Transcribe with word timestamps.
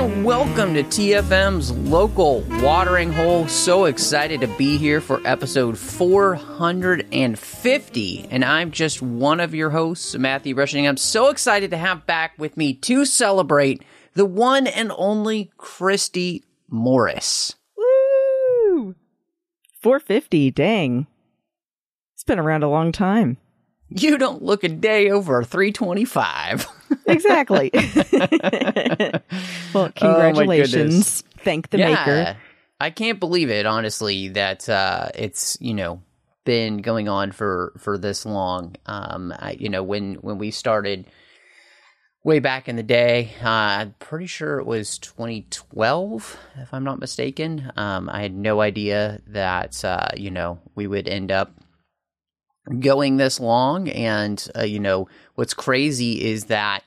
Welcome 0.00 0.72
to 0.72 0.82
TFM's 0.84 1.70
local 1.70 2.40
watering 2.62 3.12
hole. 3.12 3.46
So 3.46 3.84
excited 3.84 4.40
to 4.40 4.46
be 4.56 4.78
here 4.78 5.02
for 5.02 5.20
episode 5.26 5.76
450. 5.76 8.26
And 8.30 8.42
I'm 8.42 8.70
just 8.70 9.02
one 9.02 9.38
of 9.38 9.54
your 9.54 9.68
hosts, 9.68 10.16
Matthew 10.16 10.54
Rushing. 10.54 10.88
I'm 10.88 10.96
so 10.96 11.28
excited 11.28 11.70
to 11.72 11.76
have 11.76 12.06
back 12.06 12.32
with 12.38 12.56
me 12.56 12.72
to 12.74 13.04
celebrate 13.04 13.84
the 14.14 14.24
one 14.24 14.66
and 14.66 14.90
only 14.96 15.50
Christy 15.58 16.42
Morris. 16.70 17.54
Woo! 17.76 18.94
450, 19.82 20.52
dang. 20.52 21.06
It's 22.14 22.24
been 22.24 22.38
around 22.38 22.62
a 22.62 22.70
long 22.70 22.92
time. 22.92 23.36
You 24.02 24.18
don't 24.18 24.42
look 24.42 24.64
a 24.64 24.68
day 24.68 25.10
over 25.10 25.42
325. 25.44 26.66
Exactly. 27.06 27.70
well, 29.74 29.90
congratulations. 29.96 31.24
Thank 31.38 31.70
the 31.70 31.78
maker. 31.78 32.36
I 32.80 32.90
can't 32.90 33.18
believe 33.18 33.50
it, 33.50 33.64
honestly, 33.66 34.28
that 34.28 34.68
uh, 34.68 35.08
it's, 35.14 35.56
you 35.60 35.74
know, 35.74 36.02
been 36.44 36.78
going 36.78 37.08
on 37.08 37.32
for 37.32 37.72
for 37.78 37.98
this 37.98 38.26
long. 38.26 38.76
Um, 38.86 39.32
I, 39.38 39.52
you 39.52 39.68
know, 39.68 39.82
when 39.82 40.14
when 40.16 40.38
we 40.38 40.50
started 40.50 41.06
way 42.24 42.38
back 42.38 42.68
in 42.68 42.76
the 42.76 42.82
day, 42.82 43.32
uh, 43.42 43.48
I'm 43.48 43.94
pretty 43.98 44.26
sure 44.26 44.58
it 44.58 44.66
was 44.66 44.98
2012, 44.98 46.38
if 46.56 46.72
I'm 46.72 46.84
not 46.84 47.00
mistaken. 47.00 47.72
Um, 47.76 48.08
I 48.08 48.22
had 48.22 48.34
no 48.34 48.60
idea 48.60 49.20
that 49.28 49.84
uh, 49.84 50.08
you 50.16 50.30
know 50.30 50.60
we 50.74 50.86
would 50.86 51.08
end 51.08 51.32
up 51.32 51.52
going 52.78 53.16
this 53.16 53.40
long, 53.40 53.88
and 53.88 54.46
uh, 54.56 54.62
you 54.62 54.80
know 54.80 55.08
what's 55.34 55.54
crazy 55.54 56.22
is 56.22 56.44
that 56.44 56.84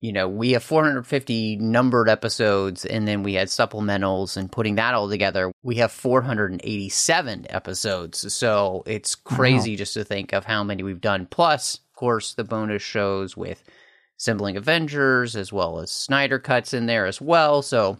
you 0.00 0.12
know, 0.14 0.28
we 0.28 0.52
have 0.52 0.64
450 0.64 1.56
numbered 1.56 2.08
episodes 2.08 2.86
and 2.86 3.06
then 3.06 3.22
we 3.22 3.34
had 3.34 3.48
supplementals 3.48 4.36
and 4.36 4.50
putting 4.50 4.76
that 4.76 4.94
all 4.94 5.10
together, 5.10 5.52
we 5.62 5.76
have 5.76 5.92
487 5.92 7.46
episodes. 7.50 8.32
So 8.32 8.82
it's 8.86 9.14
crazy 9.14 9.72
wow. 9.72 9.76
just 9.76 9.94
to 9.94 10.04
think 10.04 10.32
of 10.32 10.46
how 10.46 10.64
many 10.64 10.82
we've 10.82 11.00
done. 11.00 11.26
Plus, 11.26 11.74
of 11.74 11.96
course, 11.96 12.32
the 12.32 12.44
bonus 12.44 12.82
shows 12.82 13.36
with 13.36 13.62
Assembling 14.18 14.56
Avengers 14.56 15.36
as 15.36 15.52
well 15.52 15.80
as 15.80 15.90
Snyder 15.90 16.38
Cuts 16.38 16.72
in 16.72 16.86
there 16.86 17.04
as 17.04 17.20
well. 17.20 17.60
So 17.60 17.98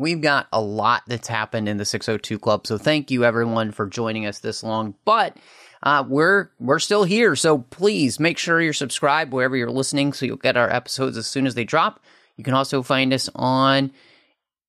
we've 0.00 0.22
got 0.22 0.48
a 0.50 0.60
lot 0.60 1.02
that's 1.06 1.28
happened 1.28 1.68
in 1.68 1.76
the 1.76 1.84
602 1.84 2.38
Club. 2.38 2.66
So 2.66 2.78
thank 2.78 3.10
you 3.10 3.22
everyone 3.22 3.70
for 3.70 3.86
joining 3.86 4.24
us 4.24 4.38
this 4.38 4.62
long. 4.62 4.94
But 5.04 5.36
uh, 5.82 6.04
we're 6.08 6.50
we're 6.58 6.78
still 6.78 7.04
here. 7.04 7.36
So 7.36 7.58
please 7.58 8.18
make 8.18 8.38
sure 8.38 8.60
you're 8.62 8.72
subscribed 8.72 9.32
wherever 9.32 9.56
you're 9.56 9.70
listening, 9.70 10.14
so 10.14 10.24
you'll 10.24 10.36
get 10.36 10.56
our 10.56 10.70
episodes 10.70 11.18
as 11.18 11.26
soon 11.26 11.46
as 11.46 11.54
they 11.54 11.64
drop. 11.64 12.00
You 12.36 12.44
can 12.44 12.54
also 12.54 12.82
find 12.82 13.12
us 13.12 13.28
on 13.34 13.92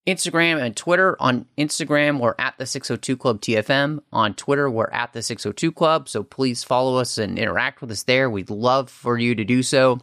Instagram 0.05 0.61
and 0.61 0.75
Twitter. 0.75 1.15
On 1.21 1.45
Instagram, 1.57 2.19
we're 2.19 2.35
at 2.37 2.57
the 2.57 2.65
602 2.65 3.15
Club 3.15 3.39
TFM. 3.39 4.01
On 4.11 4.33
Twitter, 4.33 4.69
we're 4.69 4.91
at 4.91 5.13
the 5.13 5.23
602 5.23 5.71
Club. 5.71 6.09
So 6.09 6.23
please 6.23 6.65
follow 6.65 6.97
us 6.97 7.17
and 7.17 7.39
interact 7.39 7.79
with 7.79 7.91
us 7.91 8.03
there. 8.03 8.29
We'd 8.29 8.49
love 8.49 8.89
for 8.89 9.17
you 9.17 9.33
to 9.35 9.45
do 9.45 9.63
so. 9.63 10.01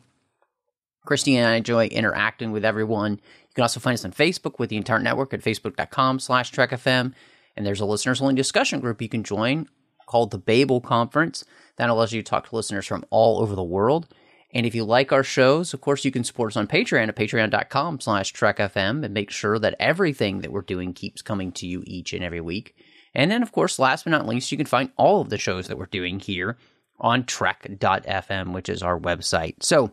Christy 1.05 1.37
and 1.37 1.47
I 1.47 1.55
enjoy 1.55 1.87
interacting 1.87 2.53
with 2.53 2.65
everyone. 2.67 3.21
You 3.59 3.63
can 3.63 3.65
also 3.65 3.81
find 3.81 3.95
us 3.95 4.05
on 4.05 4.13
Facebook 4.13 4.61
with 4.61 4.71
the 4.71 4.77
entire 4.77 5.01
network 5.01 5.35
at 5.35 5.43
facebook.com 5.43 6.21
slash 6.21 6.53
trekfm. 6.53 7.13
And 7.57 7.67
there's 7.67 7.81
a 7.81 7.85
listeners 7.87 8.23
only 8.23 8.37
discussion 8.37 8.79
group 8.79 9.03
you 9.03 9.09
can 9.09 9.25
join 9.25 9.69
called 10.07 10.31
the 10.31 10.39
Babel 10.39 10.81
Conference. 10.81 11.45
That 11.75 11.91
allows 11.91 12.13
you 12.13 12.23
to 12.23 12.31
talk 12.31 12.49
to 12.49 12.55
listeners 12.55 12.87
from 12.87 13.05
all 13.11 13.41
over 13.41 13.57
the 13.57 13.65
world. 13.65 14.15
And 14.55 14.65
if 14.65 14.77
you 14.77 14.85
like 14.85 15.11
our 15.11 15.25
shows, 15.25 15.75
of 15.75 15.81
course, 15.81 16.05
you 16.05 16.13
can 16.13 16.23
support 16.23 16.53
us 16.53 16.57
on 16.57 16.69
Patreon 16.69 17.09
at 17.09 17.17
patreon.com 17.17 17.99
slash 17.99 18.33
trekfm 18.33 19.05
and 19.05 19.13
make 19.13 19.33
sure 19.33 19.59
that 19.59 19.75
everything 19.81 20.43
that 20.43 20.53
we're 20.53 20.63
doing 20.63 20.93
keeps 20.93 21.21
coming 21.21 21.51
to 21.51 21.67
you 21.67 21.83
each 21.85 22.13
and 22.13 22.23
every 22.23 22.41
week. 22.41 22.77
And 23.13 23.29
then, 23.29 23.43
of 23.43 23.51
course, 23.51 23.81
last 23.81 24.05
but 24.05 24.11
not 24.11 24.29
least, 24.29 24.53
you 24.53 24.57
can 24.57 24.67
find 24.67 24.93
all 24.97 25.21
of 25.21 25.31
the 25.31 25.37
shows 25.37 25.67
that 25.67 25.79
we're 25.79 25.87
doing 25.87 26.21
here 26.21 26.59
on 27.01 27.25
trek.fm, 27.25 28.53
which 28.53 28.69
is 28.69 28.85
our 28.85 29.01
website. 29.01 29.65
So, 29.65 29.91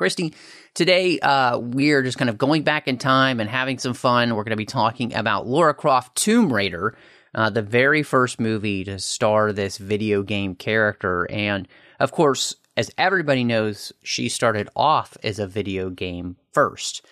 Christy, 0.00 0.32
today 0.72 1.18
uh, 1.18 1.58
we're 1.58 2.02
just 2.02 2.16
kind 2.16 2.30
of 2.30 2.38
going 2.38 2.62
back 2.62 2.88
in 2.88 2.96
time 2.96 3.38
and 3.38 3.50
having 3.50 3.76
some 3.76 3.92
fun. 3.92 4.34
We're 4.34 4.44
going 4.44 4.52
to 4.52 4.56
be 4.56 4.64
talking 4.64 5.12
about 5.12 5.46
Laura 5.46 5.74
Croft 5.74 6.16
Tomb 6.16 6.50
Raider, 6.50 6.96
uh, 7.34 7.50
the 7.50 7.60
very 7.60 8.02
first 8.02 8.40
movie 8.40 8.82
to 8.84 8.98
star 8.98 9.52
this 9.52 9.76
video 9.76 10.22
game 10.22 10.54
character. 10.54 11.30
And 11.30 11.68
of 11.98 12.12
course, 12.12 12.56
as 12.78 12.90
everybody 12.96 13.44
knows, 13.44 13.92
she 14.02 14.30
started 14.30 14.70
off 14.74 15.18
as 15.22 15.38
a 15.38 15.46
video 15.46 15.90
game 15.90 16.36
first. 16.54 17.04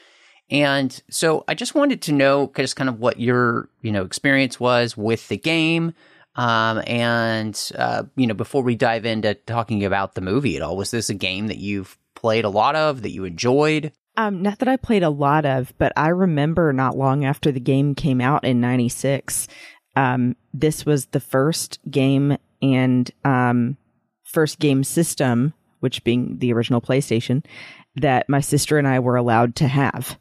And 0.48 0.98
so 1.10 1.44
I 1.46 1.52
just 1.52 1.74
wanted 1.74 2.00
to 2.00 2.12
know 2.12 2.50
just 2.56 2.76
kind 2.76 2.88
of 2.88 3.00
what 3.00 3.20
your, 3.20 3.68
you 3.82 3.92
know, 3.92 4.04
experience 4.06 4.58
was 4.58 4.96
with 4.96 5.28
the 5.28 5.36
game. 5.36 5.92
Um, 6.36 6.82
and, 6.86 7.70
uh, 7.76 8.04
you 8.16 8.26
know, 8.26 8.32
before 8.32 8.62
we 8.62 8.76
dive 8.76 9.04
into 9.04 9.34
talking 9.34 9.84
about 9.84 10.14
the 10.14 10.22
movie 10.22 10.56
at 10.56 10.62
all, 10.62 10.74
was 10.74 10.90
this 10.90 11.10
a 11.10 11.14
game 11.14 11.48
that 11.48 11.58
you've 11.58 11.98
played 12.18 12.44
a 12.44 12.50
lot 12.50 12.74
of 12.76 13.02
that 13.02 13.12
you 13.12 13.24
enjoyed? 13.24 13.92
Um, 14.16 14.42
not 14.42 14.58
that 14.58 14.68
I 14.68 14.76
played 14.76 15.04
a 15.04 15.10
lot 15.10 15.46
of, 15.46 15.72
but 15.78 15.92
I 15.96 16.08
remember 16.08 16.72
not 16.72 16.96
long 16.96 17.24
after 17.24 17.52
the 17.52 17.60
game 17.60 17.94
came 17.94 18.20
out 18.20 18.44
in 18.44 18.60
96, 18.60 19.46
um, 19.94 20.34
this 20.52 20.84
was 20.84 21.06
the 21.06 21.20
first 21.20 21.78
game 21.88 22.36
and 22.60 23.08
um, 23.24 23.76
first 24.24 24.58
game 24.58 24.82
system, 24.82 25.54
which 25.80 26.02
being 26.02 26.38
the 26.38 26.52
original 26.52 26.80
PlayStation, 26.80 27.44
that 27.94 28.28
my 28.28 28.40
sister 28.40 28.78
and 28.78 28.88
I 28.88 28.98
were 28.98 29.16
allowed 29.16 29.54
to 29.56 29.68
have. 29.68 30.18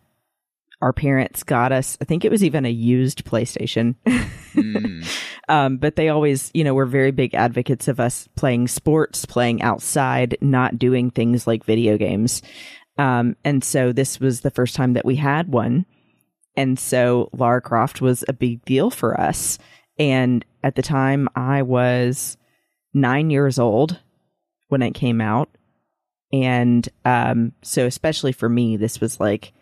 Our 0.81 0.93
parents 0.93 1.43
got 1.43 1.71
us, 1.71 1.97
I 2.01 2.05
think 2.05 2.23
it 2.23 2.31
was 2.31 2.43
even 2.43 2.65
a 2.65 2.69
used 2.69 3.25
PlayStation. 3.25 3.95
mm. 4.05 5.07
um, 5.49 5.77
but 5.77 5.95
they 5.95 6.09
always, 6.09 6.51
you 6.53 6.63
know, 6.63 6.73
were 6.75 6.85
very 6.85 7.11
big 7.11 7.33
advocates 7.33 7.87
of 7.87 7.99
us 7.99 8.27
playing 8.35 8.67
sports, 8.67 9.25
playing 9.25 9.61
outside, 9.63 10.37
not 10.39 10.77
doing 10.77 11.09
things 11.09 11.47
like 11.47 11.63
video 11.63 11.97
games. 11.97 12.43
Um, 12.97 13.35
and 13.43 13.63
so 13.63 13.91
this 13.91 14.19
was 14.19 14.41
the 14.41 14.51
first 14.51 14.75
time 14.75 14.93
that 14.93 15.05
we 15.05 15.15
had 15.15 15.51
one. 15.51 15.85
And 16.55 16.77
so 16.77 17.29
Lara 17.33 17.61
Croft 17.61 18.01
was 18.01 18.23
a 18.27 18.33
big 18.33 18.65
deal 18.65 18.89
for 18.89 19.19
us. 19.19 19.59
And 19.99 20.43
at 20.63 20.75
the 20.75 20.81
time, 20.81 21.29
I 21.35 21.61
was 21.61 22.37
nine 22.93 23.29
years 23.29 23.59
old 23.59 23.99
when 24.67 24.81
it 24.81 24.93
came 24.93 25.21
out. 25.21 25.49
And 26.33 26.87
um, 27.05 27.53
so, 27.61 27.85
especially 27.85 28.31
for 28.31 28.49
me, 28.49 28.75
this 28.75 28.99
was 28.99 29.19
like, 29.19 29.53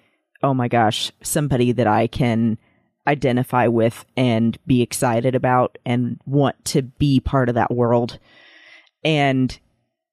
oh 0.46 0.54
my 0.54 0.68
gosh, 0.68 1.12
somebody 1.24 1.72
that 1.72 1.88
I 1.88 2.06
can 2.06 2.60
identify 3.08 3.66
with 3.66 4.06
and 4.16 4.56
be 4.68 4.84
excited 4.84 5.34
about 5.34 5.80
and 5.88 6.20
want 6.28 6.64
to 6.66 6.84
be 6.84 7.20
part 7.20 7.50
of 7.50 7.56
that 7.56 7.74
world. 7.74 8.20
And 9.04 9.58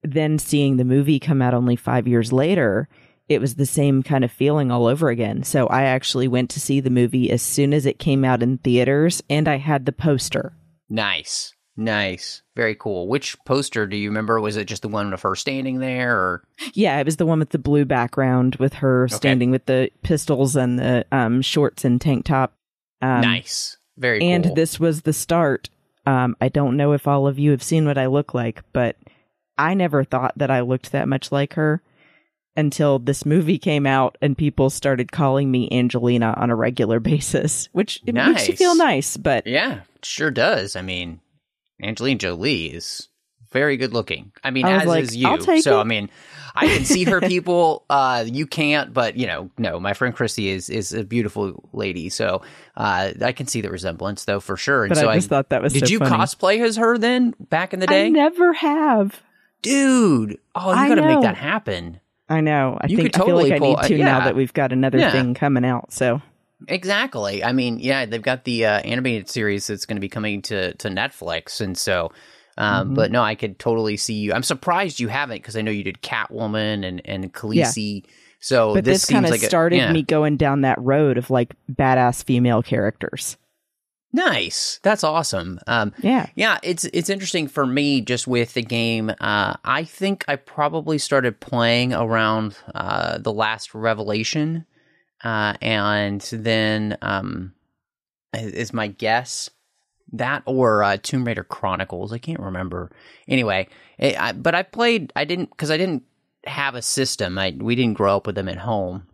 then 0.02 0.38
seeing 0.38 0.78
the 0.78 0.86
movie 0.86 1.20
come 1.20 1.42
out 1.42 1.52
only 1.52 1.76
five 1.76 2.08
years 2.08 2.32
later, 2.32 2.88
it 3.28 3.42
was 3.42 3.56
the 3.56 3.66
same 3.66 4.02
kind 4.02 4.24
of 4.24 4.32
feeling 4.32 4.70
all 4.70 4.86
over 4.86 5.10
again. 5.10 5.42
So 5.42 5.66
I 5.66 5.82
actually 5.82 6.28
went 6.28 6.48
to 6.50 6.60
see 6.60 6.80
the 6.80 6.88
movie 6.88 7.30
as 7.30 7.42
soon 7.42 7.74
as 7.74 7.84
it 7.84 7.98
came 7.98 8.24
out 8.24 8.42
in 8.42 8.56
theaters 8.56 9.22
and 9.28 9.46
I 9.46 9.58
had 9.58 9.84
the 9.84 9.92
poster. 9.92 10.54
Nice. 10.88 11.52
Nice. 11.76 12.42
Very 12.54 12.74
cool. 12.74 13.08
Which 13.08 13.36
poster 13.44 13.86
do 13.86 13.96
you 13.96 14.08
remember? 14.10 14.40
Was 14.40 14.56
it 14.56 14.66
just 14.66 14.82
the 14.82 14.88
one 14.88 15.12
of 15.12 15.22
her 15.22 15.34
standing 15.34 15.78
there 15.78 16.16
or 16.16 16.42
Yeah, 16.74 16.98
it 16.98 17.06
was 17.06 17.16
the 17.16 17.26
one 17.26 17.38
with 17.38 17.50
the 17.50 17.58
blue 17.58 17.84
background 17.84 18.56
with 18.56 18.74
her 18.74 19.04
okay. 19.04 19.14
standing 19.14 19.50
with 19.50 19.66
the 19.66 19.90
pistols 20.02 20.54
and 20.54 20.78
the 20.78 21.06
um, 21.12 21.40
shorts 21.40 21.84
and 21.84 22.00
tank 22.00 22.26
top. 22.26 22.52
Um, 23.00 23.22
nice. 23.22 23.78
Very 23.96 24.20
cool. 24.20 24.28
And 24.28 24.44
this 24.56 24.78
was 24.78 25.02
the 25.02 25.12
start. 25.12 25.70
Um, 26.04 26.36
I 26.40 26.48
don't 26.48 26.76
know 26.76 26.92
if 26.92 27.08
all 27.08 27.26
of 27.26 27.38
you 27.38 27.52
have 27.52 27.62
seen 27.62 27.86
what 27.86 27.98
I 27.98 28.06
look 28.06 28.34
like, 28.34 28.62
but 28.72 28.96
I 29.56 29.74
never 29.74 30.04
thought 30.04 30.36
that 30.36 30.50
I 30.50 30.60
looked 30.60 30.92
that 30.92 31.08
much 31.08 31.32
like 31.32 31.54
her 31.54 31.82
until 32.54 32.98
this 32.98 33.24
movie 33.24 33.58
came 33.58 33.86
out 33.86 34.18
and 34.20 34.36
people 34.36 34.68
started 34.68 35.10
calling 35.10 35.50
me 35.50 35.70
Angelina 35.72 36.34
on 36.36 36.50
a 36.50 36.56
regular 36.56 37.00
basis, 37.00 37.70
which 37.72 38.00
it 38.06 38.14
nice. 38.14 38.34
makes 38.34 38.48
you 38.48 38.56
feel 38.56 38.74
nice. 38.74 39.16
But 39.16 39.46
yeah, 39.46 39.80
sure 40.02 40.30
does. 40.30 40.76
I 40.76 40.82
mean, 40.82 41.20
Angelina 41.82 42.18
Jolie 42.18 42.66
is 42.66 43.08
very 43.50 43.76
good 43.76 43.92
looking. 43.92 44.32
I 44.42 44.50
mean, 44.50 44.64
I 44.64 44.82
as 44.82 44.86
like, 44.86 45.02
is 45.04 45.16
you. 45.16 45.40
So 45.60 45.78
it. 45.78 45.80
I 45.80 45.84
mean, 45.84 46.08
I 46.54 46.66
can 46.68 46.84
see 46.84 47.04
her 47.04 47.20
people. 47.20 47.84
Uh, 47.90 48.24
you 48.26 48.46
can't, 48.46 48.94
but 48.94 49.16
you 49.18 49.26
know, 49.26 49.50
no. 49.58 49.78
My 49.78 49.92
friend 49.92 50.14
Christy 50.14 50.48
is 50.48 50.70
is 50.70 50.94
a 50.94 51.04
beautiful 51.04 51.68
lady, 51.74 52.08
so 52.08 52.40
uh, 52.74 53.12
I 53.20 53.32
can 53.32 53.46
see 53.46 53.60
the 53.60 53.70
resemblance 53.70 54.24
though 54.24 54.40
for 54.40 54.56
sure. 54.56 54.84
And 54.84 54.88
But 54.90 54.98
so 54.98 55.10
I 55.10 55.16
just 55.16 55.28
thought 55.28 55.50
that 55.50 55.60
was 55.62 55.74
did 55.74 55.86
so 55.86 55.92
you 55.92 55.98
funny. 55.98 56.10
cosplay 56.16 56.60
as 56.64 56.76
her 56.76 56.96
then 56.96 57.34
back 57.38 57.74
in 57.74 57.80
the 57.80 57.86
day, 57.86 58.06
I 58.06 58.08
never 58.08 58.54
have. 58.54 59.20
dude? 59.60 60.38
Oh, 60.54 60.70
you 60.72 60.78
I 60.78 60.88
got 60.88 60.94
to 60.96 61.02
make 61.02 61.20
that 61.22 61.36
happen. 61.36 62.00
I 62.30 62.40
know. 62.40 62.78
I 62.80 62.86
You 62.86 62.96
think 62.96 63.12
could 63.12 63.20
I 63.22 63.26
feel 63.26 63.36
like 63.36 63.42
totally 63.48 63.54
I 63.54 63.58
need 63.82 63.88
to 63.88 64.02
uh, 64.02 64.06
now 64.06 64.24
that 64.24 64.34
we've 64.36 64.52
got 64.54 64.72
another 64.72 64.98
Yeah. 64.98 65.12
thing 65.12 65.34
coming 65.34 65.64
out. 65.66 65.92
So 65.92 66.22
Exactly. 66.68 67.42
I 67.44 67.52
mean, 67.52 67.78
yeah, 67.78 68.06
they've 68.06 68.20
got 68.22 68.44
the 68.44 68.66
uh, 68.66 68.80
animated 68.80 69.28
series 69.28 69.66
that's 69.66 69.86
going 69.86 69.96
to 69.96 70.00
be 70.00 70.08
coming 70.08 70.42
to 70.42 70.74
to 70.74 70.88
Netflix, 70.88 71.60
and 71.60 71.76
so. 71.76 72.12
Um, 72.58 72.90
Mhm. 72.90 72.94
But 72.96 73.10
no, 73.10 73.22
I 73.22 73.34
could 73.34 73.58
totally 73.58 73.96
see 73.96 74.12
you. 74.14 74.34
I'm 74.34 74.42
surprised 74.42 75.00
you 75.00 75.08
haven't 75.08 75.38
because 75.38 75.56
I 75.56 75.62
know 75.62 75.70
you 75.70 75.84
did 75.84 76.02
Catwoman 76.02 76.86
and 76.86 77.00
and 77.06 77.32
Khaleesi. 77.32 78.04
So 78.40 78.74
but 78.74 78.84
this, 78.84 79.06
this, 79.06 79.10
kind 79.10 79.24
of 79.24 79.30
like 79.30 79.42
a- 79.42 79.46
started 79.46 79.76
yeah. 79.76 79.90
me 79.92 80.02
going 80.02 80.36
down 80.36 80.60
that 80.60 80.78
road 80.78 81.16
of 81.16 81.30
like 81.30 81.54
badass 81.70 82.22
female 82.24 82.62
characters. 82.62 83.38
Nice. 84.12 84.78
That's 84.82 85.02
awesome. 85.04 85.60
Um, 85.66 85.94
Yeah. 86.02 86.26
yeah, 86.34 86.58
it's 86.62 86.84
it's 86.92 87.08
interesting 87.08 87.48
for 87.48 87.64
me 87.64 88.02
just 88.02 88.26
with 88.26 88.52
the 88.52 88.60
game. 88.62 89.08
Uh, 89.18 89.54
I 89.64 89.84
think 89.84 90.24
I 90.28 90.36
probably 90.36 90.98
started 90.98 91.40
playing 91.40 91.94
around 91.94 92.56
uh, 92.74 93.16
the 93.16 93.32
last 93.32 93.74
Revelation, 93.74 94.66
uh, 95.24 95.54
and 95.60 96.20
then 96.32 96.98
um, 97.02 97.52
is 98.34 98.72
my 98.72 98.88
guess 98.88 99.50
that 100.12 100.42
or 100.46 100.82
uh, 100.82 100.98
Tomb 101.02 101.24
Raider 101.24 101.44
Chronicles. 101.44 102.12
I 102.12 102.18
can't 102.18 102.40
remember. 102.40 102.90
Anyway, 103.26 103.68
it, 103.98 104.20
I, 104.20 104.32
but 104.32 104.54
I 104.54 104.62
played. 104.62 105.12
I 105.16 105.24
didn't 105.24 105.50
because 105.50 105.70
I 105.70 105.76
didn't 105.76 106.04
have 106.44 106.74
a 106.74 106.82
system. 106.82 107.38
I 107.38 107.56
we 107.58 107.74
didn't 107.74 107.96
grow 107.96 108.16
up 108.16 108.26
with 108.26 108.34
them 108.34 108.48
at 108.48 108.58
home, 108.58 109.06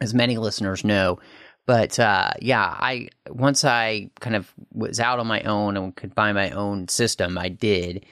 as 0.00 0.12
many 0.12 0.36
listeners 0.36 0.84
know. 0.84 1.18
But 1.66 1.98
uh, 1.98 2.32
yeah, 2.40 2.76
I 2.78 3.08
once 3.28 3.64
I 3.64 4.10
kind 4.20 4.36
of 4.36 4.52
was 4.72 5.00
out 5.00 5.18
on 5.18 5.26
my 5.26 5.42
own 5.42 5.76
and 5.76 5.94
could 5.94 6.14
buy 6.14 6.32
my 6.32 6.50
own 6.50 6.88
system, 6.88 7.38
I 7.38 7.48
did, 7.48 8.04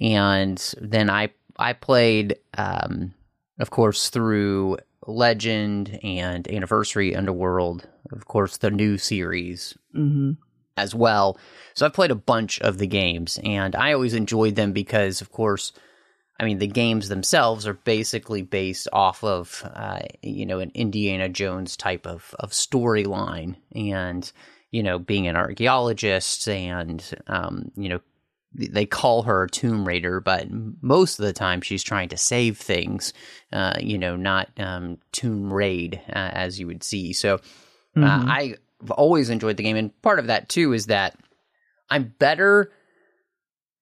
and 0.00 0.74
then 0.80 1.10
I 1.10 1.30
I 1.58 1.72
played, 1.72 2.36
um, 2.56 3.14
of 3.58 3.70
course, 3.70 4.10
through 4.10 4.78
Legend 5.06 5.98
and 6.02 6.48
Anniversary 6.48 7.14
Underworld, 7.14 7.88
of 8.12 8.26
course, 8.26 8.56
the 8.56 8.70
new 8.70 8.98
series 8.98 9.76
hmm 9.92 10.32
as 10.76 10.94
well. 10.94 11.38
So 11.74 11.84
I've 11.84 11.92
played 11.92 12.10
a 12.10 12.16
bunch 12.16 12.58
of 12.60 12.78
the 12.78 12.86
games, 12.86 13.38
and 13.44 13.76
I 13.76 13.92
always 13.92 14.14
enjoyed 14.14 14.56
them 14.56 14.72
because, 14.72 15.20
of 15.20 15.30
course, 15.30 15.72
I 16.40 16.44
mean 16.44 16.58
the 16.58 16.66
games 16.66 17.08
themselves 17.08 17.66
are 17.66 17.74
basically 17.74 18.42
based 18.42 18.88
off 18.92 19.22
of 19.22 19.62
uh, 19.74 20.00
you 20.22 20.46
know 20.46 20.58
an 20.60 20.72
Indiana 20.74 21.28
Jones 21.28 21.76
type 21.76 22.06
of 22.06 22.34
of 22.38 22.50
storyline, 22.50 23.56
and 23.74 24.30
you 24.70 24.82
know 24.82 24.98
being 24.98 25.26
an 25.26 25.36
archaeologist, 25.36 26.48
and 26.48 27.04
um, 27.26 27.70
you 27.76 27.88
know 27.88 28.00
they 28.54 28.84
call 28.86 29.22
her 29.22 29.44
a 29.44 29.48
Tomb 29.50 29.86
Raider, 29.86 30.20
but 30.20 30.46
most 30.82 31.18
of 31.18 31.24
the 31.24 31.32
time 31.32 31.60
she's 31.60 31.82
trying 31.82 32.08
to 32.10 32.16
save 32.16 32.58
things, 32.58 33.12
uh, 33.52 33.74
you 33.80 33.96
know, 33.98 34.14
not 34.16 34.48
um, 34.58 34.98
Tomb 35.12 35.52
Raid 35.52 36.00
uh, 36.08 36.12
as 36.32 36.60
you 36.60 36.66
would 36.66 36.82
see. 36.84 37.12
So 37.12 37.40
Mhm. 37.96 38.04
uh, 38.04 38.30
I've 38.30 38.90
always 38.90 39.30
enjoyed 39.30 39.56
the 39.56 39.62
game, 39.62 39.76
and 39.76 40.02
part 40.02 40.18
of 40.18 40.26
that 40.26 40.48
too 40.48 40.72
is 40.72 40.86
that 40.86 41.16
I'm 41.90 42.14
better 42.18 42.72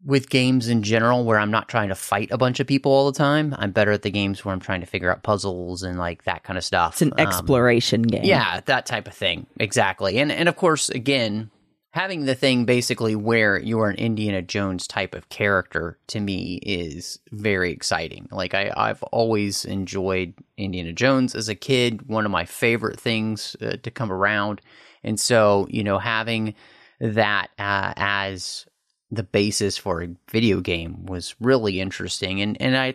with 0.05 0.31
games 0.31 0.67
in 0.69 0.83
general 0.83 1.25
where 1.25 1.39
I'm 1.39 1.51
not 1.51 1.69
trying 1.69 1.91
to 1.91 1.95
fight 1.95 2.31
a 2.31 2.39
bunch 2.39 2.59
of 2.59 2.67
people 2.67 2.91
all 2.91 3.11
the 3.13 3.19
time. 3.19 3.55
I'm 3.59 3.71
better 3.71 3.93
at 3.93 4.01
the 4.03 4.11
games 4.11 4.45
where 4.45 4.53
I'm 4.55 4.61
trying 4.61 4.81
to 4.81 4.87
figure 4.87 5.11
out 5.13 5.23
puzzles 5.23 5.83
and 5.83 5.99
like 5.99 6.25
that 6.25 6.43
kind 6.43 6.57
of 6.57 6.65
stuff. 6.65 6.95
It's 6.95 7.03
an 7.03 7.13
Um, 7.13 7.19
exploration 7.19 8.03
game. 8.03 8.25
yeah, 8.25 8.61
that 8.65 8.87
type 8.87 9.07
of 9.07 9.13
thing. 9.15 9.47
Exactly. 9.59 10.19
And 10.19 10.33
and 10.33 10.49
of 10.49 10.57
course, 10.57 10.89
again, 10.89 11.51
having 11.93 12.25
the 12.25 12.35
thing 12.35 12.65
basically 12.65 13.17
where 13.17 13.59
you 13.59 13.81
are 13.81 13.91
an 13.91 13.97
Indiana 13.97 14.43
Jones 14.43 14.87
type 14.87 15.15
of 15.15 15.29
character 15.29 15.99
to 16.09 16.21
me 16.21 16.61
is 16.63 17.19
very 17.33 17.73
exciting. 17.73 18.29
Like 18.31 18.55
I 18.55 18.73
I've 18.77 19.03
always 19.05 19.65
enjoyed 19.65 20.35
Indiana 20.57 20.93
Jones 20.93 21.35
as 21.35 21.49
a 21.49 21.55
kid, 21.55 22.09
one 22.09 22.25
of 22.25 22.31
my 22.31 22.45
favorite 22.45 23.01
things 23.01 23.57
uh, 23.61 23.77
to 23.83 23.91
come 23.91 24.13
around. 24.13 24.61
And 25.03 25.19
so, 25.19 25.67
you 25.71 25.83
know, 25.83 25.99
having 25.99 26.55
that 27.01 27.49
uh, 27.59 27.95
as 27.97 28.67
the 29.11 29.23
basis 29.25 29.77
for 29.77 30.03
a 30.03 30.09
video 30.31 30.61
game 30.61 31.07
was 31.07 31.35
really 31.41 31.81
interesting. 31.81 32.41
And 32.41 32.61
and 32.61 32.77
I 32.77 32.95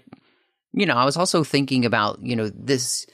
you 0.71 0.85
know, 0.85 0.95
I 0.95 1.05
was 1.05 1.15
also 1.17 1.43
thinking 1.43 1.85
about, 1.85 2.19
you 2.21 2.35
know, 2.35 2.49
this 2.49 3.07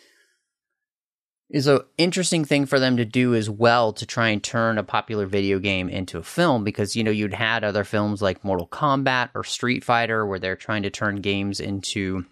is 1.52 1.68
a 1.68 1.84
interesting 1.98 2.46
thing 2.46 2.66
for 2.66 2.80
them 2.80 2.96
to 2.98 3.04
do 3.04 3.36
as 3.36 3.50
well 3.50 3.92
to 3.92 4.06
try 4.06 4.30
and 4.30 4.42
turn 4.42 4.78
a 4.78 4.84
popular 4.84 5.26
video 5.26 5.60
game 5.60 5.90
into 5.90 6.18
a 6.18 6.24
film 6.24 6.64
because 6.64 6.96
you 6.96 7.04
know 7.04 7.12
you'd 7.12 7.34
had 7.34 7.64
other 7.64 7.84
films 7.84 8.22
like 8.22 8.44
Mortal 8.44 8.68
Kombat 8.68 9.30
or 9.36 9.44
Street 9.44 9.84
Fighter 9.84 10.26
where 10.26 10.40
they're 10.40 10.56
trying 10.56 10.84
to 10.84 10.90
turn 10.90 11.18
games 11.18 11.60
into 11.60 12.26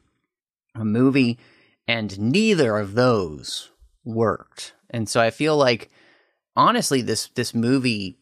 a 0.74 0.86
movie 0.86 1.38
and 1.86 2.18
neither 2.18 2.78
of 2.78 2.94
those 2.94 3.70
worked. 4.06 4.74
And 4.90 5.10
so 5.10 5.20
I 5.20 5.32
feel 5.32 5.58
like 5.58 5.92
honestly 6.56 7.02
this 7.02 7.28
this 7.36 7.54
movie 7.54 8.18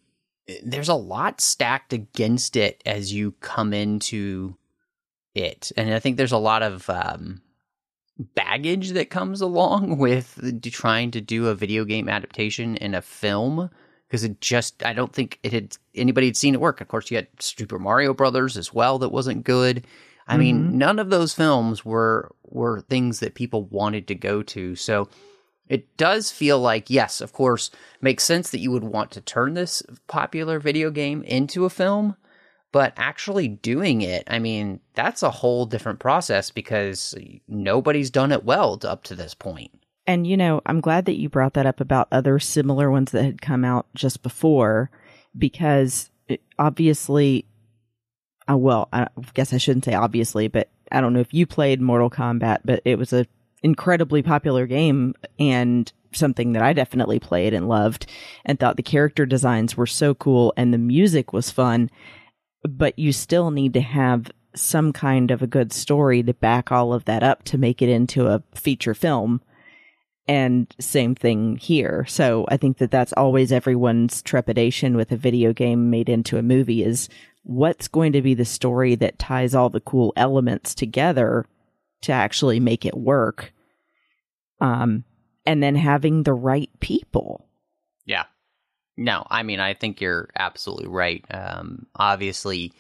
there's 0.64 0.90
a 0.90 0.96
lot 0.96 1.42
stacked 1.42 1.94
against 1.94 2.56
it 2.56 2.82
as 2.86 3.14
you 3.14 3.34
come 3.34 3.74
into 3.74 4.56
it. 5.36 5.72
And 5.78 5.94
I 5.94 6.00
think 6.00 6.18
there's 6.18 6.32
a 6.32 6.38
lot 6.38 6.64
of 6.64 6.90
um 6.90 7.44
baggage 8.20 8.92
that 8.92 9.10
comes 9.10 9.42
along 9.42 9.98
with 10.00 10.62
trying 10.72 11.12
to 11.12 11.22
do 11.22 11.48
a 11.48 11.56
video 11.56 11.86
game 11.86 12.10
adaptation 12.10 12.76
in 12.78 12.96
a 12.96 13.02
film 13.02 13.70
because 14.08 14.24
it 14.24 14.40
just 14.42 14.84
I 14.86 14.94
don't 14.94 15.14
think 15.14 15.40
it 15.44 15.52
had 15.54 15.78
anybody 15.96 16.28
had 16.28 16.38
seen 16.38 16.54
it 16.54 16.62
work. 16.62 16.82
Of 16.82 16.88
course, 16.88 17.12
you 17.12 17.18
had 17.18 17.28
Super 17.40 17.80
Mario 17.80 18.14
Brothers 18.14 18.58
as 18.58 18.74
well 18.74 19.00
that 19.00 19.10
wasn't 19.12 19.44
good. 19.44 19.86
I 20.28 20.36
Mhm. 20.36 20.40
mean, 20.40 20.78
none 20.78 21.00
of 21.00 21.10
those 21.10 21.34
films 21.34 21.86
were 21.86 22.32
were 22.50 22.82
things 22.82 23.20
that 23.20 23.36
people 23.36 23.64
wanted 23.66 24.08
to 24.08 24.16
go 24.16 24.42
to. 24.42 24.76
So 24.76 25.10
it 25.68 25.98
does 25.98 26.32
feel 26.32 26.60
like 26.60 26.90
yes, 26.90 27.20
of 27.20 27.34
course, 27.34 27.70
makes 28.02 28.24
sense 28.24 28.50
that 28.52 28.60
you 28.62 28.72
would 28.72 28.86
want 28.86 29.12
to 29.12 29.22
turn 29.22 29.54
this 29.54 29.84
popular 30.08 30.60
video 30.60 30.90
game 30.90 31.24
into 31.24 31.66
a 31.66 31.70
film, 31.70 32.16
but 32.72 32.94
actually 32.98 33.48
doing 33.48 34.02
it, 34.02 34.24
I 34.28 34.40
mean, 34.40 34.80
that's 34.94 35.24
a 35.24 35.32
whole 35.32 35.66
different 35.66 36.00
process 36.00 36.52
because 36.52 37.16
nobody's 37.48 38.10
done 38.10 38.32
it 38.32 38.44
well 38.44 38.80
up 38.84 39.04
to 39.06 39.16
this 39.16 39.34
point. 39.34 39.72
And 40.06 40.26
you 40.26 40.38
know, 40.38 40.62
I'm 40.66 40.80
glad 40.80 41.06
that 41.06 41.20
you 41.20 41.30
brought 41.30 41.54
that 41.54 41.66
up 41.66 41.82
about 41.82 42.08
other 42.12 42.40
similar 42.40 42.90
ones 42.90 43.12
that 43.12 43.24
had 43.24 43.42
come 43.42 43.66
out 43.66 43.88
just 43.94 44.24
before, 44.24 44.90
because 45.38 46.10
it, 46.28 46.42
obviously, 46.58 47.46
uh, 48.50 48.58
well, 48.58 48.88
I 48.94 49.08
guess 49.34 49.54
I 49.54 49.58
shouldn't 49.58 49.86
say 49.86 49.94
obviously, 49.94 50.48
but 50.48 50.70
I 50.92 51.02
don't 51.02 51.14
know 51.14 51.20
if 51.20 51.34
you 51.34 51.46
played 51.46 51.82
Mortal 51.82 52.10
Kombat, 52.10 52.60
but 52.64 52.82
it 52.86 52.98
was 52.98 53.12
a 53.12 53.28
incredibly 53.64 54.22
popular 54.22 54.66
game 54.66 55.14
and 55.40 55.92
something 56.14 56.54
that 56.54 56.64
I 56.64 56.74
definitely 56.74 57.20
played 57.20 57.54
and 57.54 57.68
loved, 57.68 58.06
and 58.46 58.60
thought 58.60 58.78
the 58.78 58.84
character 58.84 59.26
designs 59.26 59.76
were 59.76 59.86
so 59.86 60.14
cool 60.16 60.54
and 60.56 60.74
the 60.74 60.78
music 60.78 61.34
was 61.34 61.52
fun. 61.52 61.90
But 62.64 62.98
you 62.98 63.12
still 63.12 63.52
need 63.52 63.74
to 63.74 63.82
have 63.82 64.32
some 64.56 64.92
kind 64.92 65.32
of 65.32 65.42
a 65.42 65.48
good 65.48 65.72
story 65.72 66.24
to 66.24 66.34
back 66.34 66.72
all 66.72 66.94
of 66.94 67.06
that 67.06 67.24
up 67.24 67.44
to 67.44 67.58
make 67.58 67.82
it 67.82 67.90
into 67.90 68.28
a 68.28 68.42
feature 68.56 68.94
film 68.94 69.42
and 70.28 70.74
same 70.80 71.16
thing 71.16 71.58
here. 71.58 72.06
So 72.08 72.46
I 72.50 72.58
think 72.58 72.80
that 72.80 72.92
that's 72.92 73.14
always 73.14 73.52
everyone's 73.52 74.22
trepidation 74.22 74.98
with 74.98 75.12
a 75.12 75.18
video 75.18 75.54
game 75.54 75.90
made 75.90 76.10
into 76.10 76.38
a 76.38 76.44
movie 76.44 76.84
is 76.84 77.08
what's 77.44 77.88
going 77.88 78.12
to 78.12 78.22
be 78.22 78.34
the 78.34 78.46
story 78.46 78.96
that 78.96 79.20
ties 79.20 79.56
all 79.56 79.70
the 79.70 79.80
cool 79.80 80.12
elements 80.18 80.76
together 80.76 81.46
to 82.02 82.12
actually 82.12 82.60
make 82.60 82.86
it 82.86 82.98
work. 82.98 83.54
Um, 84.60 85.06
and 85.46 85.64
then 85.64 85.76
having 85.76 86.24
the 86.24 86.34
right 86.34 86.70
people. 86.82 87.47
No, 88.98 89.26
I 89.30 89.44
mean, 89.44 89.60
I 89.60 89.76
think 89.76 90.02
you're 90.02 90.30
absolutely 90.36 90.88
right. 90.88 91.24
Um, 91.30 91.86
obviously, 91.96 92.74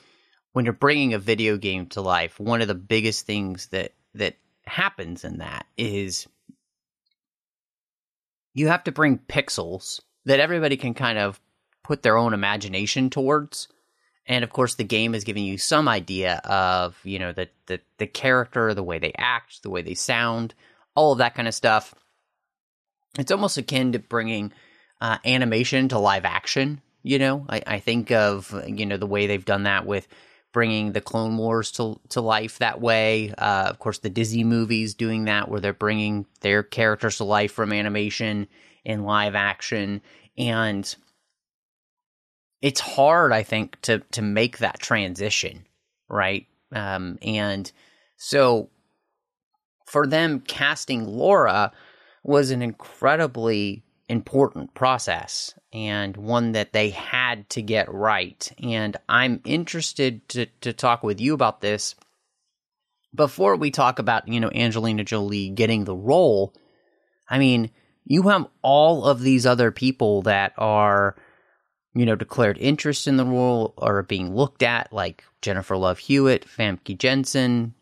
when 0.53 0.65
you're 0.65 0.73
bringing 0.73 1.13
a 1.13 1.19
video 1.19 1.57
game 1.57 1.85
to 1.87 2.01
life, 2.01 2.39
one 2.39 2.61
of 2.61 2.67
the 2.67 2.75
biggest 2.75 3.27
things 3.27 3.67
that 3.67 3.93
that 4.15 4.35
happens 4.65 5.23
in 5.23 5.37
that 5.37 5.67
is 5.77 6.27
you 8.55 8.67
have 8.67 8.83
to 8.85 8.91
bring 8.91 9.19
pixels 9.19 10.01
that 10.25 10.39
everybody 10.39 10.75
can 10.75 10.95
kind 10.95 11.19
of 11.19 11.39
put 11.83 12.01
their 12.01 12.17
own 12.17 12.33
imagination 12.33 13.11
towards. 13.11 13.67
And 14.25 14.43
of 14.43 14.49
course, 14.49 14.73
the 14.73 14.83
game 14.83 15.13
is 15.13 15.23
giving 15.23 15.45
you 15.45 15.59
some 15.59 15.87
idea 15.87 16.41
of 16.43 16.99
you 17.03 17.19
know 17.19 17.31
the 17.31 17.49
the 17.67 17.79
the 17.99 18.07
character, 18.07 18.73
the 18.73 18.83
way 18.83 18.97
they 18.97 19.13
act, 19.15 19.61
the 19.61 19.69
way 19.69 19.83
they 19.83 19.93
sound, 19.93 20.55
all 20.95 21.11
of 21.11 21.19
that 21.19 21.35
kind 21.35 21.47
of 21.47 21.53
stuff. 21.53 21.93
It's 23.19 23.31
almost 23.31 23.59
akin 23.59 23.91
to 23.91 23.99
bringing 23.99 24.51
uh, 25.01 25.17
animation 25.25 25.89
to 25.89 25.99
live 25.99 26.25
action. 26.25 26.81
You 27.03 27.19
know, 27.19 27.45
I, 27.47 27.61
I 27.65 27.79
think 27.79 28.11
of 28.11 28.53
you 28.67 28.85
know 28.85 28.97
the 28.97 29.05
way 29.07 29.27
they've 29.27 29.43
done 29.43 29.63
that 29.63 29.85
with 29.85 30.07
bringing 30.53 30.91
the 30.91 31.01
Clone 31.01 31.37
Wars 31.37 31.71
to 31.73 31.99
to 32.09 32.21
life 32.21 32.59
that 32.59 32.81
way. 32.81 33.33
Uh, 33.37 33.67
of 33.69 33.79
course, 33.79 33.99
the 33.99 34.09
Disney 34.09 34.43
movies 34.43 34.93
doing 34.93 35.25
that, 35.25 35.49
where 35.49 35.59
they're 35.59 35.73
bringing 35.73 36.25
their 36.41 36.63
characters 36.63 37.17
to 37.17 37.23
life 37.23 37.51
from 37.51 37.71
animation 37.71 38.47
in 38.83 39.03
live 39.03 39.35
action, 39.35 40.01
and 40.37 40.95
it's 42.61 42.79
hard, 42.79 43.31
I 43.31 43.43
think, 43.43 43.79
to 43.81 43.99
to 44.11 44.21
make 44.21 44.57
that 44.57 44.79
transition, 44.79 45.65
right? 46.09 46.47
Um, 46.71 47.17
and 47.21 47.71
so 48.17 48.69
for 49.85 50.05
them 50.05 50.41
casting 50.41 51.05
Laura 51.05 51.71
was 52.23 52.51
an 52.51 52.61
incredibly 52.61 53.83
important 54.09 54.73
process 54.73 55.53
and 55.73 56.15
one 56.15 56.53
that 56.53 56.73
they 56.73 56.89
had 56.89 57.49
to 57.49 57.61
get 57.61 57.93
right. 57.93 58.51
And 58.61 58.95
I'm 59.09 59.41
interested 59.43 60.27
to, 60.29 60.45
to 60.61 60.73
talk 60.73 61.03
with 61.03 61.19
you 61.19 61.33
about 61.33 61.61
this 61.61 61.95
before 63.13 63.55
we 63.55 63.71
talk 63.71 63.99
about, 63.99 64.27
you 64.27 64.39
know, 64.39 64.51
Angelina 64.53 65.03
Jolie 65.03 65.49
getting 65.49 65.83
the 65.83 65.95
role. 65.95 66.53
I 67.29 67.39
mean, 67.39 67.71
you 68.05 68.23
have 68.23 68.47
all 68.61 69.03
of 69.03 69.21
these 69.21 69.45
other 69.45 69.71
people 69.71 70.21
that 70.21 70.53
are, 70.57 71.15
you 71.93 72.05
know, 72.05 72.15
declared 72.15 72.57
interest 72.57 73.07
in 73.07 73.17
the 73.17 73.25
role 73.25 73.73
or 73.77 74.03
being 74.03 74.33
looked 74.33 74.63
at, 74.63 74.93
like 74.93 75.23
Jennifer 75.41 75.75
Love 75.75 75.99
Hewitt, 75.99 76.45
Famke 76.47 76.97
Janssen, 76.97 77.73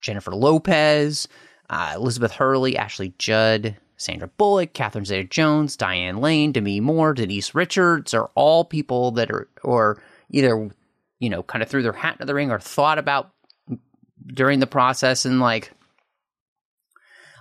Jennifer 0.00 0.34
Lopez, 0.34 1.28
uh, 1.68 1.92
Elizabeth 1.96 2.32
Hurley, 2.32 2.78
Ashley 2.78 3.12
Judd, 3.18 3.76
Sandra 3.98 4.28
Bullock, 4.28 4.72
Catherine 4.72 5.04
Zeta 5.04 5.28
Jones, 5.28 5.76
Diane 5.76 6.18
Lane, 6.18 6.52
Demi 6.52 6.80
Moore, 6.80 7.12
Denise 7.12 7.54
Richards 7.54 8.14
are 8.14 8.30
all 8.36 8.64
people 8.64 9.10
that 9.12 9.30
are, 9.30 9.48
or 9.64 10.00
either, 10.30 10.70
you 11.18 11.28
know, 11.28 11.42
kind 11.42 11.62
of 11.62 11.68
threw 11.68 11.82
their 11.82 11.92
hat 11.92 12.14
into 12.14 12.24
the 12.24 12.34
ring 12.34 12.50
or 12.50 12.60
thought 12.60 12.98
about 12.98 13.32
during 14.24 14.60
the 14.60 14.68
process. 14.68 15.24
And 15.24 15.40
like, 15.40 15.72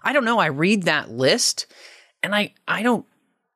I 0.04 0.14
don't 0.14 0.26
know. 0.26 0.40
I 0.40 0.48
read 0.48 0.84
that 0.84 1.12
list 1.12 1.68
and 2.24 2.34
I, 2.36 2.56
I 2.68 2.82
don't, 2.82 3.06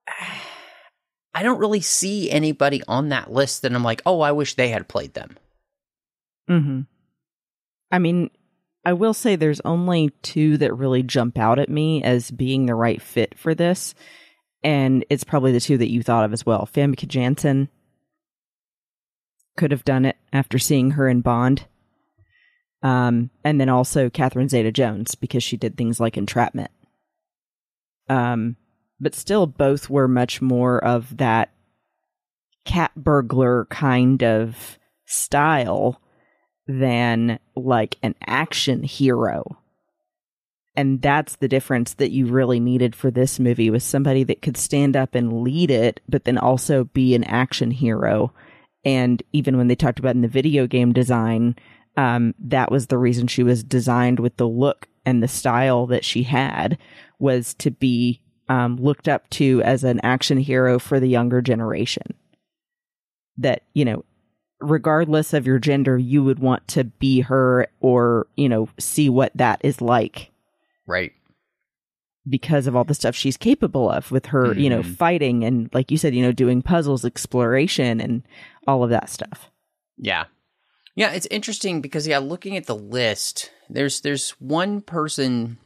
I 1.33 1.43
don't 1.43 1.59
really 1.59 1.81
see 1.81 2.29
anybody 2.29 2.83
on 2.87 3.09
that 3.09 3.31
list 3.31 3.63
that 3.63 3.73
I'm 3.73 3.83
like, 3.83 4.01
oh, 4.05 4.21
I 4.21 4.33
wish 4.33 4.55
they 4.55 4.69
had 4.69 4.87
played 4.87 5.13
them. 5.13 5.37
Mm 6.49 6.63
hmm. 6.63 6.81
I 7.89 7.99
mean, 7.99 8.29
I 8.83 8.93
will 8.93 9.13
say 9.13 9.35
there's 9.35 9.61
only 9.61 10.09
two 10.21 10.57
that 10.57 10.73
really 10.73 11.03
jump 11.03 11.37
out 11.37 11.59
at 11.59 11.69
me 11.69 12.03
as 12.03 12.31
being 12.31 12.65
the 12.65 12.75
right 12.75 13.01
fit 13.01 13.37
for 13.37 13.53
this. 13.53 13.93
And 14.63 15.05
it's 15.09 15.23
probably 15.23 15.51
the 15.51 15.59
two 15.59 15.77
that 15.77 15.91
you 15.91 16.03
thought 16.03 16.25
of 16.25 16.33
as 16.33 16.45
well. 16.45 16.67
Famke 16.71 17.07
Janssen 17.07 17.69
could 19.57 19.71
have 19.71 19.85
done 19.85 20.05
it 20.05 20.17
after 20.33 20.57
seeing 20.57 20.91
her 20.91 21.07
in 21.07 21.21
Bond. 21.21 21.67
Um, 22.83 23.29
and 23.43 23.61
then 23.61 23.69
also 23.69 24.09
Catherine 24.09 24.49
Zeta 24.49 24.71
Jones 24.71 25.13
because 25.13 25.43
she 25.43 25.57
did 25.57 25.77
things 25.77 25.99
like 25.99 26.17
entrapment. 26.17 26.71
Um, 28.09 28.55
but 28.99 29.13
still, 29.13 29.45
both 29.45 29.89
were 29.89 30.07
much 30.07 30.41
more 30.41 30.83
of 30.83 31.17
that 31.17 31.51
cat 32.65 32.91
burglar 32.95 33.65
kind 33.65 34.23
of 34.23 34.79
style 35.05 36.00
than 36.79 37.39
like 37.55 37.97
an 38.01 38.15
action 38.25 38.83
hero. 38.83 39.57
And 40.75 41.01
that's 41.01 41.35
the 41.35 41.49
difference 41.49 41.95
that 41.95 42.11
you 42.11 42.27
really 42.27 42.59
needed 42.59 42.95
for 42.95 43.11
this 43.11 43.39
movie 43.39 43.69
was 43.69 43.83
somebody 43.83 44.23
that 44.23 44.41
could 44.41 44.55
stand 44.55 44.95
up 44.95 45.15
and 45.15 45.43
lead 45.43 45.69
it, 45.69 45.99
but 46.07 46.23
then 46.23 46.37
also 46.37 46.85
be 46.85 47.13
an 47.13 47.25
action 47.25 47.71
hero. 47.71 48.33
And 48.85 49.21
even 49.33 49.57
when 49.57 49.67
they 49.67 49.75
talked 49.75 49.99
about 49.99 50.15
in 50.15 50.21
the 50.21 50.27
video 50.27 50.67
game 50.67 50.93
design, 50.93 51.55
um, 51.97 52.33
that 52.39 52.71
was 52.71 52.87
the 52.87 52.97
reason 52.97 53.27
she 53.27 53.43
was 53.43 53.63
designed 53.63 54.19
with 54.19 54.37
the 54.37 54.47
look 54.47 54.87
and 55.05 55.21
the 55.21 55.27
style 55.27 55.87
that 55.87 56.05
she 56.05 56.23
had 56.23 56.77
was 57.19 57.53
to 57.55 57.69
be 57.69 58.21
um, 58.47 58.77
looked 58.77 59.07
up 59.07 59.29
to 59.31 59.61
as 59.63 59.83
an 59.83 59.99
action 60.03 60.37
hero 60.37 60.79
for 60.79 60.99
the 60.99 61.09
younger 61.09 61.41
generation. 61.41 62.13
That, 63.37 63.63
you 63.73 63.83
know, 63.83 64.05
regardless 64.61 65.33
of 65.33 65.45
your 65.47 65.59
gender, 65.59 65.97
you 65.97 66.23
would 66.23 66.39
want 66.39 66.67
to 66.69 66.83
be 66.85 67.21
her 67.21 67.67
or, 67.79 68.27
you 68.35 68.47
know, 68.47 68.69
see 68.79 69.09
what 69.09 69.31
that 69.35 69.59
is 69.63 69.81
like 69.81 70.31
Right. 70.87 71.11
because 72.29 72.67
of 72.67 72.75
all 72.75 72.83
the 72.83 72.93
stuff 72.93 73.15
she's 73.15 73.37
capable 73.37 73.89
of 73.89 74.11
with 74.11 74.27
her, 74.27 74.53
you 74.53 74.69
know, 74.69 74.81
Mhm. 74.83 74.95
fighting 74.95 75.43
and, 75.43 75.69
like 75.73 75.89
you 75.91 75.97
said, 75.97 76.13
you 76.15 76.21
know, 76.21 76.31
doing 76.31 76.61
puzzles, 76.61 77.03
exploration, 77.03 77.99
and 77.99 78.21
all 78.67 78.83
of 78.83 78.89
that 78.91 79.09
stuff. 79.09 79.49
Yeah. 79.97 80.25
Yeah, 80.95 81.11
it's 81.13 81.27
interesting 81.31 81.81
because 81.81 82.07
yeah, 82.07 82.19
looking 82.19 82.57
at 82.57 82.65
the 82.67 82.75
list, 82.75 83.51
there's 83.69 84.01
there's 84.01 84.31
one 84.39 84.81
person 84.81 85.57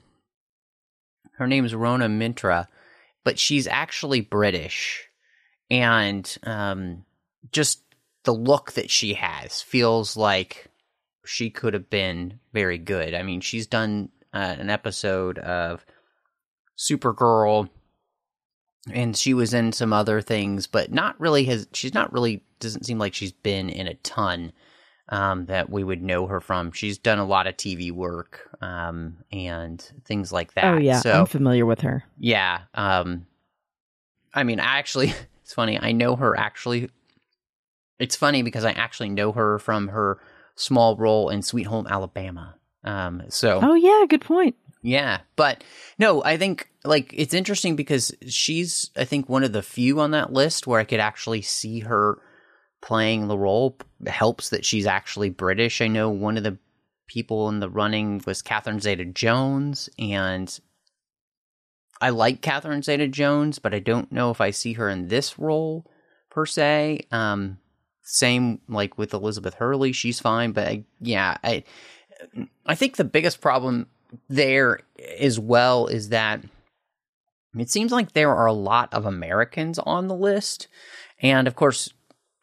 her 1.38 1.48
name 1.48 1.66
is 1.66 1.74
Rhona 1.74 2.10
Mitra, 2.10 2.70
but 3.26 3.38
she's 3.40 3.68
actually 3.68 4.22
British. 4.22 5.10
And 5.70 6.38
um 6.44 7.06
just 7.52 7.82
the 8.26 8.34
look 8.34 8.74
that 8.74 8.90
she 8.90 9.14
has 9.14 9.62
feels 9.62 10.18
like 10.18 10.68
she 11.26 11.50
could 11.50 11.74
have 11.74 11.90
been 11.90 12.40
very 12.54 12.78
good. 12.78 13.14
I 13.14 13.24
mean, 13.24 13.42
she's 13.42 13.68
done 13.68 14.10
uh, 14.34 14.56
an 14.60 14.70
episode 14.70 15.40
of 15.40 15.86
Supergirl 16.78 17.70
and 18.92 19.18
she 19.18 19.34
was 19.34 19.54
in 19.54 19.72
some 19.72 19.94
other 19.94 20.22
things, 20.22 20.68
but 20.68 20.92
not 20.92 21.20
really 21.20 21.46
has 21.46 21.68
she's 21.74 21.94
not 21.94 22.14
really 22.14 22.44
doesn't 22.60 22.86
seem 22.86 23.00
like 23.00 23.14
she's 23.14 23.32
been 23.32 23.70
in 23.70 23.88
a 23.88 23.96
ton 23.96 24.52
um, 25.10 25.46
that 25.46 25.70
we 25.70 25.84
would 25.84 26.02
know 26.02 26.28
her 26.28 26.40
from. 26.40 26.72
She's 26.72 26.98
done 26.98 27.20
a 27.20 27.26
lot 27.26 27.48
of 27.48 27.58
TV 27.58 27.92
work 27.92 28.50
um, 28.62 29.18
and 29.32 29.82
things 30.06 30.32
like 30.32 30.54
that. 30.54 30.66
oh, 30.66 30.78
yeah. 30.78 31.00
So 31.00 31.12
I'm 31.12 31.26
familiar 31.26 31.66
with 31.66 31.82
her. 31.82 32.04
yeah. 32.20 32.62
Um, 32.74 33.26
I 34.34 34.44
mean, 34.44 34.60
I 34.60 34.78
actually, 34.80 35.14
it's 35.44 35.54
funny. 35.54 35.80
I 35.80 35.92
know 35.92 36.16
her 36.16 36.38
actually. 36.38 36.90
It's 38.00 38.16
funny 38.16 38.42
because 38.44 38.66
I 38.66 38.72
actually 38.72 39.10
know 39.10 39.32
her 39.32 39.60
from 39.60 39.90
her 39.90 40.20
small 40.56 40.96
role 40.98 41.30
in 41.30 41.42
Sweet 41.42 41.64
Home 41.68 41.88
Alabama. 41.88 42.56
Um, 42.84 43.24
so 43.30 43.60
Oh, 43.64 43.74
yeah. 43.76 44.06
Good 44.08 44.22
point. 44.22 44.56
yeah, 44.82 45.20
but 45.36 45.64
no, 45.98 46.24
I 46.24 46.38
think 46.38 46.70
like 46.84 47.12
it's 47.18 47.34
interesting 47.34 47.76
because 47.76 48.14
she's 48.28 48.92
I 48.96 49.06
think 49.06 49.28
one 49.28 49.44
of 49.44 49.54
the 49.54 49.64
few 49.64 50.00
on 50.00 50.12
that 50.12 50.32
list 50.34 50.68
where 50.68 50.80
I 50.80 50.84
could 50.84 51.00
actually 51.00 51.42
see 51.42 51.80
her 51.80 52.20
playing 52.84 53.28
the 53.28 53.38
role. 53.38 53.78
It 54.02 54.10
helps 54.10 54.50
that 54.50 54.66
she's 54.66 54.86
actually 54.86 55.30
British. 55.32 55.82
I 55.82 55.88
know 55.88 56.10
one 56.10 56.38
of 56.38 56.44
the 56.44 56.58
people 57.08 57.50
in 57.50 57.60
the 57.60 57.70
running 57.70 58.22
was 58.28 58.42
Catherine 58.44 58.80
Zeta 58.80 59.06
Jones, 59.06 59.90
and 59.98 60.60
I 62.02 62.10
like 62.10 62.42
Catherine 62.42 62.84
Zeta 62.84 63.08
Jones, 63.08 63.58
but 63.58 63.74
I 63.74 63.80
don't 63.80 64.12
know 64.12 64.30
if 64.30 64.42
I 64.42 64.52
see 64.52 64.74
her 64.74 64.90
in 64.90 65.08
this 65.08 65.40
role 65.40 65.90
per 66.30 66.46
se. 66.46 67.08
Um, 67.12 67.58
same 68.06 68.62
like 68.70 68.98
with 68.98 69.14
Elizabeth 69.14 69.56
Hurley, 69.56 69.92
she's 69.92 70.20
fine, 70.20 70.52
but 70.52 70.68
I, 70.68 70.84
yeah, 71.02 71.38
I 71.44 71.64
I 72.66 72.76
think 72.76 72.96
the 72.96 73.04
biggest 73.04 73.42
problem 73.42 73.88
there 74.30 74.80
as 75.20 75.40
well 75.40 75.88
is 75.88 76.10
that 76.10 76.42
it 77.58 77.70
seems 77.70 77.92
like 77.92 78.12
there 78.14 78.34
are 78.34 78.46
a 78.46 78.54
lot 78.54 78.94
of 78.94 79.06
Americans 79.06 79.80
on 79.80 80.08
the 80.08 80.16
list, 80.16 80.68
and 81.20 81.48
of 81.48 81.56
course, 81.56 81.92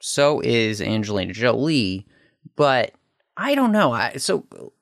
so 0.00 0.40
is 0.40 0.83
Angelina 0.83 1.33
Jolie. 1.33 2.07
But 2.57 2.92
I 3.37 3.54
don't 3.54 3.73
know. 3.73 3.92
I, 3.92 4.16
so, 4.16 4.73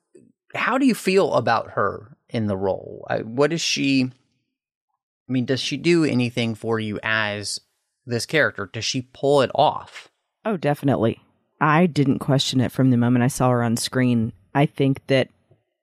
how 0.55 0.77
do 0.77 0.85
you 0.85 0.95
feel 0.95 1.33
about 1.33 1.71
her 1.71 2.17
in 2.29 2.47
the 2.47 2.57
role? 2.57 3.05
I, 3.09 3.19
what 3.19 3.53
is 3.53 3.61
she? 3.61 4.05
I 4.05 5.31
mean, 5.31 5.45
does 5.45 5.61
she 5.61 5.77
do 5.77 6.03
anything 6.03 6.55
for 6.55 6.79
you 6.79 6.99
as 7.03 7.59
this 8.05 8.25
character? 8.25 8.69
Does 8.71 8.83
she 8.83 9.03
pull 9.13 9.41
it 9.41 9.51
off? 9.53 10.10
Oh, 10.45 10.57
definitely. 10.57 11.19
I 11.59 11.85
didn't 11.85 12.19
question 12.19 12.59
it 12.61 12.71
from 12.71 12.89
the 12.89 12.97
moment 12.97 13.23
I 13.23 13.27
saw 13.27 13.49
her 13.49 13.61
on 13.63 13.77
screen. 13.77 14.33
I 14.55 14.65
think 14.65 15.05
that, 15.07 15.29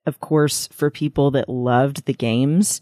of 0.06 0.20
course, 0.20 0.68
for 0.72 0.90
people 0.90 1.30
that 1.32 1.48
loved 1.48 2.04
the 2.06 2.14
games, 2.14 2.80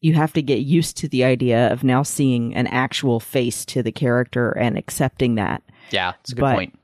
you 0.00 0.14
have 0.14 0.32
to 0.34 0.42
get 0.42 0.60
used 0.60 0.96
to 0.98 1.08
the 1.08 1.24
idea 1.24 1.72
of 1.72 1.82
now 1.82 2.02
seeing 2.04 2.54
an 2.54 2.68
actual 2.68 3.18
face 3.18 3.64
to 3.66 3.82
the 3.82 3.90
character 3.92 4.50
and 4.52 4.78
accepting 4.78 5.34
that. 5.34 5.62
Yeah, 5.90 6.12
it's 6.20 6.32
a 6.32 6.34
good 6.36 6.40
But- 6.42 6.54
point. 6.54 6.78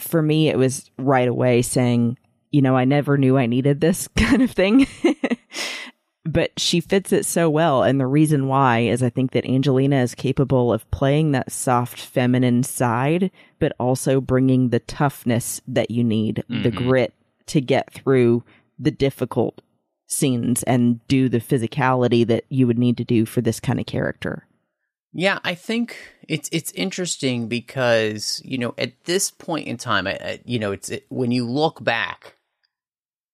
For 0.00 0.20
me, 0.20 0.48
it 0.48 0.58
was 0.58 0.90
right 0.98 1.28
away 1.28 1.62
saying, 1.62 2.18
you 2.50 2.60
know, 2.60 2.76
I 2.76 2.84
never 2.84 3.16
knew 3.16 3.38
I 3.38 3.46
needed 3.46 3.80
this 3.80 4.06
kind 4.16 4.42
of 4.42 4.50
thing. 4.50 4.86
But 6.32 6.58
she 6.58 6.80
fits 6.80 7.12
it 7.12 7.24
so 7.24 7.48
well. 7.48 7.82
And 7.82 7.98
the 7.98 8.06
reason 8.06 8.48
why 8.48 8.80
is 8.80 9.02
I 9.02 9.08
think 9.10 9.30
that 9.32 9.46
Angelina 9.46 9.96
is 10.02 10.14
capable 10.14 10.72
of 10.72 10.88
playing 10.90 11.32
that 11.32 11.50
soft 11.50 11.98
feminine 11.98 12.62
side, 12.62 13.30
but 13.58 13.72
also 13.80 14.20
bringing 14.20 14.68
the 14.68 14.80
toughness 14.80 15.60
that 15.66 15.90
you 15.90 16.04
need, 16.04 16.44
the 16.48 16.70
Mhm. 16.70 16.74
grit 16.74 17.14
to 17.46 17.60
get 17.60 17.92
through 17.92 18.44
the 18.78 18.90
difficult 18.90 19.62
scenes 20.06 20.62
and 20.64 21.06
do 21.08 21.28
the 21.28 21.40
physicality 21.40 22.26
that 22.26 22.44
you 22.48 22.66
would 22.66 22.78
need 22.78 22.96
to 22.98 23.04
do 23.04 23.24
for 23.24 23.40
this 23.40 23.60
kind 23.60 23.80
of 23.80 23.86
character. 23.86 24.44
Yeah, 25.14 25.38
I 25.44 25.54
think 25.54 25.96
it's 26.28 26.50
it's 26.52 26.70
interesting 26.72 27.48
because 27.48 28.42
you 28.44 28.58
know 28.58 28.74
at 28.76 28.92
this 29.04 29.30
point 29.30 29.66
in 29.66 29.78
time, 29.78 30.06
I, 30.06 30.12
I, 30.12 30.40
you 30.44 30.58
know, 30.58 30.72
it's 30.72 30.90
it, 30.90 31.06
when 31.08 31.30
you 31.32 31.46
look 31.46 31.82
back, 31.82 32.34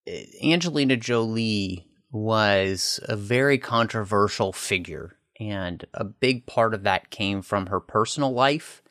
eh, 0.06 0.24
Angelina 0.44 0.96
Jolie 0.96 1.86
was 2.14 3.00
a 3.04 3.16
very 3.16 3.58
controversial 3.58 4.52
figure, 4.52 5.16
and 5.40 5.84
a 5.94 6.04
big 6.04 6.46
part 6.46 6.72
of 6.72 6.84
that 6.84 7.10
came 7.10 7.42
from 7.42 7.66
her 7.66 7.80
personal 7.80 8.32
life 8.32 8.82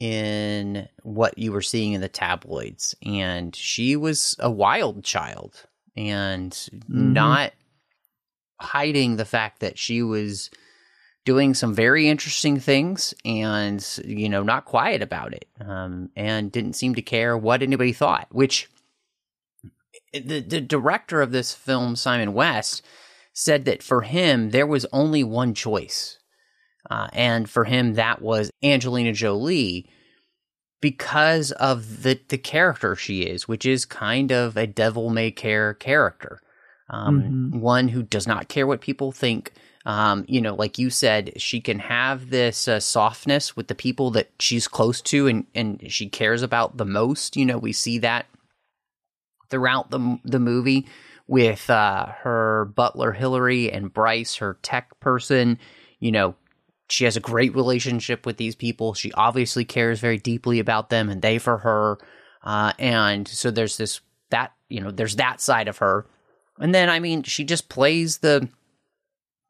in 0.00 0.88
what 1.02 1.36
you 1.36 1.52
were 1.52 1.60
seeing 1.60 1.92
in 1.92 2.00
the 2.00 2.08
tabloids, 2.08 2.94
and 3.04 3.54
she 3.54 3.94
was 3.94 4.34
a 4.38 4.50
wild 4.50 5.04
child, 5.04 5.66
and 5.96 6.52
Mhm. 6.52 6.80
not 6.88 7.52
hiding 8.60 9.16
the 9.16 9.24
fact 9.24 9.60
that 9.60 9.78
she 9.78 10.02
was 10.02 10.50
doing 11.24 11.52
some 11.54 11.74
very 11.74 12.08
interesting 12.08 12.58
things 12.58 13.12
and 13.24 14.00
you 14.04 14.28
know 14.28 14.42
not 14.42 14.64
quiet 14.64 15.02
about 15.02 15.32
it 15.34 15.46
um, 15.60 16.10
and 16.16 16.50
didn't 16.50 16.72
seem 16.74 16.94
to 16.94 17.02
care 17.02 17.36
what 17.36 17.62
anybody 17.62 17.92
thought 17.92 18.26
which 18.30 18.68
the, 20.12 20.40
the 20.40 20.60
director 20.60 21.20
of 21.22 21.32
this 21.32 21.54
film 21.54 21.96
simon 21.96 22.32
west 22.32 22.82
said 23.32 23.64
that 23.64 23.82
for 23.82 24.02
him 24.02 24.50
there 24.50 24.66
was 24.66 24.86
only 24.92 25.22
one 25.24 25.54
choice. 25.54 26.18
Uh, 26.90 27.08
and 27.12 27.48
for 27.48 27.64
him 27.64 27.94
that 27.94 28.20
was 28.20 28.50
angelina 28.62 29.12
jolie 29.12 29.88
because 30.80 31.52
of 31.52 32.02
the, 32.02 32.18
the 32.28 32.38
character 32.38 32.96
she 32.96 33.22
is 33.22 33.46
which 33.46 33.66
is 33.66 33.84
kind 33.84 34.32
of 34.32 34.56
a 34.56 34.66
devil 34.66 35.10
may 35.10 35.30
care 35.30 35.74
character. 35.74 36.40
Um, 36.88 37.52
one 37.60 37.88
who 37.88 38.02
does 38.02 38.26
not 38.26 38.48
care 38.48 38.66
what 38.66 38.80
people 38.80 39.12
think. 39.12 39.52
Um, 39.86 40.24
you 40.28 40.40
know, 40.40 40.54
like 40.54 40.76
you 40.76 40.90
said, 40.90 41.40
she 41.40 41.60
can 41.60 41.78
have 41.78 42.30
this 42.30 42.66
uh, 42.66 42.80
softness 42.80 43.56
with 43.56 43.68
the 43.68 43.74
people 43.74 44.10
that 44.10 44.30
she's 44.40 44.66
close 44.66 45.00
to 45.02 45.28
and, 45.28 45.46
and 45.54 45.80
she 45.90 46.08
cares 46.08 46.42
about 46.42 46.76
the 46.76 46.84
most. 46.84 47.36
You 47.36 47.46
know, 47.46 47.58
we 47.58 47.72
see 47.72 47.98
that 47.98 48.26
throughout 49.50 49.90
the 49.90 50.18
the 50.24 50.40
movie 50.40 50.86
with 51.26 51.68
uh, 51.70 52.06
her 52.22 52.72
butler 52.74 53.12
Hillary 53.12 53.70
and 53.70 53.92
Bryce, 53.92 54.36
her 54.36 54.58
tech 54.62 54.98
person. 55.00 55.58
You 55.98 56.12
know, 56.12 56.34
she 56.88 57.04
has 57.04 57.16
a 57.16 57.20
great 57.20 57.54
relationship 57.54 58.26
with 58.26 58.36
these 58.36 58.54
people. 58.54 58.94
She 58.94 59.12
obviously 59.12 59.64
cares 59.64 60.00
very 60.00 60.18
deeply 60.18 60.58
about 60.58 60.90
them, 60.90 61.08
and 61.08 61.22
they 61.22 61.38
for 61.38 61.58
her. 61.58 61.98
Uh, 62.42 62.72
and 62.78 63.28
so 63.28 63.50
there's 63.50 63.76
this 63.76 64.00
that 64.30 64.52
you 64.70 64.80
know, 64.80 64.90
there's 64.90 65.16
that 65.16 65.42
side 65.42 65.68
of 65.68 65.78
her. 65.78 66.06
And 66.58 66.74
then, 66.74 66.88
I 66.88 67.00
mean, 67.00 67.22
she 67.24 67.44
just 67.44 67.68
plays 67.68 68.18
the 68.18 68.48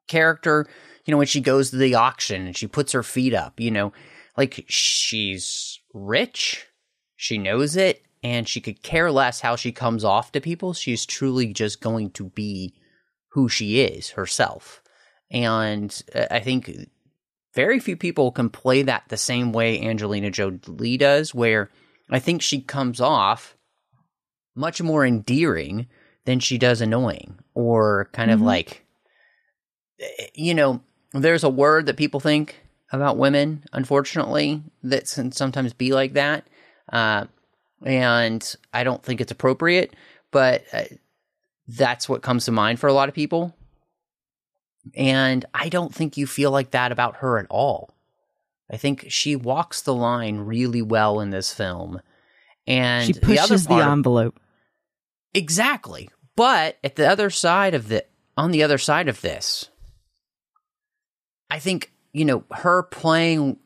character, 0.09 0.67
you 1.05 1.13
know, 1.13 1.19
when 1.19 1.27
she 1.27 1.41
goes 1.41 1.71
to 1.71 1.77
the 1.77 1.95
auction 1.95 2.47
and 2.47 2.57
she 2.57 2.67
puts 2.67 2.93
her 2.93 3.03
feet 3.03 3.35
up, 3.35 3.61
you 3.61 3.71
know, 3.71 3.93
like 4.37 4.65
she's 4.69 5.81
rich, 5.93 6.67
she 7.17 7.39
knows 7.39 7.77
it, 7.77 8.03
and 8.23 8.49
she 8.49 8.61
could 8.61 8.83
care 8.83 9.11
less 9.11 9.41
how 9.41 9.57
she 9.57 9.73
comes 9.73 10.05
off 10.05 10.33
to 10.33 10.41
people. 10.41 10.73
She's 10.73 11.07
truly 11.07 11.53
just 11.53 11.81
going 11.81 12.11
to 12.13 12.25
be 12.31 12.75
who 13.33 13.49
she 13.49 13.81
is 13.81 14.11
herself. 14.11 14.83
And 15.31 16.03
uh, 16.15 16.27
I 16.31 16.41
think 16.41 16.71
very 17.55 17.81
few 17.81 17.97
people 17.97 18.31
can 18.33 18.51
play 18.51 18.83
that 18.83 19.05
the 19.09 19.17
same 19.17 19.53
way 19.53 19.81
Angelina 19.81 20.31
Jolie 20.31 20.97
does, 20.97 21.35
where 21.35 21.71
I 22.11 22.19
think 22.19 22.43
she 22.43 22.61
comes 22.61 23.01
off 23.01 23.57
much 24.55 24.83
more 24.83 25.07
endearing 25.07 25.87
than 26.25 26.41
she 26.41 26.59
does 26.59 26.81
annoying 26.81 27.39
or 27.55 28.09
kind 28.13 28.31
of 28.31 28.41
Mhm. 28.41 28.45
like 28.45 28.85
you 30.35 30.55
know, 30.55 30.81
there's 31.13 31.45
a 31.45 31.49
word 31.51 31.87
that 31.87 31.97
people 31.97 32.21
think 32.21 32.57
about 32.93 33.17
women, 33.19 33.65
unfortunately, 33.73 34.63
that 34.83 35.11
can 35.15 35.33
sometimes 35.33 35.73
be 35.73 35.93
like 35.93 36.15
that. 36.15 36.47
Uh, 36.93 37.27
and 37.85 38.57
I 38.73 38.85
don't 38.85 39.03
think 39.03 39.21
it's 39.21 39.33
appropriate, 39.33 39.95
but 40.31 40.65
uh, 40.73 40.85
that's 41.69 42.09
what 42.09 42.23
comes 42.23 42.45
to 42.47 42.53
mind 42.53 42.81
for 42.81 42.89
a 42.89 42.93
lot 42.93 43.09
of 43.09 43.15
people. 43.15 43.55
And 44.95 45.45
I 45.53 45.69
don't 45.69 45.95
think 45.95 46.17
you 46.17 46.27
feel 46.27 46.51
like 46.51 46.71
that 46.71 46.93
about 46.93 47.17
her 47.17 47.39
at 47.39 47.47
all. 47.51 47.95
I 48.71 48.77
think 48.77 49.07
she 49.09 49.37
walks 49.37 49.83
the 49.83 49.95
line 49.95 50.39
really 50.39 50.83
well 50.83 51.21
in 51.21 51.31
this 51.31 51.53
film. 51.53 52.01
And 52.67 53.07
she 53.07 53.13
the 53.13 53.21
pushes 53.21 53.65
the, 53.65 53.71
part, 53.71 53.87
envelope. 53.87 54.41
Exactly. 55.35 56.09
But 56.37 56.79
at 56.85 56.97
the 56.97 57.09
other 57.09 57.31
side 57.31 57.75
of 57.75 57.89
the 57.89 58.05
on 58.37 58.53
the 58.53 58.63
other 58.63 58.79
side 58.79 59.09
of 59.09 59.21
this, 59.21 59.69
I 61.51 61.59
think, 61.59 61.93
you 62.13 62.25
know, 62.25 62.45
her 62.51 62.85
playing 62.85 63.59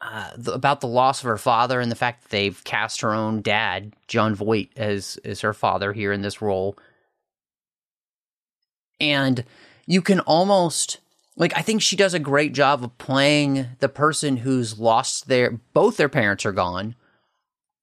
uh, 0.00 0.30
the, 0.36 0.52
about 0.52 0.80
the 0.80 0.86
loss 0.86 1.20
of 1.20 1.26
her 1.26 1.38
father 1.38 1.80
and 1.80 1.90
the 1.90 1.96
fact 1.96 2.22
that 2.22 2.30
they've 2.30 2.62
cast 2.64 3.00
her 3.00 3.12
own 3.12 3.42
dad, 3.42 3.94
Jon 4.06 4.34
Voight, 4.34 4.70
as 4.76 5.18
as 5.24 5.40
her 5.40 5.52
father 5.52 5.92
here 5.92 6.12
in 6.12 6.22
this 6.22 6.40
role. 6.40 6.76
And 9.00 9.44
you 9.86 10.02
can 10.02 10.20
almost 10.20 11.00
like 11.36 11.56
I 11.56 11.62
think 11.62 11.80
she 11.80 11.96
does 11.96 12.14
a 12.14 12.20
great 12.20 12.52
job 12.52 12.84
of 12.84 12.98
playing 12.98 13.66
the 13.78 13.88
person 13.88 14.38
who's 14.38 14.78
lost 14.78 15.28
their 15.28 15.52
both 15.72 15.96
their 15.96 16.08
parents 16.08 16.44
are 16.44 16.52
gone 16.52 16.94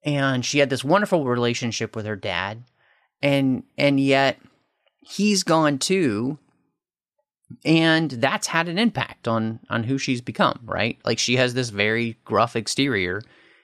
and 0.03 0.45
she 0.45 0.59
had 0.59 0.69
this 0.69 0.83
wonderful 0.83 1.25
relationship 1.25 1.95
with 1.95 2.05
her 2.05 2.15
dad 2.15 2.63
and 3.21 3.63
and 3.77 3.99
yet 3.99 4.39
he's 5.01 5.43
gone 5.43 5.79
too 5.79 6.37
and 7.63 8.11
that's 8.11 8.47
had 8.47 8.67
an 8.67 8.77
impact 8.77 9.27
on 9.27 9.59
on 9.69 9.83
who 9.83 9.97
she's 9.97 10.21
become 10.21 10.59
right? 10.63 10.97
Like 11.05 11.19
she 11.19 11.35
has 11.37 11.53
this 11.53 11.69
very 11.69 12.17
gruff 12.25 12.55
exterior 12.55 13.21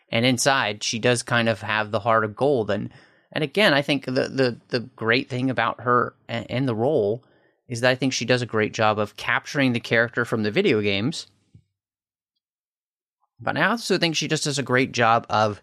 and 0.10 0.26
inside 0.26 0.84
she 0.84 1.00
does 1.00 1.24
kind 1.24 1.50
of 1.50 1.62
have 1.62 1.92
the 1.92 2.00
heart 2.00 2.24
of 2.24 2.36
gold. 2.36 2.70
And 2.70 2.90
and 3.32 3.44
again 3.44 3.74
i 3.74 3.82
think 3.82 4.06
the 4.06 4.12
the 4.12 4.60
the 4.70 4.82
great 4.96 5.30
thing 5.30 5.50
about 5.50 5.82
her 5.82 6.14
and, 6.28 6.68
the 6.68 6.76
role 6.76 7.24
is 7.68 7.82
that 7.82 7.92
i 7.92 7.96
think 7.96 8.14
she 8.14 8.26
does 8.26 8.42
a 8.42 8.48
great 8.48 8.74
job 8.74 9.00
of 9.00 9.16
capturing 9.16 9.74
the 9.74 9.80
character 9.80 10.26
from 10.26 10.44
the 10.44 10.52
video 10.52 10.82
games. 10.82 11.28
But 13.40 13.58
i 13.58 13.64
also 13.64 13.98
think 13.98 14.16
she 14.16 14.28
just 14.28 14.44
does 14.44 14.60
a 14.60 14.64
great 14.64 14.92
job 14.92 15.26
of 15.30 15.62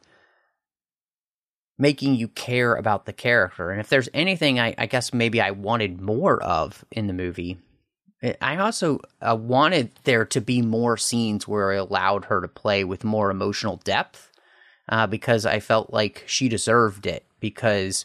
making 1.79 2.17
you 2.17 2.27
care 2.29 2.75
about 2.75 3.07
the 3.07 3.13
character. 3.13 3.71
And 3.71 3.81
if 3.81 3.89
there's 3.89 4.09
anything 4.13 4.59
I, 4.59 4.75
I 4.77 4.87
guess 4.87 5.15
maybe 5.15 5.41
I 5.41 5.53
wanted 5.53 6.01
more 6.01 6.43
of 6.43 6.85
in 6.91 7.07
the 7.07 7.13
movie, 7.13 7.59
I 8.41 8.57
also 8.57 9.01
uh, 9.21 9.37
wanted 9.37 9.91
there 10.05 10.25
to 10.27 10.41
be 10.41 10.61
more 10.61 10.97
scenes 10.97 11.47
where 11.47 11.71
I 11.73 11.77
allowed 11.77 12.25
her 12.27 12.41
to 12.41 12.49
play 12.49 12.83
with 12.83 13.05
more 13.05 13.31
emotional 13.31 13.77
depth 13.85 14.33
uh, 14.89 15.07
because 15.07 15.47
I 15.47 15.61
felt 15.61 15.93
like 15.93 16.25
she 16.27 16.49
deserved 16.49 17.07
it 17.07 17.25
because 17.39 18.05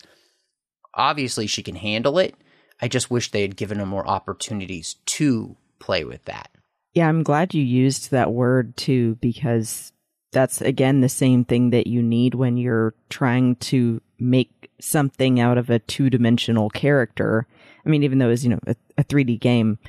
obviously 0.93 1.47
she 1.47 1.63
can 1.63 1.76
handle 1.76 2.19
it. 2.19 2.36
I 2.82 2.88
just 2.88 3.10
wish 3.10 3.32
they 3.32 3.41
had 3.41 3.56
given 3.56 3.80
her 3.80 3.86
more 3.86 4.08
opportunities 4.08 4.95
to 5.06 5.56
play 5.80 6.04
with 6.04 6.26
that. 6.26 6.49
Yeah, 6.93 7.10
I'm 7.10 7.23
glad 7.23 7.54
you 7.54 7.63
used 7.63 8.12
that 8.12 8.34
word 8.34 8.78
too, 8.78 9.15
because 9.15 9.93
that's 10.32 10.62
again 10.62 11.02
the 11.02 11.10
same 11.10 11.43
thing 11.43 11.71
that 11.71 11.88
you 11.88 12.04
need 12.04 12.36
when 12.36 12.58
you're 12.58 12.93
trying 13.10 13.56
to 13.56 14.02
make 14.19 14.69
something 14.80 15.39
out 15.39 15.58
of 15.58 15.69
a 15.69 15.80
two 15.80 16.10
dimensional 16.10 16.69
character. 16.69 17.47
I 17.86 17.89
mean, 17.89 18.04
even 18.04 18.19
though 18.19 18.28
it 18.28 18.30
was, 18.30 18.43
you 18.43 18.52
know, 18.52 18.60
a, 18.67 18.76
a 18.97 19.04
3D 19.04 19.39
game, 19.39 19.80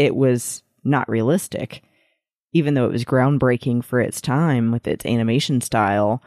it 0.00 0.16
was 0.16 0.62
not 0.82 1.10
realistic. 1.10 1.82
Even 2.54 2.72
though 2.72 2.86
it 2.86 2.92
was 2.92 3.04
groundbreaking 3.04 3.84
for 3.84 4.00
its 4.00 4.22
time 4.22 4.72
with 4.72 4.88
its 4.88 5.04
animation 5.04 5.60
style, 5.60 6.22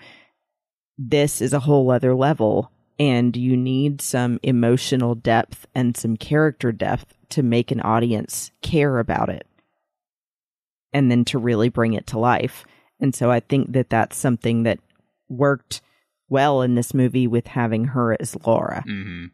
this 0.95 1.41
is 1.41 1.53
a 1.53 1.61
whole 1.61 1.89
other 1.89 2.13
level. 2.13 2.71
And 2.99 3.35
you 3.35 3.57
need 3.57 3.99
some 3.99 4.39
emotional 4.43 5.15
depth 5.15 5.65
and 5.73 5.97
some 5.97 6.17
character 6.17 6.71
depth 6.71 7.17
to 7.29 7.41
make 7.41 7.71
an 7.71 7.81
audience 7.81 8.51
care 8.61 8.99
about 8.99 9.29
it 9.29 9.47
and 10.93 11.09
then 11.09 11.25
to 11.25 11.39
really 11.39 11.69
bring 11.69 11.93
it 11.93 12.05
to 12.07 12.19
life. 12.19 12.65
And 12.99 13.15
so 13.15 13.31
I 13.31 13.39
think 13.39 13.73
that 13.73 13.89
that's 13.89 14.15
something 14.15 14.63
that 14.63 14.77
worked 15.27 15.81
well 16.29 16.61
in 16.61 16.75
this 16.75 16.93
movie 16.93 17.25
with 17.25 17.47
having 17.47 17.85
her 17.85 18.15
as 18.19 18.37
Laura. 18.45 18.83
Mm-hmm. 18.87 19.25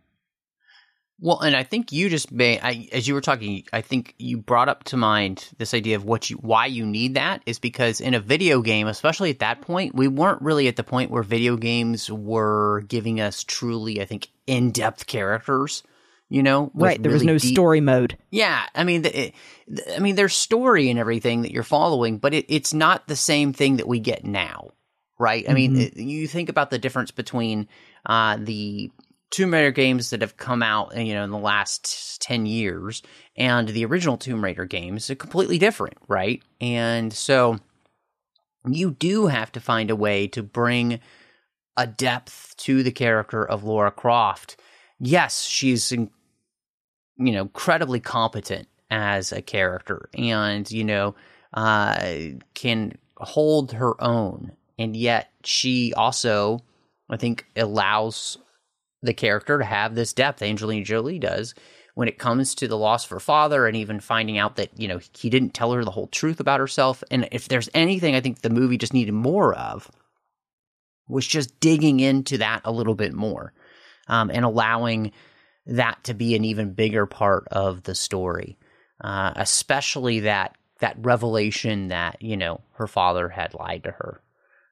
Well, 1.21 1.39
and 1.39 1.55
I 1.55 1.63
think 1.63 1.91
you 1.91 2.07
just 2.09 2.31
made, 2.31 2.59
I, 2.63 2.87
as 2.93 3.07
you 3.07 3.13
were 3.13 3.19
talking, 3.21 3.63
I 3.73 3.81
think 3.81 4.15
you 4.17 4.37
brought 4.37 4.69
up 4.69 4.85
to 4.85 4.97
mind 4.97 5.49
this 5.57 5.73
idea 5.73 5.97
of 5.97 6.05
what 6.05 6.29
you, 6.29 6.37
why 6.37 6.67
you 6.67 6.85
need 6.85 7.15
that 7.15 7.41
is 7.45 7.59
because 7.59 7.99
in 7.99 8.13
a 8.13 8.19
video 8.21 8.61
game, 8.61 8.87
especially 8.87 9.29
at 9.29 9.39
that 9.39 9.59
point, 9.61 9.93
we 9.95 10.07
weren't 10.07 10.41
really 10.41 10.69
at 10.69 10.77
the 10.77 10.83
point 10.83 11.11
where 11.11 11.23
video 11.23 11.57
games 11.57 12.09
were 12.09 12.81
giving 12.87 13.19
us 13.19 13.43
truly, 13.43 14.01
I 14.01 14.05
think, 14.05 14.29
in 14.47 14.71
depth 14.71 15.07
characters. 15.07 15.83
You 16.29 16.43
know, 16.43 16.71
Right. 16.75 17.01
There 17.01 17.11
was 17.11 17.23
no 17.23 17.37
deep- 17.39 17.53
story 17.53 17.81
mode. 17.81 18.15
yeah, 18.29 18.63
I 18.75 18.83
mean, 18.83 19.01
the, 19.01 19.19
it, 19.27 19.33
I 19.95 19.99
mean, 19.99 20.15
there's 20.15 20.35
story 20.35 20.89
and 20.91 20.99
everything 20.99 21.41
that 21.41 21.51
you're 21.51 21.63
following, 21.63 22.19
but 22.19 22.33
it, 22.35 22.45
it's 22.47 22.71
not 22.73 23.07
the 23.07 23.15
same 23.15 23.51
thing 23.51 23.77
that 23.77 23.87
we 23.87 23.99
get 23.99 24.23
now, 24.23 24.69
right? 25.17 25.43
I 25.49 25.53
mean, 25.53 25.75
Mhm. 25.75 25.79
it, 25.87 25.97
you 25.97 26.27
think 26.27 26.47
about 26.49 26.69
the 26.69 26.77
difference 26.77 27.09
between 27.09 27.67
uh, 28.05 28.37
the 28.39 28.91
Tomb 29.31 29.53
Raider 29.53 29.71
games 29.71 30.09
that 30.09 30.21
have 30.21 30.37
come 30.37 30.63
out, 30.63 30.97
you 30.97 31.13
know, 31.13 31.23
in 31.23 31.31
the 31.31 31.37
last 31.37 32.21
10 32.21 32.45
years 32.45 33.03
and 33.35 33.67
the 33.69 33.85
original 33.85 34.17
Tomb 34.17 34.43
Raider 34.43 34.65
games 34.65 35.09
are 35.09 35.15
completely 35.15 35.57
different, 35.57 35.97
right? 36.07 36.41
And 36.59 37.13
so 37.13 37.59
you 38.67 38.91
do 38.91 39.27
have 39.27 39.51
to 39.53 39.59
find 39.59 39.91
a 39.91 39.95
way 39.95 40.27
to 40.29 40.43
bring 40.43 40.99
a 41.77 41.87
depth 41.87 42.55
to 42.57 42.83
the 42.83 42.91
character 42.91 43.45
of 43.45 43.63
Laura 43.63 43.91
Croft. 43.91 44.57
Yes, 44.99 45.43
she's 45.43 45.91
you 45.91 47.33
know 47.33 47.41
incredibly 47.43 47.99
competent 47.99 48.67
as 48.89 49.31
a 49.31 49.41
character 49.41 50.09
and 50.17 50.69
you 50.71 50.83
know 50.83 51.15
uh, 51.53 52.13
can 52.53 52.97
hold 53.17 53.73
her 53.73 54.01
own 54.01 54.51
and 54.77 54.95
yet 54.95 55.29
she 55.43 55.93
also 55.93 56.59
I 57.09 57.17
think 57.17 57.45
allows 57.55 58.37
the 59.01 59.13
character 59.13 59.57
to 59.57 59.65
have 59.65 59.95
this 59.95 60.13
depth 60.13 60.41
Angelina 60.41 60.85
Jolie 60.85 61.19
does 61.19 61.53
when 61.95 62.07
it 62.07 62.17
comes 62.17 62.55
to 62.55 62.67
the 62.67 62.77
loss 62.77 63.05
of 63.05 63.09
her 63.09 63.19
father 63.19 63.67
and 63.67 63.75
even 63.75 63.99
finding 63.99 64.37
out 64.37 64.55
that 64.55 64.69
you 64.79 64.87
know 64.87 64.99
he 65.17 65.29
didn't 65.29 65.53
tell 65.53 65.73
her 65.73 65.83
the 65.83 65.91
whole 65.91 66.07
truth 66.07 66.39
about 66.39 66.59
herself 66.59 67.03
and 67.11 67.27
if 67.31 67.47
there's 67.47 67.69
anything 67.73 68.15
I 68.15 68.21
think 68.21 68.39
the 68.39 68.49
movie 68.49 68.77
just 68.77 68.93
needed 68.93 69.13
more 69.13 69.53
of 69.53 69.89
was 71.07 71.25
just 71.25 71.59
digging 71.59 71.99
into 71.99 72.37
that 72.37 72.61
a 72.65 72.71
little 72.71 72.95
bit 72.95 73.13
more 73.13 73.53
um, 74.07 74.29
and 74.31 74.45
allowing 74.45 75.11
that 75.65 76.03
to 76.05 76.13
be 76.13 76.35
an 76.35 76.45
even 76.45 76.73
bigger 76.73 77.05
part 77.05 77.47
of 77.51 77.83
the 77.83 77.95
story 77.95 78.57
uh, 79.01 79.33
especially 79.35 80.21
that 80.21 80.55
that 80.79 80.95
revelation 80.99 81.89
that 81.89 82.21
you 82.21 82.37
know 82.37 82.61
her 82.73 82.87
father 82.87 83.29
had 83.29 83.53
lied 83.53 83.83
to 83.83 83.91
her 83.91 84.21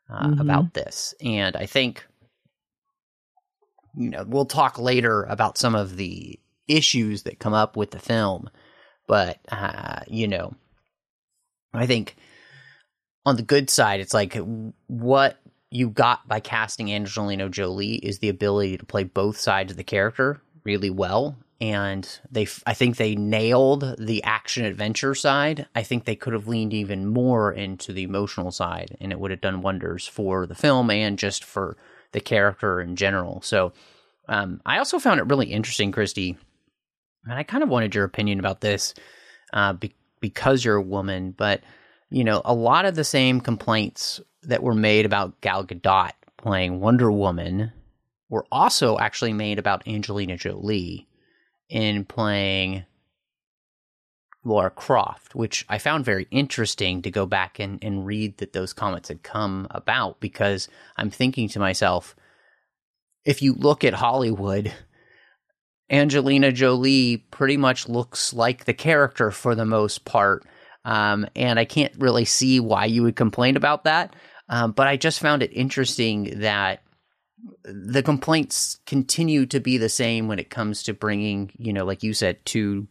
uh, 0.10 0.28
mm-hmm. 0.28 0.40
about 0.40 0.74
this 0.74 1.14
and 1.22 1.56
I 1.56 1.66
think 1.66 2.06
you 3.98 4.12
know, 4.12 4.24
we'll 4.28 4.46
talk 4.46 4.78
later 4.78 5.24
about 5.24 5.58
some 5.58 5.76
of 5.76 5.98
the 5.98 6.40
issues 6.68 7.24
that 7.24 7.40
come 7.40 7.54
up 7.54 7.76
with 7.76 7.92
the 7.92 8.00
film, 8.00 8.50
but 9.08 9.40
uh, 9.52 10.02
you 10.08 10.28
know, 10.28 10.54
I 11.74 11.88
think 11.88 12.16
on 13.26 13.36
the 13.36 13.42
good 13.42 13.70
side, 13.70 14.00
it's 14.00 14.14
like 14.14 14.38
what 14.88 15.40
you 15.72 15.90
got 15.90 16.28
by 16.28 16.40
casting 16.40 16.94
Angelina 16.94 17.50
Jolie 17.50 17.96
is 17.96 18.20
the 18.20 18.30
ability 18.30 18.78
to 18.78 18.86
play 18.86 19.04
both 19.04 19.38
sides 19.38 19.72
of 19.72 19.78
the 19.78 19.84
character 19.84 20.42
really 20.64 20.90
well. 20.90 21.36
And 21.60 22.08
they, 22.30 22.48
I 22.68 22.76
think 22.76 22.98
they 22.98 23.16
nailed 23.16 23.96
the 23.98 24.22
action 24.24 24.64
adventure 24.64 25.16
side. 25.16 25.66
I 25.74 25.82
think 25.82 26.06
they 26.06 26.16
could 26.16 26.34
have 26.34 26.48
leaned 26.48 26.74
even 26.74 27.08
more 27.08 27.52
into 27.52 27.94
the 27.94 28.04
emotional 28.04 28.52
side, 28.52 28.96
and 29.02 29.12
it 29.12 29.20
would 29.20 29.32
have 29.32 29.42
done 29.42 29.62
wonders 29.62 30.06
for 30.06 30.46
the 30.46 30.54
film 30.54 30.92
and 30.92 31.18
just 31.18 31.44
for 31.44 31.76
the 32.12 32.20
character 32.20 32.82
in 32.82 32.96
general. 32.96 33.42
So 33.42 33.74
um, 34.28 34.62
I 34.66 34.78
also 34.78 35.00
found 35.00 35.20
it 35.20 35.28
really 35.28 35.48
interesting, 35.48 35.92
Christy, 35.92 36.38
and 37.26 37.34
I 37.34 37.44
kind 37.44 37.64
of 37.64 37.70
wanted 37.70 37.96
your 37.96 38.06
opinion 38.06 38.40
about 38.40 38.62
this 38.62 38.94
uh, 39.54 39.74
be- 39.74 39.96
because 40.20 40.64
you're 40.64 40.76
a 40.76 40.82
woman, 40.82 41.32
but 41.32 41.62
you 42.10 42.24
know, 42.24 42.42
a 42.46 42.54
lot 42.54 42.86
of 42.86 42.96
the 42.96 43.04
same 43.04 43.42
complaints 43.42 44.22
that 44.44 44.64
were 44.64 44.74
made 44.74 45.06
about 45.06 45.40
Gal 45.42 45.66
Gadot 45.66 46.12
playing 46.38 46.80
Wonder 46.80 47.12
Woman 47.12 47.72
were 48.30 48.46
also 48.52 48.98
actually 48.98 49.34
made 49.34 49.60
about 49.60 49.88
Angelina 49.88 50.38
Jolie 50.38 51.08
in 51.70 52.06
playing 52.06 52.86
Laura 54.48 54.70
Croft, 54.70 55.36
which 55.36 55.66
I 55.68 55.78
found 55.78 56.06
very 56.06 56.28
interesting 56.32 57.02
to 57.02 57.12
go 57.12 57.26
back 57.26 57.60
and, 57.60 57.84
and 57.84 58.06
read 58.06 58.38
that 58.38 58.54
those 58.54 58.74
comments 58.74 59.10
had 59.10 59.22
come 59.22 59.68
about 59.72 60.20
because 60.20 60.70
I'm 60.96 61.10
thinking 61.10 61.50
to 61.50 61.60
myself, 61.60 62.16
if 63.26 63.42
you 63.42 63.54
look 63.54 63.84
at 63.84 63.94
Hollywood, 63.94 64.74
Angelina 65.90 66.52
Jolie 66.52 67.18
pretty 67.30 67.58
much 67.58 67.90
looks 67.90 68.34
like 68.34 68.66
the 68.66 68.74
character 68.74 69.32
for 69.32 69.54
the 69.54 69.66
most 69.66 70.06
part. 70.06 70.46
Um, 70.86 71.28
and 71.36 71.60
I 71.60 71.66
can't 71.66 71.94
really 71.98 72.26
see 72.26 72.62
why 72.62 72.86
you 72.86 73.04
would 73.04 73.18
complain 73.18 73.58
about 73.58 73.84
that. 73.84 74.16
Um, 74.48 74.72
but 74.72 74.88
I 74.88 74.96
just 74.96 75.20
found 75.20 75.44
it 75.44 75.52
interesting 75.52 76.40
that 76.40 76.82
the 77.64 78.02
complaints 78.02 78.80
continue 78.86 79.46
to 79.48 79.60
be 79.60 79.78
the 79.78 79.90
same 79.90 80.30
when 80.30 80.40
it 80.40 80.50
comes 80.50 80.84
to 80.84 80.94
bringing, 80.94 81.52
you 81.58 81.74
know, 81.74 81.84
like 81.84 82.04
you 82.04 82.14
said, 82.14 82.46
two 82.46 82.88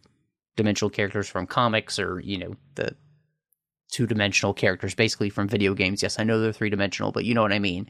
dimensional 0.57 0.89
characters 0.89 1.29
from 1.29 1.47
comics 1.47 1.97
or, 1.97 2.19
you 2.19 2.37
know, 2.37 2.55
the 2.75 2.95
two 3.89 4.05
dimensional 4.05 4.53
characters 4.53 4.93
basically 4.93 5.29
from 5.29 5.47
video 5.47 5.73
games. 5.73 6.03
Yes, 6.03 6.19
I 6.19 6.25
know 6.25 6.41
they're 6.41 6.51
three 6.51 6.69
dimensional, 6.69 7.13
but 7.13 7.23
you 7.23 7.33
know 7.33 7.41
what 7.41 7.53
I 7.53 7.59
mean, 7.59 7.89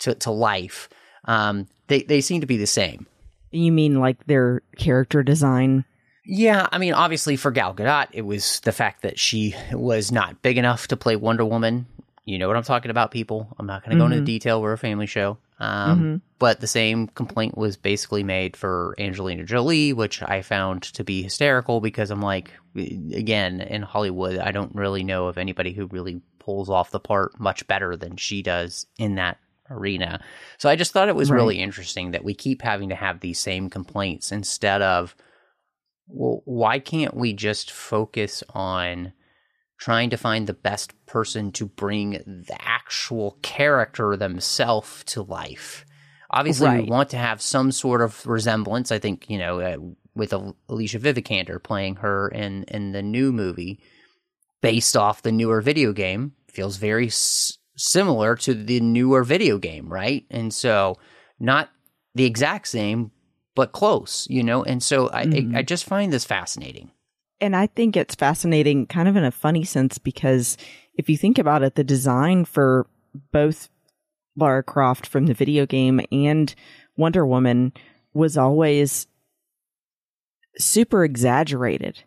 to, 0.00 0.14
to 0.16 0.30
life 0.30 0.90
um, 1.24 1.66
they 1.86 2.02
they 2.02 2.20
seem 2.20 2.40
to 2.40 2.46
be 2.46 2.56
the 2.56 2.66
same. 2.66 3.06
You 3.50 3.72
mean 3.72 4.00
like 4.00 4.26
their 4.26 4.62
character 4.76 5.22
design? 5.22 5.84
Yeah, 6.24 6.68
I 6.70 6.78
mean, 6.78 6.92
obviously 6.92 7.36
for 7.36 7.50
Gal 7.50 7.74
Gadot, 7.74 8.08
it 8.12 8.22
was 8.22 8.60
the 8.60 8.72
fact 8.72 9.02
that 9.02 9.18
she 9.18 9.54
was 9.72 10.12
not 10.12 10.42
big 10.42 10.58
enough 10.58 10.88
to 10.88 10.96
play 10.96 11.16
Wonder 11.16 11.44
Woman. 11.44 11.86
You 12.26 12.38
know 12.38 12.48
what 12.48 12.56
I'm 12.56 12.64
talking 12.64 12.90
about, 12.90 13.10
people. 13.10 13.48
I'm 13.58 13.66
not 13.66 13.82
going 13.82 13.90
to 13.90 13.94
mm-hmm. 13.94 14.00
go 14.00 14.04
into 14.06 14.16
mm-hmm. 14.16 14.24
detail. 14.24 14.60
We're 14.60 14.74
a 14.74 14.78
family 14.78 15.06
show. 15.06 15.38
Um, 15.60 15.98
mm-hmm. 15.98 16.16
But 16.38 16.60
the 16.60 16.66
same 16.66 17.08
complaint 17.08 17.58
was 17.58 17.76
basically 17.76 18.22
made 18.22 18.56
for 18.56 18.94
Angelina 18.98 19.44
Jolie, 19.44 19.92
which 19.92 20.22
I 20.22 20.42
found 20.42 20.82
to 20.82 21.02
be 21.02 21.22
hysterical 21.22 21.80
because 21.80 22.10
I'm 22.10 22.22
like, 22.22 22.52
again, 22.76 23.60
in 23.60 23.82
Hollywood, 23.82 24.38
I 24.38 24.52
don't 24.52 24.74
really 24.74 25.02
know 25.02 25.26
of 25.26 25.36
anybody 25.36 25.72
who 25.72 25.86
really 25.86 26.20
pulls 26.38 26.70
off 26.70 26.92
the 26.92 27.00
part 27.00 27.38
much 27.40 27.66
better 27.66 27.96
than 27.96 28.16
she 28.16 28.42
does 28.42 28.86
in 28.98 29.16
that 29.16 29.38
arena. 29.68 30.20
So 30.58 30.68
I 30.68 30.76
just 30.76 30.92
thought 30.92 31.08
it 31.08 31.16
was 31.16 31.30
right. 31.30 31.36
really 31.36 31.58
interesting 31.58 32.12
that 32.12 32.24
we 32.24 32.34
keep 32.34 32.62
having 32.62 32.88
to 32.90 32.94
have 32.94 33.20
these 33.20 33.40
same 33.40 33.68
complaints 33.68 34.32
instead 34.32 34.80
of, 34.80 35.16
well, 36.06 36.42
why 36.44 36.78
can't 36.78 37.14
we 37.14 37.32
just 37.32 37.70
focus 37.70 38.42
on 38.54 39.12
trying 39.78 40.10
to 40.10 40.16
find 40.16 40.46
the 40.46 40.54
best 40.54 40.94
person 41.06 41.52
to 41.52 41.66
bring 41.66 42.10
the 42.10 42.56
actual 42.60 43.38
character 43.42 44.16
themselves 44.16 45.04
to 45.04 45.22
life? 45.22 45.84
Obviously, 46.30 46.66
right. 46.66 46.84
we 46.84 46.90
want 46.90 47.10
to 47.10 47.16
have 47.16 47.40
some 47.40 47.72
sort 47.72 48.02
of 48.02 48.26
resemblance. 48.26 48.92
I 48.92 48.98
think, 48.98 49.30
you 49.30 49.38
know, 49.38 49.60
uh, 49.60 49.76
with 50.14 50.34
Alicia 50.68 50.98
Vikander 50.98 51.62
playing 51.62 51.96
her 51.96 52.28
in, 52.28 52.64
in 52.64 52.92
the 52.92 53.02
new 53.02 53.32
movie 53.32 53.80
based 54.60 54.96
off 54.96 55.22
the 55.22 55.32
newer 55.32 55.60
video 55.60 55.92
game 55.92 56.32
feels 56.48 56.76
very 56.76 57.06
s- 57.06 57.56
similar 57.76 58.34
to 58.34 58.54
the 58.54 58.80
newer 58.80 59.22
video 59.24 59.58
game, 59.58 59.88
right? 59.88 60.26
And 60.30 60.52
so 60.52 60.98
not 61.38 61.70
the 62.14 62.24
exact 62.24 62.68
same, 62.68 63.12
but 63.54 63.72
close, 63.72 64.26
you 64.28 64.42
know? 64.42 64.64
And 64.64 64.82
so 64.82 65.08
I, 65.12 65.26
mm-hmm. 65.26 65.54
I, 65.54 65.60
I 65.60 65.62
just 65.62 65.84
find 65.84 66.12
this 66.12 66.24
fascinating. 66.24 66.90
And 67.40 67.54
I 67.54 67.66
think 67.66 67.96
it's 67.96 68.14
fascinating 68.14 68.86
kind 68.86 69.08
of 69.08 69.16
in 69.16 69.24
a 69.24 69.30
funny 69.30 69.64
sense 69.64 69.98
because 69.98 70.56
if 70.94 71.08
you 71.08 71.16
think 71.16 71.38
about 71.38 71.62
it, 71.62 71.76
the 71.76 71.84
design 71.84 72.44
for 72.44 72.86
both 73.32 73.68
Lara 74.36 74.62
Croft 74.62 75.06
from 75.06 75.26
the 75.26 75.34
video 75.34 75.66
game 75.66 76.00
and 76.10 76.54
Wonder 76.96 77.24
Woman 77.24 77.72
was 78.12 78.36
always 78.36 79.06
super 80.58 81.04
exaggerated. 81.04 82.02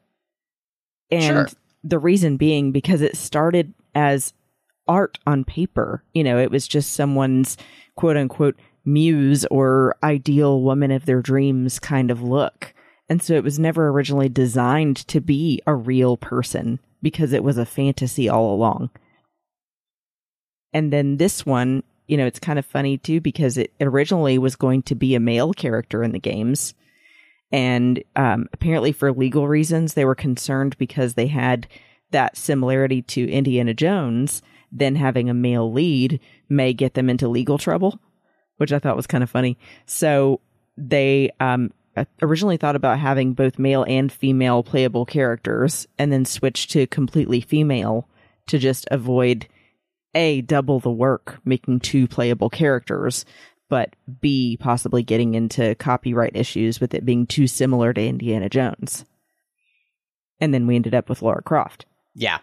And 1.09 1.49
sure. 1.49 1.49
the 1.83 1.99
reason 1.99 2.37
being 2.37 2.71
because 2.71 3.01
it 3.01 3.15
started 3.15 3.73
as 3.95 4.33
art 4.87 5.19
on 5.25 5.43
paper. 5.43 6.03
You 6.13 6.23
know, 6.23 6.37
it 6.37 6.51
was 6.51 6.67
just 6.67 6.93
someone's 6.93 7.57
quote 7.95 8.17
unquote 8.17 8.59
muse 8.83 9.45
or 9.45 9.95
ideal 10.03 10.61
woman 10.61 10.91
of 10.91 11.05
their 11.05 11.21
dreams 11.21 11.79
kind 11.79 12.11
of 12.11 12.21
look. 12.21 12.73
And 13.11 13.21
so 13.21 13.33
it 13.33 13.43
was 13.43 13.59
never 13.59 13.89
originally 13.89 14.29
designed 14.29 14.95
to 15.09 15.19
be 15.19 15.61
a 15.67 15.75
real 15.75 16.15
person 16.15 16.79
because 17.01 17.33
it 17.33 17.43
was 17.43 17.57
a 17.57 17.65
fantasy 17.65 18.29
all 18.29 18.53
along. 18.53 18.89
And 20.71 20.93
then 20.93 21.17
this 21.17 21.45
one, 21.45 21.83
you 22.07 22.15
know, 22.15 22.25
it's 22.25 22.39
kind 22.39 22.57
of 22.57 22.65
funny 22.65 22.97
too 22.97 23.19
because 23.19 23.57
it 23.57 23.73
originally 23.81 24.37
was 24.37 24.55
going 24.55 24.83
to 24.83 24.95
be 24.95 25.13
a 25.13 25.19
male 25.19 25.51
character 25.51 26.03
in 26.03 26.13
the 26.13 26.19
games. 26.19 26.73
And 27.51 28.01
um, 28.15 28.47
apparently, 28.53 28.93
for 28.93 29.11
legal 29.11 29.45
reasons, 29.45 29.93
they 29.93 30.05
were 30.05 30.15
concerned 30.15 30.77
because 30.77 31.15
they 31.15 31.27
had 31.27 31.67
that 32.11 32.37
similarity 32.37 33.01
to 33.01 33.29
Indiana 33.29 33.73
Jones 33.73 34.41
then 34.71 34.95
having 34.95 35.29
a 35.29 35.33
male 35.33 35.69
lead 35.69 36.19
may 36.47 36.71
get 36.71 36.93
them 36.93 37.09
into 37.09 37.27
legal 37.27 37.57
trouble, 37.57 37.99
which 38.55 38.71
I 38.71 38.79
thought 38.79 38.95
was 38.95 39.07
kind 39.07 39.21
of 39.21 39.29
funny. 39.29 39.57
So 39.85 40.39
they 40.77 41.31
um, 41.41 41.73
originally 42.21 42.57
thought 42.57 42.75
about 42.75 42.99
having 42.99 43.33
both 43.33 43.59
male 43.59 43.83
and 43.87 44.11
female 44.11 44.63
playable 44.63 45.05
characters 45.05 45.87
and 45.97 46.11
then 46.11 46.25
switched 46.25 46.71
to 46.71 46.87
completely 46.87 47.41
female 47.41 48.07
to 48.47 48.57
just 48.57 48.87
avoid 48.91 49.47
A, 50.15 50.41
double 50.41 50.79
the 50.79 50.91
work 50.91 51.39
making 51.45 51.79
two 51.79 52.07
playable 52.07 52.49
characters, 52.49 53.25
but 53.69 53.95
B, 54.19 54.57
possibly 54.59 55.03
getting 55.03 55.33
into 55.33 55.75
copyright 55.75 56.35
issues 56.35 56.79
with 56.79 56.93
it 56.93 57.05
being 57.05 57.25
too 57.25 57.47
similar 57.47 57.93
to 57.93 58.05
Indiana 58.05 58.49
Jones. 58.49 59.05
And 60.39 60.53
then 60.53 60.67
we 60.67 60.75
ended 60.75 60.95
up 60.95 61.07
with 61.07 61.21
Laura 61.21 61.41
Croft. 61.41 61.85
Yeah. 62.15 62.39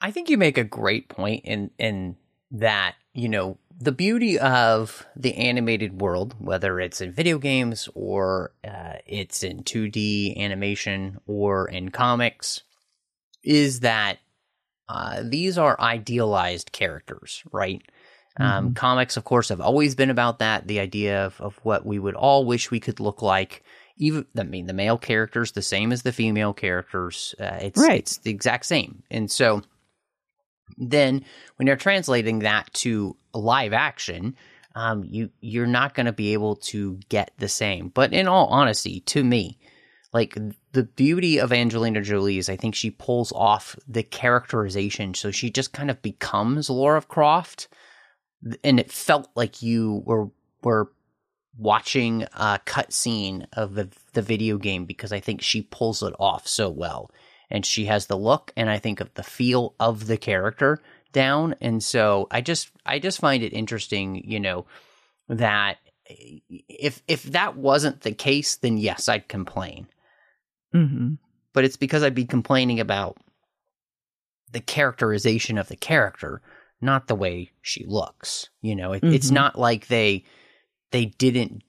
I 0.00 0.10
think 0.10 0.30
you 0.30 0.38
make 0.38 0.56
a 0.56 0.64
great 0.64 1.08
point 1.08 1.44
in 1.44 1.70
in 1.78 2.16
that, 2.52 2.94
you 3.12 3.28
know, 3.28 3.58
the 3.80 3.92
beauty 3.92 4.38
of 4.38 5.06
the 5.16 5.34
animated 5.36 6.00
world, 6.02 6.34
whether 6.38 6.78
it's 6.78 7.00
in 7.00 7.12
video 7.12 7.38
games 7.38 7.88
or 7.94 8.52
uh, 8.62 8.94
it's 9.06 9.42
in 9.42 9.62
2D 9.62 10.36
animation 10.36 11.18
or 11.26 11.66
in 11.66 11.90
comics, 11.90 12.62
is 13.42 13.80
that 13.80 14.18
uh, 14.88 15.22
these 15.24 15.56
are 15.56 15.80
idealized 15.80 16.72
characters, 16.72 17.42
right? 17.52 17.82
Um, 18.38 18.66
Mm-hmm. 18.66 18.74
comics, 18.74 19.16
of 19.16 19.24
course, 19.24 19.48
have 19.48 19.60
always 19.60 19.94
been 19.94 20.10
about 20.10 20.40
that 20.40 20.66
the 20.66 20.80
idea 20.80 21.24
of, 21.24 21.40
of 21.40 21.58
what 21.62 21.86
we 21.86 21.98
would 21.98 22.14
all 22.14 22.44
wish 22.44 22.70
we 22.70 22.80
could 22.80 23.00
look 23.00 23.22
like. 23.22 23.62
Even, 23.96 24.26
I 24.38 24.42
mean, 24.44 24.66
the 24.66 24.72
male 24.72 24.98
characters, 24.98 25.52
the 25.52 25.62
same 25.62 25.90
as 25.90 26.02
the 26.02 26.12
female 26.12 26.52
characters. 26.52 27.34
Uh, 27.40 27.58
it's, 27.62 27.78
Right. 27.80 27.98
it's 28.00 28.18
the 28.18 28.30
exact 28.30 28.66
same. 28.66 29.02
And 29.10 29.30
so 29.30 29.62
then 30.76 31.24
when 31.56 31.66
you're 31.66 31.76
translating 31.76 32.40
that 32.40 32.72
to 32.74 33.16
live 33.34 33.72
action, 33.72 34.36
um, 34.74 35.04
you 35.04 35.30
you're 35.40 35.66
not 35.66 35.94
going 35.94 36.06
to 36.06 36.12
be 36.12 36.32
able 36.32 36.56
to 36.56 36.98
get 37.08 37.32
the 37.38 37.48
same. 37.48 37.88
But 37.88 38.12
in 38.12 38.28
all 38.28 38.46
honesty, 38.46 39.00
to 39.00 39.24
me, 39.24 39.58
like 40.12 40.36
the 40.72 40.84
beauty 40.84 41.38
of 41.38 41.52
Angelina 41.52 42.02
Jolie 42.02 42.38
is 42.38 42.48
I 42.48 42.56
think 42.56 42.74
she 42.74 42.90
pulls 42.90 43.32
off 43.32 43.76
the 43.88 44.02
characterization, 44.02 45.14
so 45.14 45.30
she 45.30 45.50
just 45.50 45.72
kind 45.72 45.90
of 45.90 46.02
becomes 46.02 46.70
Laura 46.70 47.02
Croft, 47.02 47.68
and 48.62 48.78
it 48.78 48.90
felt 48.90 49.28
like 49.34 49.62
you 49.62 50.02
were 50.04 50.28
were 50.62 50.92
watching 51.58 52.22
a 52.34 52.60
cutscene 52.64 53.46
of 53.52 53.74
the 53.74 53.88
the 54.12 54.22
video 54.22 54.56
game 54.56 54.84
because 54.84 55.12
I 55.12 55.20
think 55.20 55.42
she 55.42 55.62
pulls 55.62 56.02
it 56.02 56.14
off 56.18 56.46
so 56.46 56.70
well, 56.70 57.10
and 57.50 57.66
she 57.66 57.86
has 57.86 58.06
the 58.06 58.16
look 58.16 58.52
and 58.56 58.70
I 58.70 58.78
think 58.78 59.00
of 59.00 59.12
the 59.14 59.22
feel 59.22 59.74
of 59.80 60.06
the 60.06 60.16
character 60.16 60.80
down, 61.12 61.54
and 61.60 61.82
so 61.82 62.26
I 62.30 62.40
just 62.40 62.70
I 62.86 62.98
just 62.98 63.20
find 63.20 63.42
it 63.42 63.52
interesting, 63.52 64.22
you 64.24 64.40
know, 64.40 64.66
that 65.28 65.78
if 66.68 67.02
if 67.06 67.22
that 67.24 67.56
wasn't 67.56 68.00
the 68.00 68.12
case, 68.12 68.56
then 68.56 68.78
yes, 68.78 69.08
I'd 69.08 69.28
complain 69.28 69.86
hmm 70.72 71.14
but 71.52 71.64
it's 71.64 71.76
because 71.76 72.04
I'd 72.04 72.14
be 72.14 72.26
complaining 72.26 72.78
about 72.78 73.16
the 74.52 74.60
characterization 74.60 75.58
of 75.58 75.66
the 75.68 75.76
character, 75.76 76.42
not 76.80 77.08
the 77.08 77.14
way 77.14 77.50
she 77.60 77.84
looks. 77.84 78.48
You 78.62 78.76
know, 78.76 78.92
it, 78.92 79.02
it's 79.04 79.30
Mhm. 79.30 79.34
not 79.34 79.58
like 79.58 79.88
they 79.88 80.24
they 80.92 81.06
didn't 81.06 81.62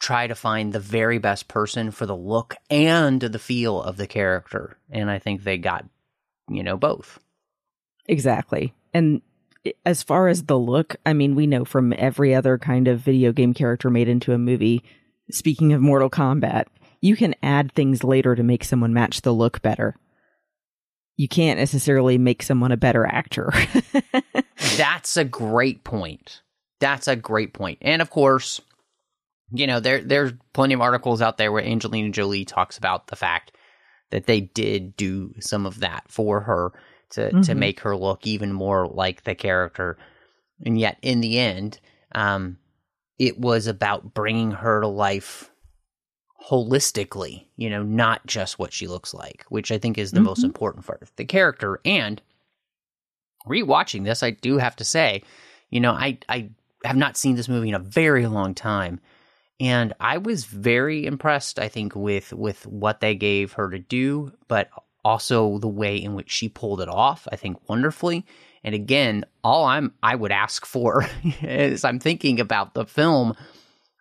try 0.00 0.26
to 0.26 0.34
find 0.34 0.72
the 0.72 0.80
very 0.80 1.18
best 1.18 1.48
person 1.48 1.90
for 1.90 2.04
the 2.06 2.16
look 2.16 2.56
and 2.68 3.20
the 3.20 3.38
feel 3.38 3.82
of 3.82 3.96
the 3.96 4.06
character, 4.06 4.78
and 4.90 5.10
I 5.10 5.18
think 5.18 5.42
they 5.44 5.58
got 5.58 5.84
you 6.48 6.62
know 6.62 6.76
both. 6.76 7.18
Exactly. 8.06 8.74
And 8.92 9.22
as 9.84 10.02
far 10.02 10.28
as 10.28 10.44
the 10.44 10.58
look, 10.58 10.96
I 11.06 11.12
mean, 11.12 11.34
we 11.34 11.46
know 11.46 11.64
from 11.64 11.94
every 11.96 12.34
other 12.34 12.58
kind 12.58 12.88
of 12.88 13.00
video 13.00 13.32
game 13.32 13.54
character 13.54 13.90
made 13.90 14.08
into 14.08 14.32
a 14.32 14.38
movie, 14.38 14.84
speaking 15.30 15.72
of 15.72 15.80
Mortal 15.80 16.10
Kombat, 16.10 16.66
you 17.00 17.16
can 17.16 17.34
add 17.42 17.72
things 17.72 18.04
later 18.04 18.34
to 18.34 18.42
make 18.42 18.64
someone 18.64 18.92
match 18.92 19.22
the 19.22 19.32
look 19.32 19.62
better. 19.62 19.96
You 21.16 21.28
can't 21.28 21.58
necessarily 21.58 22.18
make 22.18 22.42
someone 22.42 22.72
a 22.72 22.76
better 22.76 23.06
actor. 23.06 23.52
That's 24.76 25.16
a 25.16 25.24
great 25.24 25.84
point. 25.84 26.42
That's 26.80 27.08
a 27.08 27.16
great 27.16 27.54
point. 27.54 27.78
And 27.82 28.02
of 28.02 28.10
course, 28.10 28.60
you 29.52 29.66
know, 29.66 29.80
there 29.80 30.02
there's 30.02 30.32
plenty 30.52 30.74
of 30.74 30.80
articles 30.80 31.22
out 31.22 31.38
there 31.38 31.52
where 31.52 31.64
Angelina 31.64 32.10
Jolie 32.10 32.44
talks 32.44 32.78
about 32.78 33.06
the 33.06 33.16
fact 33.16 33.52
that 34.10 34.26
they 34.26 34.40
did 34.40 34.96
do 34.96 35.34
some 35.40 35.66
of 35.66 35.80
that 35.80 36.04
for 36.08 36.40
her 36.40 36.72
to 37.10 37.30
to 37.30 37.54
Mhm. 37.54 37.58
make 37.58 37.80
her 37.80 37.96
look 37.96 38.26
even 38.26 38.52
more 38.52 38.86
like 38.86 39.24
the 39.24 39.34
character. 39.34 39.96
And 40.64 40.78
yet 40.78 40.98
in 41.02 41.20
the 41.20 41.38
end, 41.38 41.80
um 42.14 42.58
it 43.18 43.38
was 43.38 43.66
about 43.66 44.12
bringing 44.14 44.50
her 44.50 44.80
to 44.80 44.88
life 44.88 45.50
holistically, 46.50 47.46
you 47.56 47.70
know, 47.70 47.82
not 47.82 48.26
just 48.26 48.58
what 48.58 48.72
she 48.72 48.86
looks 48.86 49.14
like, 49.14 49.44
which 49.48 49.70
I 49.72 49.78
think 49.78 49.96
is 49.98 50.12
the 50.12 50.20
most 50.20 50.40
Mhm. 50.40 50.44
important 50.46 50.84
part 50.86 51.00
of 51.02 51.14
the 51.16 51.24
character. 51.24 51.80
And 51.84 52.20
rewatching 53.46 54.04
this, 54.04 54.22
I 54.22 54.30
do 54.30 54.58
have 54.58 54.76
to 54.76 54.84
say, 54.84 55.22
you 55.70 55.80
know, 55.80 55.92
I 55.92 56.18
I 56.28 56.50
have 56.84 56.96
not 56.96 57.16
seen 57.16 57.36
this 57.36 57.48
movie 57.48 57.68
in 57.70 57.74
a 57.74 57.78
very 57.78 58.26
long 58.26 58.54
time, 58.54 59.00
and 59.60 59.94
I 60.00 60.18
was 60.18 60.44
very 60.44 61.06
impressed. 61.06 61.58
I 61.58 61.68
think 61.68 61.94
with 61.94 62.32
with 62.32 62.66
what 62.66 63.00
they 63.00 63.14
gave 63.14 63.52
her 63.52 63.70
to 63.70 63.78
do, 63.78 64.32
but 64.48 64.70
also 65.04 65.58
the 65.58 65.68
way 65.68 65.96
in 65.96 66.14
which 66.14 66.30
she 66.30 66.48
pulled 66.48 66.80
it 66.80 66.88
off. 66.88 67.28
I 67.30 67.36
think 67.36 67.68
wonderfully. 67.68 68.24
And 68.62 68.74
again, 68.74 69.24
all 69.42 69.64
I'm 69.66 69.92
I 70.02 70.14
would 70.14 70.32
ask 70.32 70.64
for 70.64 71.06
as 71.42 71.84
I'm 71.84 71.98
thinking 72.00 72.40
about 72.40 72.74
the 72.74 72.86
film 72.86 73.34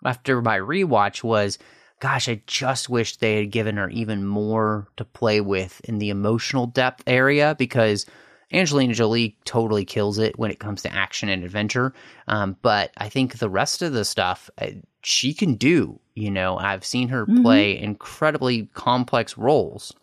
after 0.06 0.42
my 0.42 0.58
rewatch 0.60 1.24
was 1.24 1.58
gosh, 2.00 2.28
I 2.28 2.42
just 2.48 2.90
wish 2.90 3.16
they 3.18 3.38
had 3.38 3.52
given 3.52 3.78
her 3.78 3.90
even 3.90 4.26
more 4.26 4.88
to 4.98 5.06
play 5.06 5.40
with 5.40 5.80
in 5.86 6.00
the 6.00 6.10
emotional 6.10 6.66
depth 6.68 7.02
area 7.08 7.56
because 7.58 8.06
Angelina 8.52 8.94
Jolie 8.94 9.38
totally 9.46 9.86
kills 9.86 10.20
it 10.20 10.38
when 10.38 10.52
it 10.52 10.60
comes 10.60 10.82
to 10.82 10.94
action 10.94 11.30
and 11.30 11.46
adventure. 11.46 11.94
Um, 12.28 12.58
but 12.62 12.92
I 12.98 13.08
think 13.08 13.38
the 13.40 13.50
rest 13.50 13.82
of 13.82 13.94
the 13.94 14.04
stuff 14.04 14.50
uh, 14.62 14.68
she 15.02 15.34
can 15.34 15.56
do. 15.56 16.00
You 16.14 16.30
know, 16.30 16.58
I've 16.58 16.84
seen 16.86 17.08
her 17.08 17.26
Mhm. 17.26 17.42
play 17.42 17.80
incredibly 17.80 18.66
complex 18.74 19.38
roles. 19.38 19.94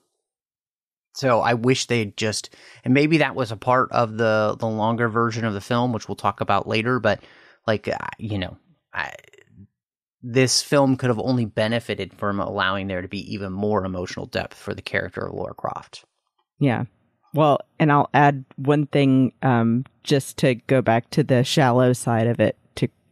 So 1.20 1.42
I 1.42 1.52
wish 1.52 1.84
they'd 1.84 2.16
just, 2.16 2.48
and 2.82 2.94
maybe 2.94 3.18
that 3.18 3.34
was 3.34 3.52
a 3.52 3.56
part 3.56 3.92
of 3.92 4.16
the 4.16 4.56
the 4.58 4.66
longer 4.66 5.06
version 5.10 5.44
of 5.44 5.52
the 5.52 5.60
film, 5.60 5.92
which 5.92 6.08
we'll 6.08 6.16
talk 6.16 6.40
about 6.40 6.66
later. 6.66 6.98
But 6.98 7.20
like, 7.66 7.90
you 8.16 8.38
know, 8.38 8.56
I, 8.94 9.12
this 10.22 10.62
film 10.62 10.96
could 10.96 11.10
have 11.10 11.18
only 11.18 11.44
benefited 11.44 12.14
from 12.14 12.40
allowing 12.40 12.86
there 12.86 13.02
to 13.02 13.08
be 13.08 13.34
even 13.34 13.52
more 13.52 13.84
emotional 13.84 14.24
depth 14.24 14.56
for 14.56 14.72
the 14.72 14.80
character 14.80 15.26
of 15.26 15.34
Laura 15.34 15.52
Croft. 15.52 16.06
yeah. 16.58 16.84
Well, 17.34 17.60
and 17.78 17.92
I'll 17.92 18.08
add 18.14 18.46
one 18.56 18.86
thing 18.86 19.34
um, 19.42 19.84
just 20.02 20.38
to 20.38 20.54
go 20.54 20.80
back 20.80 21.10
to 21.10 21.22
the 21.22 21.44
shallow 21.44 21.92
side 21.92 22.28
of 22.28 22.40
it. 22.40 22.56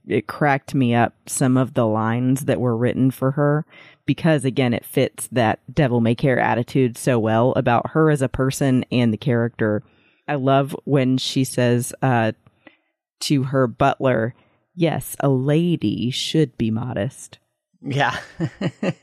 It 0.09 0.27
cracked 0.27 0.75
me 0.75 0.95
up 0.95 1.15
some 1.27 1.57
of 1.57 1.75
the 1.75 1.87
lines 1.87 2.47
that 2.47 2.61
were 2.61 2.77
written 2.77 3.11
for 3.11 3.33
her 3.33 3.65
because 4.07 4.45
again, 4.45 4.73
it 4.73 4.85
fits 4.85 5.29
that 5.33 5.61
devil 5.73 6.01
may 6.01 6.15
care 6.15 6.39
attitude 6.41 6.97
so 6.97 7.19
well 7.19 7.53
about 7.57 7.91
her 7.91 8.11
as 8.11 8.23
a 8.23 8.29
person 8.29 8.85
and 8.91 9.13
the 9.13 9.19
character. 9.19 9.83
I 10.27 10.37
love 10.37 10.75
when 10.85 11.19
she 11.19 11.45
says 11.45 11.93
uh, 12.03 12.33
to 13.21 13.43
her 13.45 13.67
butler, 13.67 14.35
"Yes, 14.75 15.15
a 15.21 15.29
lady 15.29 16.11
should 16.11 16.57
be 16.57 16.71
modest." 16.71 17.39
Yeah. 17.83 18.17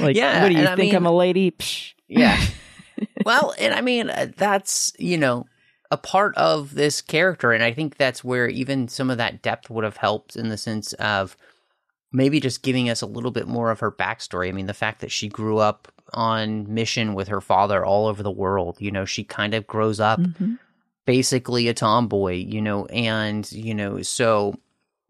Like, 0.00 0.16
Yeah, 0.16 0.42
what 0.42 0.48
do 0.48 0.54
you 0.56 0.62
I 0.64 0.66
think? 0.76 0.78
mean- 0.78 0.96
I'm 0.96 1.06
a 1.06 1.12
lady? 1.14 1.50
Psh. 1.52 1.92
Yeah. 2.08 2.40
well, 3.24 3.54
and 3.58 3.72
I 3.74 3.80
mean, 3.80 4.10
uh, 4.10 4.26
that's, 4.36 4.92
you 4.98 5.16
know, 5.18 5.46
a 5.90 5.96
part 5.96 6.36
of 6.36 6.74
this 6.74 7.00
character. 7.00 7.52
And 7.52 7.62
I 7.62 7.72
think 7.72 7.96
that's 7.96 8.24
where 8.24 8.48
even 8.48 8.88
some 8.88 9.10
of 9.10 9.18
that 9.18 9.42
depth 9.42 9.70
would 9.70 9.84
have 9.84 9.96
helped 9.96 10.36
in 10.36 10.48
the 10.48 10.56
sense 10.56 10.92
of 10.94 11.36
maybe 12.12 12.40
just 12.40 12.62
giving 12.62 12.88
us 12.88 13.02
a 13.02 13.06
little 13.06 13.30
bit 13.30 13.48
more 13.48 13.70
of 13.70 13.80
her 13.80 13.90
backstory. 13.90 14.48
I 14.48 14.52
mean, 14.52 14.66
the 14.66 14.74
fact 14.74 15.00
that 15.00 15.10
she 15.10 15.28
grew 15.28 15.58
up 15.58 15.88
on 16.12 16.72
mission 16.72 17.14
with 17.14 17.28
her 17.28 17.40
father 17.40 17.84
all 17.84 18.06
over 18.06 18.22
the 18.22 18.30
world, 18.30 18.80
you 18.80 18.90
know, 18.90 19.04
she 19.04 19.24
kind 19.24 19.52
of 19.54 19.66
grows 19.66 20.00
up 20.00 20.20
Mhm. 20.20 20.58
basically 21.06 21.68
a 21.68 21.74
tomboy, 21.74 22.34
you 22.34 22.62
know, 22.62 22.86
and, 22.86 23.50
you 23.52 23.74
know, 23.74 24.00
so 24.02 24.54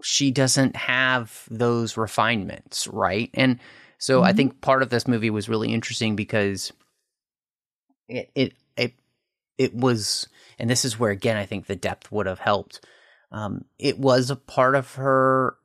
she 0.03 0.31
doesn't 0.31 0.77
have 0.77 1.47
those 1.51 1.97
refinements, 1.97 2.89
right? 2.89 3.31
And 3.35 3.59
so 3.99 4.23
I 4.23 4.33
Mhm. 4.33 4.37
think 4.37 4.61
part 4.61 4.83
of 4.83 4.91
this 4.91 5.07
movie 5.07 5.31
was 5.31 5.49
really 5.49 5.73
interesting 5.73 6.17
because 6.17 6.73
it 8.09 8.31
it 8.35 8.55
it 8.77 8.95
it 9.57 9.75
was 9.75 10.29
and 10.59 10.69
this 10.71 10.85
is 10.85 10.99
where 10.99 11.11
again 11.11 11.37
I 11.37 11.47
think 11.47 11.67
the 11.67 11.77
depth 11.77 12.11
would 12.12 12.27
have 12.27 12.38
helped. 12.38 12.85
Um, 13.33 13.64
it 13.79 13.99
was 13.99 14.31
a 14.31 14.37
part 14.37 14.75
of 14.75 14.95
her 14.95 15.57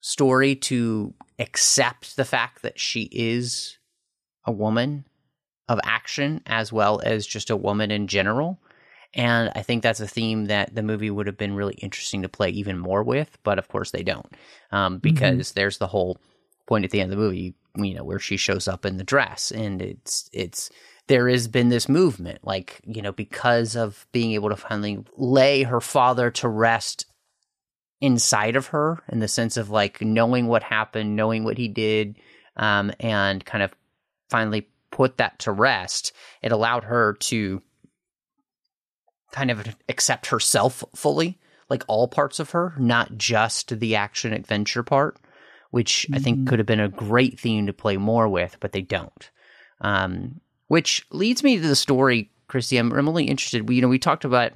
story 0.00 0.54
to 0.54 1.14
accept 1.38 2.16
the 2.16 2.24
fact 2.24 2.62
that 2.62 2.78
she 2.78 3.02
is 3.12 3.78
a 4.44 4.52
woman 4.52 5.04
of 5.68 5.80
action 5.84 6.40
as 6.46 6.72
well 6.72 7.00
as 7.04 7.26
just 7.26 7.50
a 7.50 7.56
woman 7.56 7.90
in 7.90 8.06
general. 8.06 8.58
And 9.14 9.50
I 9.54 9.62
think 9.62 9.82
that's 9.82 10.00
a 10.00 10.06
theme 10.06 10.46
that 10.46 10.74
the 10.74 10.82
movie 10.82 11.10
would 11.10 11.26
have 11.26 11.36
been 11.36 11.54
really 11.54 11.74
interesting 11.74 12.22
to 12.22 12.28
play 12.28 12.50
even 12.50 12.78
more 12.78 13.02
with, 13.02 13.38
but 13.42 13.58
of 13.58 13.68
course 13.68 13.90
they 13.90 14.02
don't, 14.02 14.26
um, 14.70 14.98
because 14.98 15.52
there's 15.52 15.78
the 15.78 15.86
whole 15.86 16.18
point 16.66 16.84
at 16.84 16.90
the 16.90 17.00
end 17.00 17.10
of 17.12 17.18
the 17.18 17.22
movie, 17.24 17.54
you 17.76 17.94
know, 17.94 18.04
where 18.04 18.18
she 18.18 18.36
shows 18.36 18.68
up 18.68 18.84
in 18.84 18.98
the 18.98 19.04
dress, 19.04 19.50
and 19.50 19.80
it's 19.80 20.28
it's 20.32 20.70
there 21.08 21.28
has 21.28 21.48
been 21.48 21.68
this 21.68 21.88
movement, 21.88 22.40
like 22.42 22.80
you 22.86 23.02
know, 23.02 23.12
because 23.12 23.76
of 23.76 24.06
being 24.12 24.32
able 24.32 24.50
to 24.50 24.56
finally 24.56 25.04
lay 25.16 25.64
her 25.64 25.80
father 25.80 26.30
to 26.30 26.48
rest 26.48 27.06
inside 28.00 28.56
of 28.56 28.68
her, 28.68 29.02
in 29.08 29.18
the 29.18 29.28
sense 29.28 29.56
of 29.56 29.70
like 29.70 30.00
knowing 30.00 30.46
what 30.46 30.62
happened, 30.62 31.16
knowing 31.16 31.44
what 31.44 31.58
he 31.58 31.68
did, 31.68 32.16
um, 32.56 32.92
and 33.00 33.44
kind 33.44 33.62
of 33.62 33.74
finally 34.30 34.68
put 34.90 35.16
that 35.16 35.38
to 35.40 35.52
rest. 35.52 36.12
It 36.42 36.52
allowed 36.52 36.84
her 36.84 37.14
to 37.14 37.62
kind 39.32 39.50
of 39.50 39.76
accept 39.88 40.26
herself 40.26 40.84
fully 40.94 41.38
like 41.68 41.84
all 41.86 42.08
parts 42.08 42.40
of 42.40 42.50
her, 42.50 42.74
not 42.78 43.16
just 43.18 43.78
the 43.78 43.96
action 43.96 44.32
adventure 44.32 44.82
part, 44.82 45.18
which 45.70 46.06
mm-hmm. 46.06 46.14
I 46.14 46.18
think 46.18 46.38
mm-hmm. 46.38 46.46
could 46.48 46.58
have 46.58 46.66
been 46.66 46.80
a 46.80 46.88
great 46.88 47.38
theme 47.38 47.66
to 47.66 47.72
play 47.72 47.96
more 47.96 48.28
with, 48.28 48.56
but 48.60 48.72
they 48.72 48.82
don't. 48.82 49.30
Um, 49.80 50.40
which 50.68 51.04
leads 51.10 51.42
me 51.42 51.58
to 51.58 51.66
the 51.66 51.76
story, 51.76 52.30
Christy. 52.46 52.76
I'm 52.76 52.92
really 52.92 53.24
interested. 53.24 53.68
We, 53.68 53.76
you 53.76 53.82
know, 53.82 53.88
we 53.88 53.98
talked 53.98 54.24
about 54.24 54.52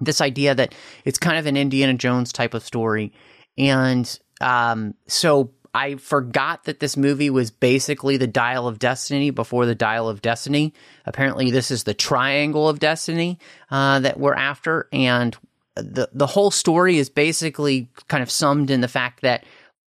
this 0.00 0.20
idea 0.20 0.54
that 0.54 0.74
it's 1.04 1.18
kind 1.18 1.38
of 1.38 1.46
an 1.46 1.56
Indiana 1.56 1.94
Jones 1.94 2.32
type 2.32 2.54
of 2.54 2.64
story, 2.64 3.12
and 3.56 4.18
um, 4.40 4.94
so 5.06 5.52
I 5.72 5.96
forgot 5.96 6.64
that 6.64 6.80
this 6.80 6.96
movie 6.96 7.30
was 7.30 7.50
basically 7.50 8.16
the 8.16 8.26
Dial 8.26 8.66
of 8.66 8.78
Destiny 8.78 9.30
before 9.30 9.66
the 9.66 9.74
Dial 9.74 10.08
of 10.08 10.22
Destiny. 10.22 10.74
Apparently, 11.06 11.50
this 11.50 11.70
is 11.70 11.84
the 11.84 11.94
Triangle 11.94 12.68
of 12.68 12.80
Destiny 12.80 13.38
uh, 13.70 14.00
that 14.00 14.18
we're 14.18 14.34
after, 14.34 14.88
and 14.92 15.36
the 15.76 16.08
the 16.12 16.26
whole 16.26 16.50
story 16.50 16.98
is 16.98 17.08
basically 17.08 17.88
kind 18.08 18.22
of 18.22 18.30
summed 18.30 18.70
in 18.70 18.80
the 18.80 18.88
fact 18.88 19.22
that 19.22 19.44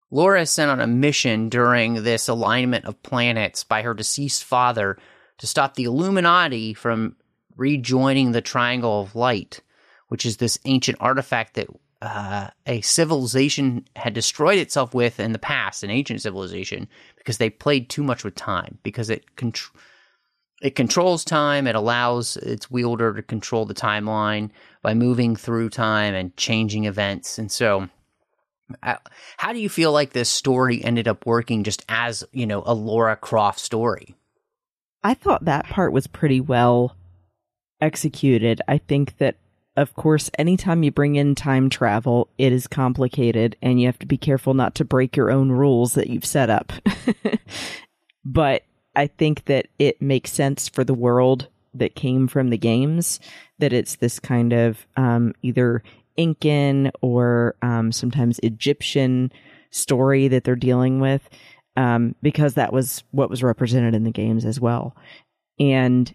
Laura 0.09 0.41
is 0.41 0.51
sent 0.51 0.71
on 0.71 0.79
a 0.79 0.87
mission 0.87 1.49
during 1.49 2.03
this 2.03 2.27
alignment 2.27 2.85
of 2.85 3.01
planets 3.03 3.63
by 3.63 3.81
her 3.81 3.93
deceased 3.93 4.43
father 4.43 4.97
to 5.39 5.47
stop 5.47 5.75
the 5.75 5.83
Illuminati 5.85 6.73
from 6.73 7.15
rejoining 7.55 8.31
the 8.31 8.41
Triangle 8.41 9.01
of 9.01 9.15
Light, 9.15 9.61
which 10.07 10.25
is 10.25 10.37
this 10.37 10.59
ancient 10.65 10.97
artifact 10.99 11.55
that 11.55 11.67
uh, 12.01 12.49
a 12.67 12.81
civilization 12.81 13.85
had 13.95 14.13
destroyed 14.13 14.59
itself 14.59 14.93
with 14.93 15.19
in 15.19 15.31
the 15.31 15.39
past, 15.39 15.83
an 15.83 15.89
ancient 15.89 16.21
civilization, 16.21 16.87
because 17.17 17.37
they 17.37 17.49
played 17.49 17.89
too 17.89 18.03
much 18.03 18.23
with 18.23 18.35
time. 18.35 18.77
Because 18.83 19.09
it 19.09 19.25
it 20.61 20.75
controls 20.75 21.23
time, 21.23 21.65
it 21.67 21.75
allows 21.75 22.37
its 22.37 22.69
wielder 22.69 23.13
to 23.13 23.21
control 23.21 23.65
the 23.65 23.73
timeline 23.73 24.49
by 24.81 24.93
moving 24.93 25.35
through 25.35 25.69
time 25.69 26.13
and 26.13 26.35
changing 26.35 26.85
events. 26.85 27.37
And 27.37 27.51
so, 27.51 27.89
uh, 28.81 28.95
how 29.37 29.53
do 29.53 29.59
you 29.59 29.69
feel 29.69 29.91
like 29.91 30.11
this 30.11 30.29
story 30.29 30.83
ended 30.83 31.07
up 31.07 31.25
working 31.25 31.63
just 31.63 31.85
as 31.87 32.23
you 32.33 32.45
know 32.45 32.63
a 32.65 32.73
Lara 32.73 33.15
Croft 33.15 33.59
story? 33.59 34.15
I 35.03 35.13
thought 35.13 35.45
that 35.45 35.65
part 35.65 35.91
was 35.91 36.07
pretty 36.07 36.39
well 36.39 36.95
executed. 37.81 38.61
I 38.67 38.77
think 38.77 39.17
that 39.17 39.35
of 39.75 39.95
course, 39.95 40.29
anytime 40.37 40.83
you 40.83 40.91
bring 40.91 41.15
in 41.15 41.33
time 41.33 41.67
travel, 41.69 42.29
it 42.37 42.53
is 42.53 42.67
complicated 42.67 43.55
and 43.61 43.81
you 43.81 43.87
have 43.87 43.97
to 43.99 44.05
be 44.05 44.17
careful 44.17 44.53
not 44.53 44.75
to 44.75 44.85
break 44.85 45.15
your 45.15 45.31
own 45.31 45.51
rules 45.51 45.95
that 45.95 46.11
you've 46.11 46.25
set 46.25 46.49
up. 46.49 46.71
but 48.25 48.63
I 48.95 49.07
think 49.07 49.45
that 49.45 49.67
it 49.79 49.99
makes 49.99 50.31
sense 50.31 50.69
for 50.69 50.83
the 50.83 50.93
world 50.93 51.47
that 51.73 51.95
came 51.95 52.27
from 52.27 52.51
the 52.51 52.57
games 52.57 53.19
that 53.57 53.73
it's 53.73 53.95
this 53.95 54.19
kind 54.19 54.53
of 54.53 54.85
um, 54.95 55.33
either 55.41 55.81
Incan 56.17 56.91
or 57.01 57.55
um, 57.63 57.91
sometimes 57.91 58.39
Egyptian 58.43 59.31
story 59.71 60.27
that 60.27 60.43
they're 60.43 60.55
dealing 60.55 60.99
with 60.99 61.27
um, 61.75 62.15
because 62.21 62.55
that 62.55 62.73
was 62.73 63.03
what 63.11 63.29
was 63.29 63.43
represented 63.43 63.95
in 63.95 64.03
the 64.03 64.11
games 64.11 64.45
as 64.45 64.59
well. 64.59 64.95
And 65.59 66.13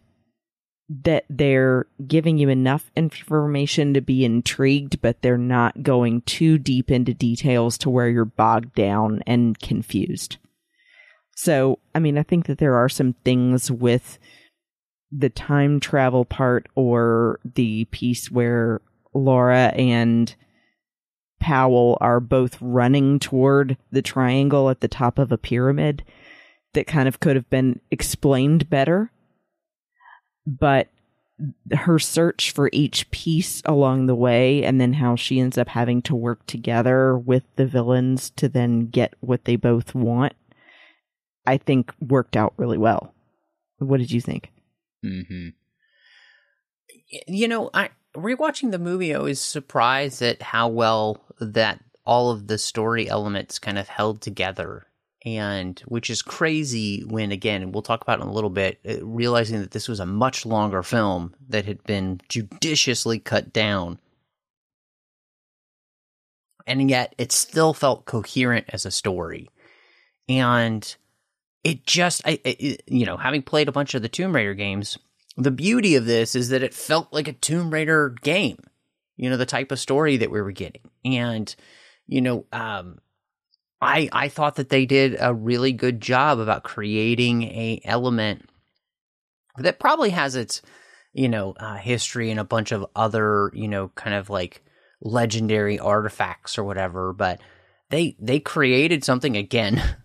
that 0.89 1.25
they're 1.29 1.87
giving 2.07 2.39
you 2.39 2.49
enough 2.49 2.91
information 2.97 3.93
to 3.93 4.01
be 4.01 4.25
intrigued, 4.25 5.03
but 5.03 5.21
they're 5.21 5.37
not 5.37 5.83
going 5.83 6.23
too 6.23 6.57
deep 6.57 6.91
into 6.91 7.13
details 7.13 7.77
to 7.79 7.91
where 7.91 8.09
you're 8.09 8.25
bogged 8.25 8.75
down 8.75 9.23
and 9.27 9.59
confused. 9.59 10.39
So, 11.37 11.79
I 11.95 11.99
mean, 11.99 12.17
I 12.17 12.23
think 12.23 12.47
that 12.47 12.59
there 12.59 12.75
are 12.75 12.89
some 12.89 13.15
things 13.25 13.71
with 13.71 14.19
the 15.13 15.29
time 15.29 15.79
travel 15.79 16.25
part 16.25 16.69
or 16.75 17.39
the 17.45 17.85
piece 17.87 18.31
where 18.31 18.81
Lara 19.15 19.69
and 19.77 20.35
Powell 21.39 21.99
are 22.01 22.21
both 22.21 22.61
running 22.61 23.19
toward 23.19 23.77
the 23.91 24.03
triangle 24.03 24.71
at 24.71 24.81
the 24.81 24.89
top 24.89 25.19
of 25.19 25.33
a 25.33 25.39
pyramid 25.39 26.05
that 26.75 26.87
kind 26.87 27.09
of 27.09 27.21
could 27.21 27.37
have 27.37 27.49
been 27.51 27.81
explained 27.91 28.69
better. 28.69 29.11
But 30.47 30.89
her 31.73 31.99
search 31.99 32.51
for 32.51 32.69
each 32.73 33.11
piece 33.11 33.63
along 33.65 34.07
the 34.07 34.15
way 34.15 34.65
and 34.65 34.81
then 34.81 34.95
how 34.95 35.15
she 35.15 35.39
ends 35.39 35.57
up 35.57 35.69
having 35.69 36.03
to 36.03 36.15
work 36.15 36.45
together 36.47 37.17
with 37.17 37.45
the 37.57 37.67
villains 37.67 38.31
to 38.31 38.49
then 38.49 38.87
get 38.89 39.15
what 39.21 39.45
they 39.45 39.55
both 39.55 39.95
want 39.95 40.33
i 41.47 41.57
think 41.57 41.95
worked 42.01 42.37
out 42.37 42.53
really 42.57 42.79
well. 42.79 43.15
What 43.79 43.99
did 43.99 44.11
you 44.11 44.21
think? 44.21 44.51
Hmm 45.05 45.51
you 47.27 47.49
know 47.49 47.71
i 47.75 47.91
rewatching 48.19 48.71
the 48.71 48.79
movie 48.79 49.15
i 49.15 49.19
was 49.19 49.41
surprised 49.41 50.23
at 50.23 50.43
how 50.43 50.69
well 50.69 51.23
that 51.41 51.81
all 52.09 52.31
of 52.31 52.47
the 52.47 52.57
story 52.57 53.07
elements 53.07 53.59
kind 53.59 53.79
of 53.79 53.87
held 53.87 54.23
together. 54.23 54.87
And 55.27 55.79
which 55.81 56.09
is 56.09 56.23
crazy 56.23 57.03
when 57.03 57.33
again 57.33 57.71
we'll 57.71 57.83
talk 57.83 58.01
about 58.01 58.19
it 58.19 58.23
in 58.23 58.29
a 58.29 58.33
little 58.33 58.51
bit 58.51 58.81
uh, 58.89 59.05
realizing 59.05 59.61
that 59.61 59.73
this 59.73 59.89
was 59.89 60.01
a 60.01 60.07
much 60.07 60.47
longer 60.47 60.83
film 60.83 61.35
that 61.51 61.67
had 61.67 61.83
been 61.85 62.21
judiciously 62.29 63.19
cut 63.19 63.53
down. 63.53 63.99
And 66.67 66.89
yet 66.89 67.15
it 67.19 67.31
still 67.31 67.75
felt 67.75 68.07
coherent 68.07 68.67
as 68.71 68.87
a 68.87 68.91
story. 68.91 69.51
And 70.31 70.97
it 71.65 71.85
just 71.85 72.23
I, 72.25 72.41
it, 72.45 72.85
you 72.87 73.05
know 73.05 73.19
having 73.19 73.43
played 73.43 73.69
a 73.69 73.73
bunch 73.73 73.95
of 73.95 74.01
the 74.01 74.09
tomb 74.09 74.35
raider 74.35 74.55
games 74.55 74.97
the 75.39 75.51
beauty 75.51 75.95
of 75.95 76.05
this 76.05 76.35
is 76.35 76.49
that 76.51 76.63
it 76.63 76.75
felt 76.75 77.13
like 77.13 77.29
a 77.29 77.33
tomb 77.33 77.71
raider 77.71 78.15
game 78.23 78.59
you 79.19 79.29
know 79.29 79.37
the 79.37 79.45
type 79.45 79.71
of 79.71 79.81
story 79.81 80.17
that 80.17 80.31
we 80.31 80.41
were 80.41 80.53
getting. 80.53 80.89
And 81.05 81.55
you 82.07 82.23
know 82.23 82.47
um 82.53 82.99
I 83.83 84.09
I 84.13 84.29
thought 84.29 84.57
that 84.57 84.71
they 84.71 84.87
did 84.87 85.17
a 85.21 85.35
really 85.35 85.73
good 85.73 86.01
job 86.01 86.39
about 86.39 86.63
creating 86.63 87.43
a 87.43 87.83
element 87.85 88.49
that 89.59 89.81
probably 89.81 90.11
has 90.11 90.37
its 90.37 90.63
you 91.13 91.29
know 91.29 91.53
uh, 91.59 91.77
history 91.77 92.31
and 92.31 92.41
a 92.41 92.45
bunch 92.45 92.73
of 92.73 92.87
other 92.97 93.51
you 93.53 93.69
know 93.69 93.89
kind 93.89 94.15
of 94.15 94.31
like 94.31 94.65
legendary 95.03 95.79
artifacts 95.79 96.59
or 96.59 96.65
whatever 96.65 97.13
but 97.13 97.41
they 97.91 98.17
they 98.19 98.41
created 98.41 99.05
something 99.05 99.37
again. 99.37 99.83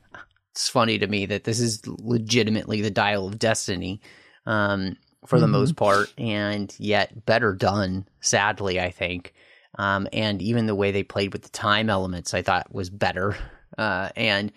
It's 0.52 0.70
funny 0.70 1.00
to 1.00 1.08
me 1.08 1.26
that 1.26 1.46
this 1.46 1.60
is 1.60 1.82
legitimately 1.88 2.82
the 2.82 2.92
dial 2.92 3.26
of 3.26 3.40
destiny. 3.40 4.02
Um, 4.46 4.98
for 5.28 5.40
the 5.40 5.46
mm-hmm. 5.46 5.54
most 5.54 5.76
part 5.76 6.14
and 6.18 6.76
yet 6.80 7.26
better 7.26 7.54
done 7.54 8.08
sadly 8.22 8.80
i 8.80 8.90
think 8.90 9.34
um, 9.76 10.08
and 10.14 10.40
even 10.40 10.68
the 10.68 10.76
way 10.76 10.92
they 10.92 11.02
played 11.02 11.34
with 11.34 11.42
the 11.44 11.50
time 11.50 11.90
elements 11.90 12.34
i 12.34 12.42
thought 12.42 12.74
was 12.74 12.90
better 12.90 13.36
uh, 13.78 14.10
and 14.16 14.52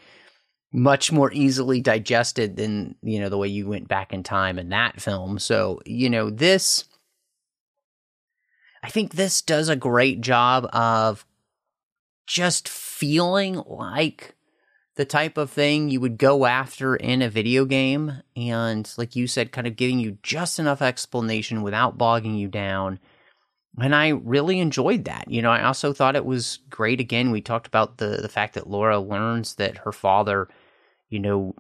much 0.77 1.11
more 1.11 1.33
easily 1.33 1.81
digested 1.81 2.57
than 2.57 2.95
you 3.03 3.19
know 3.19 3.31
the 3.31 3.39
way 3.39 3.49
you 3.49 3.67
went 3.67 3.89
back 3.89 4.13
in 4.13 4.23
time 4.23 4.59
in 4.59 4.69
that 4.69 5.01
film. 5.01 5.39
So 5.39 5.81
you 5.87 6.11
know 6.11 6.31
this. 6.31 6.85
I 8.83 8.91
think 8.91 9.13
this 9.13 9.43
does 9.43 9.69
a 9.69 9.75
great 9.75 10.21
job 10.21 10.69
of 10.73 11.25
just 12.27 12.69
feeling 12.69 13.63
like 13.67 14.36
the 14.97 15.05
type 15.05 15.39
of 15.39 15.51
thing 15.51 15.89
you 15.89 16.01
would 16.01 16.19
go 16.19 16.47
after 16.47 16.97
in 16.97 17.23
a 17.23 17.31
video 17.31 17.65
game. 17.65 18.23
And 18.35 18.91
like 18.97 19.15
you 19.15 19.27
said, 19.27 19.53
kind 19.53 19.67
of 19.67 19.77
giving 19.77 19.99
you 19.99 20.19
just 20.23 20.59
enough 20.59 20.83
explanation 20.83 21.63
without 21.63 21.97
bogging 21.99 22.35
you 22.35 22.49
down 22.49 22.99
and 23.79 23.95
I 23.95 24.09
really 24.09 24.59
enjoyed 24.61 25.05
that. 25.05 25.31
You 25.31 25.43
know, 25.43 25.51
I 25.51 25.65
also 25.65 25.93
thought 25.93 26.17
it 26.17 26.25
was 26.25 26.61
great. 26.71 27.01
Again, 27.01 27.31
we 27.31 27.41
talked 27.41 27.67
about 27.67 27.99
the 27.99 28.19
the 28.23 28.29
fact 28.29 28.55
that 28.55 28.69
Lara 28.69 28.99
learns 28.99 29.57
that 29.57 29.79
her 29.79 29.93
father, 29.93 30.49
you 31.11 31.19
know, 31.19 31.55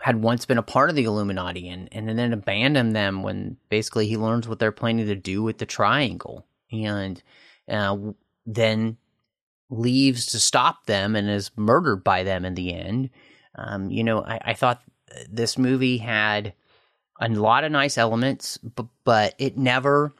had 0.00 0.22
once 0.22 0.44
been 0.44 0.58
a 0.58 0.62
part 0.62 0.90
of 0.90 0.96
the 0.96 1.04
Illuminati 1.04 1.68
and 1.68 1.88
and 1.92 2.08
then 2.18 2.32
abandoned 2.32 2.96
them 2.96 3.22
when 3.22 3.56
basically 3.68 4.06
he 4.08 4.16
learns 4.16 4.48
what 4.48 4.58
they're 4.58 4.72
planning 4.72 5.06
to 5.06 5.14
do 5.14 5.42
with 5.42 5.58
the 5.58 5.66
Triangle, 5.66 6.46
and 6.72 7.22
uh, 7.68 7.96
then 8.44 8.96
leaves 9.72 10.26
to 10.26 10.38
stop 10.38 10.86
them 10.86 11.16
and 11.16 11.28
is 11.28 11.50
murdered 11.56 12.04
by 12.04 12.22
them 12.22 12.44
in 12.44 12.54
the 12.54 12.74
end. 12.74 13.10
Um, 13.54 13.90
you 13.90 14.04
know, 14.04 14.22
I, 14.22 14.40
I 14.44 14.54
thought 14.54 14.82
this 15.30 15.58
movie 15.58 15.98
had 15.98 16.52
a 17.20 17.28
lot 17.28 17.64
of 17.64 17.72
nice 17.72 17.96
elements, 17.96 18.58
but, 18.58 18.86
but 19.04 19.34
it 19.38 19.56
never 19.56 20.12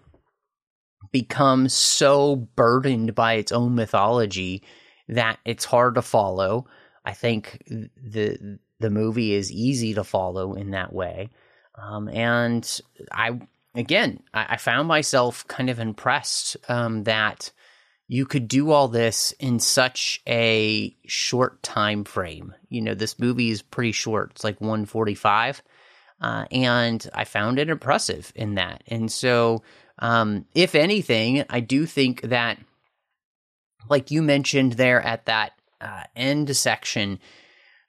becomes 1.11 1.75
so 1.75 2.37
burdened 2.37 3.15
by 3.15 3.35
its 3.35 3.53
own 3.53 3.75
mythology 3.75 4.63
that 5.09 5.39
it's 5.45 5.65
hard 5.65 5.97
to 5.97 6.03
follow. 6.03 6.67
I 7.05 7.13
think 7.13 7.63
the 7.67 8.59
the 8.79 8.91
movie 8.91 9.33
is 9.35 9.53
easy 9.53 9.95
to 9.95 10.03
follow 10.03 10.55
in 10.55 10.71
that 10.71 10.93
way, 10.93 11.31
um, 11.77 12.09
and 12.09 12.81
I 13.11 13.41
again 13.75 14.23
I, 14.33 14.47
I, 14.51 14.57
found 14.57 14.87
myself 14.89 15.47
kind 15.49 15.69
of 15.69 15.81
impressed 15.81 16.57
um, 16.69 17.05
that 17.05 17.51
you 18.13 18.27
could 18.27 18.47
do 18.47 18.71
all 18.71 18.89
this 18.89 19.33
in 19.41 19.59
such 19.59 20.21
a 20.29 20.95
short 21.07 21.63
time 21.63 22.05
frame. 22.05 22.53
You 22.69 22.83
know, 22.83 22.95
this 22.95 23.19
movie 23.19 23.49
is 23.49 23.63
pretty 23.63 23.93
short; 23.93 24.33
it's 24.33 24.45
like 24.45 24.61
one 24.61 24.85
forty 24.85 25.15
five. 25.15 25.63
uh, 26.23 26.45
and 26.51 27.07
I 27.13 27.25
found 27.25 27.59
it 27.59 27.69
impressive 27.69 28.33
in 28.35 28.55
that. 28.55 28.85
And 28.87 29.11
so, 29.11 29.63
um, 29.99 30.47
if 30.55 30.75
anything, 30.75 31.45
I 31.51 31.61
do 31.61 31.85
think 31.85 32.23
that, 32.23 32.59
like 33.91 34.11
you 34.11 34.23
mentioned 34.23 34.75
there 34.75 35.03
at 35.03 35.27
that 35.27 35.53
uh, 35.81 36.05
end 36.15 36.57
section, 36.57 37.19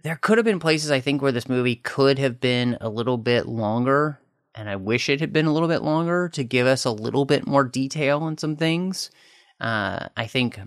there 0.03 0.15
could 0.15 0.39
have 0.39 0.45
been 0.45 0.59
places 0.59 0.89
I 0.89 0.99
think 0.99 1.21
where 1.21 1.32
this 1.32 1.47
movie 1.47 1.76
could 1.76 2.17
have 2.17 2.41
been 2.41 2.78
a 2.82 2.89
little 2.89 3.17
bit 3.17 3.45
longer. 3.45 4.19
And 4.55 4.69
I 4.69 4.76
wish 4.76 5.09
it 5.09 5.19
had 5.19 5.34
been 5.34 5.45
a 5.47 5.53
little 5.53 5.67
bit 5.69 5.82
longer 5.82 6.30
to 6.30 6.43
give 6.43 6.67
us 6.67 6.86
a 6.86 6.91
little 6.91 7.26
bit 7.26 7.47
more 7.47 7.63
detail 7.63 8.19
on 8.19 8.38
some 8.38 8.55
things. 8.55 9.09
Uh, 9.64 10.09
I 10.18 10.28
think 10.28 10.59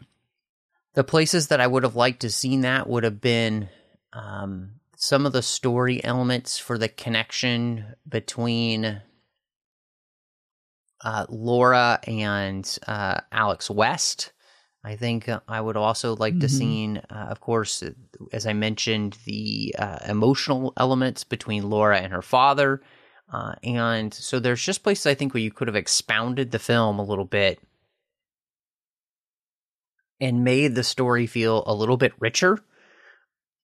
the 0.94 1.04
places 1.04 1.48
that 1.48 1.60
I 1.60 1.66
would 1.66 1.82
have 1.82 1.96
liked 1.96 2.20
to 2.20 2.30
seen 2.30 2.62
that 2.62 2.88
would 2.88 3.04
have 3.04 3.20
been 3.20 3.68
um, 4.14 4.76
some 4.96 5.26
of 5.26 5.34
the 5.34 5.42
story 5.42 6.02
elements 6.02 6.58
for 6.58 6.78
the 6.78 6.88
connection 6.88 7.84
between 8.08 9.02
uh, 11.04 11.26
Lara 11.28 12.00
and 12.06 12.78
uh, 12.86 13.20
Alex 13.30 13.68
West. 13.68 14.32
I 14.82 14.96
think 14.96 15.28
I 15.46 15.60
would 15.60 15.76
also 15.76 16.16
like 16.16 16.34
mm-hmm. 16.34 16.40
to 16.40 16.48
see, 16.48 16.98
uh, 17.10 17.26
of 17.28 17.40
course, 17.40 17.82
as 18.32 18.46
I 18.46 18.54
mentioned, 18.54 19.18
the 19.26 19.74
uh, 19.78 19.98
emotional 20.08 20.72
elements 20.78 21.22
between 21.22 21.68
Lara 21.68 22.00
and 22.00 22.14
her 22.14 22.22
father. 22.22 22.80
Uh, 23.30 23.56
and 23.62 24.14
so 24.14 24.38
there's 24.38 24.64
just 24.64 24.82
places 24.82 25.04
I 25.04 25.14
think 25.14 25.34
where 25.34 25.42
you 25.42 25.50
could 25.50 25.68
have 25.68 25.76
expounded 25.76 26.50
the 26.50 26.58
film 26.58 26.98
a 26.98 27.04
little 27.04 27.26
bit 27.26 27.60
and 30.20 30.44
made 30.44 30.74
the 30.74 30.84
story 30.84 31.26
feel 31.26 31.62
a 31.66 31.74
little 31.74 31.96
bit 31.96 32.12
richer 32.18 32.58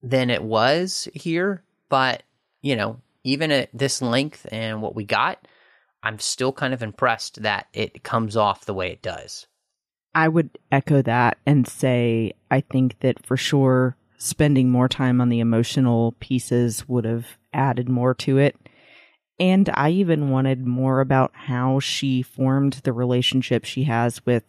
than 0.03 0.31
it 0.31 0.43
was 0.43 1.09
here. 1.15 1.63
But, 1.89 2.23
you 2.61 2.77
know, 2.77 3.01
even 3.25 3.51
at 3.51 3.71
this 3.73 4.03
length 4.03 4.47
and 4.51 4.83
what 4.83 4.95
we 4.95 5.05
got, 5.05 5.47
I'm 6.03 6.19
still 6.19 6.53
kind 6.53 6.75
of 6.75 6.83
impressed 6.83 7.43
that 7.43 7.69
it 7.73 8.03
comes 8.03 8.37
off 8.37 8.65
the 8.65 8.75
way 8.75 8.91
it 8.91 9.03
does. 9.03 9.47
I 10.15 10.29
would 10.29 10.59
echo 10.71 11.01
that 11.03 11.39
and 11.47 11.67
say 11.67 12.33
I 12.51 12.61
think 12.61 13.01
that 13.01 13.25
for 13.25 13.37
sure 13.37 13.97
spending 14.19 14.71
more 14.71 14.89
time 14.89 15.21
on 15.21 15.31
the 15.31 15.41
emotional 15.41 16.13
pieces 16.21 16.87
would 16.89 17.05
have 17.05 17.27
added 17.53 17.89
more 17.89 18.15
to 18.15 18.39
it. 18.39 18.57
And 19.41 19.71
I 19.73 19.91
even 19.91 20.31
wanted 20.31 20.67
more 20.67 21.01
about 21.01 21.33
how 21.35 21.81
she 21.81 22.23
formed 22.23 22.75
the 22.85 22.93
relationship 22.93 23.65
she 23.65 23.85
has 23.85 24.25
with 24.27 24.45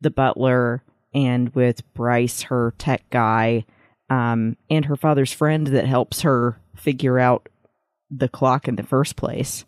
the 0.00 0.10
butler 0.10 0.82
and 1.14 1.54
with 1.54 1.82
Bryce, 1.94 2.42
her 2.42 2.74
tech 2.78 3.08
guy, 3.10 3.64
um, 4.10 4.56
and 4.70 4.84
her 4.86 4.96
father's 4.96 5.32
friend 5.32 5.66
that 5.68 5.86
helps 5.86 6.22
her 6.22 6.60
figure 6.74 7.18
out 7.18 7.48
the 8.10 8.28
clock 8.28 8.68
in 8.68 8.76
the 8.76 8.82
first 8.82 9.16
place. 9.16 9.64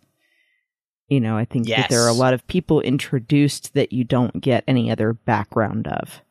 You 1.07 1.19
know, 1.19 1.37
I 1.37 1.45
think 1.45 1.67
yes. 1.67 1.81
that 1.81 1.89
there 1.89 2.01
are 2.01 2.09
a 2.09 2.13
lot 2.13 2.33
of 2.33 2.47
people 2.47 2.81
introduced 2.81 3.73
that 3.75 3.93
you 3.93 4.03
don't 4.03 4.41
get 4.41 4.63
any 4.67 4.89
other 4.89 5.13
background 5.13 5.87
of. 5.87 6.21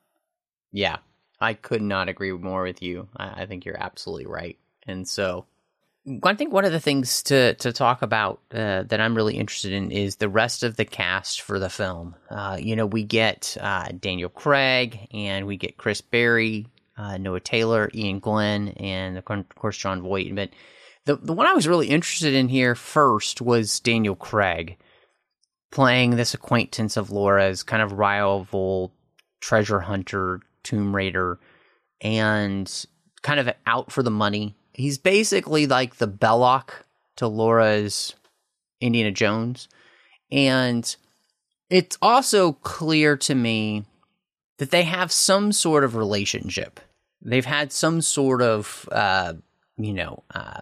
Yeah, 0.73 0.97
I 1.41 1.55
could 1.55 1.83
not 1.83 2.09
agree 2.09 2.33
more 2.33 2.65
with 2.65 2.83
you. 2.83 3.09
I, 3.17 3.43
I 3.43 3.47
think 3.47 3.65
you're 3.65 3.81
absolutely 3.81 4.27
right. 4.27 4.59
And 4.87 5.07
so, 5.07 5.47
I 6.23 6.35
think 6.35 6.53
one 6.53 6.67
of 6.67 6.73
the 6.73 6.81
things 6.81 7.23
to 7.25 7.55
to 7.55 7.73
talk 7.73 8.03
about 8.03 8.41
uh, 8.53 8.83
that 8.83 9.01
I'm 9.01 9.15
really 9.15 9.37
interested 9.37 9.73
in 9.73 9.91
is 9.91 10.17
the 10.17 10.29
rest 10.29 10.63
of 10.63 10.77
the 10.77 10.85
cast 10.85 11.41
for 11.41 11.59
the 11.59 11.71
film. 11.71 12.15
Uh, 12.31 12.59
you 12.61 12.77
know, 12.77 12.85
we 12.85 13.05
get 13.05 13.57
uh, 13.59 13.89
Daniel 13.99 14.29
Craig 14.29 15.09
and 15.13 15.47
we 15.47 15.57
get 15.57 15.79
Chris 15.79 16.03
Barrie, 16.03 16.67
uh, 16.99 17.17
Noah 17.17 17.41
Taylor, 17.41 17.91
Iain 17.95 18.21
Glen, 18.21 18.69
and 18.69 19.17
of 19.17 19.25
course 19.55 19.79
Jon 19.79 20.03
Voight. 20.03 20.35
But 20.35 20.51
the 21.07 21.17
the 21.17 21.33
one 21.33 21.47
I 21.47 21.55
was 21.55 21.69
really 21.69 21.89
interested 21.89 22.35
in 22.35 22.49
here 22.49 22.75
first 22.75 23.41
was 23.41 23.81
Daniel 23.81 24.17
Craig 24.17 24.77
playing 25.73 26.11
this 26.11 26.35
acquaintance 26.35 26.99
of 26.99 27.11
Lara's 27.11 27.63
kind 27.63 27.83
of 27.83 27.93
rival 27.93 28.93
treasure 29.41 29.81
hunter, 29.81 30.41
tomb 30.63 30.95
raider, 30.95 31.41
and 32.03 32.87
kind 33.23 33.41
of 33.41 33.49
out 33.67 33.91
for 33.91 34.03
the 34.03 34.11
money 34.11 34.55
he's 34.75 34.99
basically 34.99 35.67
like 35.67 35.97
the 35.97 36.07
Belloc 36.07 36.85
to 37.17 37.29
Lara's 37.29 38.15
Indiana 38.81 39.13
Jones. 39.13 39.69
And 40.31 40.95
it's 41.71 41.97
also 42.03 42.53
clear 42.53 43.17
to 43.19 43.35
me 43.35 43.85
that 44.59 44.71
they 44.71 44.83
have 44.83 45.11
some 45.11 45.53
sort 45.53 45.85
of 45.85 45.97
relationship. 45.97 46.81
They've 47.23 47.45
had 47.45 47.73
some 47.73 48.03
sort 48.03 48.43
of, 48.43 48.89
uh, 48.93 49.35
you 49.77 49.93
know, 49.93 50.23
uh, 50.35 50.61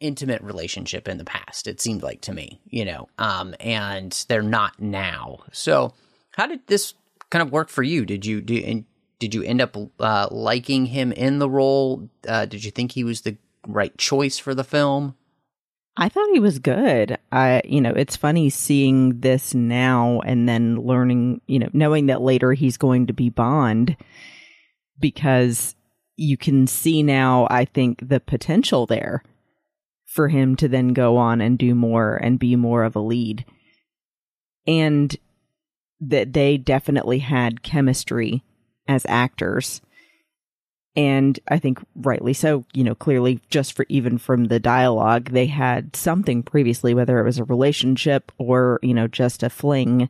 intimate 0.00 0.42
relationship 0.42 1.08
in 1.08 1.18
the 1.18 1.24
past. 1.24 1.66
It 1.66 1.80
seemed 1.80 2.02
like 2.02 2.20
to 2.22 2.34
me, 2.34 2.60
you 2.66 2.84
know, 2.84 3.08
um, 3.18 3.54
and 3.58 4.12
they're 4.28 4.42
not 4.42 4.80
now. 4.80 5.38
So, 5.52 5.94
how 6.32 6.46
did 6.46 6.66
this 6.66 6.94
kind 7.30 7.42
of 7.42 7.52
work 7.52 7.70
for 7.70 7.82
you? 7.82 8.04
Did 8.04 8.26
you 8.26 8.40
do? 8.40 8.84
Did 9.18 9.34
you 9.34 9.42
end 9.42 9.62
up 9.62 9.76
uh, 10.00 10.28
liking 10.30 10.86
him 10.86 11.10
in 11.12 11.38
the 11.38 11.48
role? 11.48 12.10
Uh, 12.28 12.44
did 12.44 12.64
you 12.64 12.70
think 12.70 12.92
he 12.92 13.04
was 13.04 13.22
the 13.22 13.38
right 13.66 13.96
choice 13.98 14.38
for 14.38 14.54
the 14.54 14.64
film? 14.64 15.14
I 15.96 16.08
thought 16.08 16.30
he 16.32 16.40
was 16.40 16.58
good. 16.58 17.18
I, 17.30 17.62
you 17.64 17.80
know, 17.80 17.92
it's 17.92 18.16
funny 18.16 18.50
seeing 18.50 19.20
this 19.20 19.54
now 19.54 20.20
and 20.24 20.48
then 20.48 20.76
learning, 20.76 21.40
you 21.46 21.60
know, 21.60 21.68
knowing 21.72 22.06
that 22.06 22.20
later 22.20 22.52
he's 22.52 22.76
going 22.76 23.06
to 23.06 23.12
be 23.12 23.30
Bond 23.30 23.96
because 24.98 25.76
you 26.16 26.36
can 26.36 26.66
see 26.66 27.02
now, 27.02 27.46
I 27.48 27.64
think, 27.64 28.08
the 28.08 28.20
potential 28.20 28.86
there 28.86 29.22
for 30.04 30.28
him 30.28 30.56
to 30.56 30.68
then 30.68 30.88
go 30.88 31.16
on 31.16 31.40
and 31.40 31.58
do 31.58 31.74
more 31.74 32.16
and 32.16 32.38
be 32.38 32.56
more 32.56 32.82
of 32.82 32.96
a 32.96 33.00
lead. 33.00 33.44
And 34.66 35.16
that 36.00 36.32
they 36.32 36.56
definitely 36.56 37.20
had 37.20 37.62
chemistry 37.62 38.42
as 38.88 39.06
actors 39.08 39.80
and 40.96 41.40
I 41.48 41.58
think 41.58 41.80
rightly 41.96 42.32
so, 42.32 42.64
you 42.72 42.84
know, 42.84 42.94
clearly 42.94 43.40
just 43.50 43.72
for 43.72 43.84
even 43.88 44.16
from 44.16 44.44
the 44.44 44.60
dialogue, 44.60 45.30
they 45.30 45.46
had 45.46 45.96
something 45.96 46.42
previously, 46.42 46.94
whether 46.94 47.18
it 47.18 47.24
was 47.24 47.38
a 47.38 47.44
relationship 47.44 48.30
or, 48.38 48.78
you 48.82 48.94
know, 48.94 49.08
just 49.08 49.42
a 49.42 49.50
fling. 49.50 50.08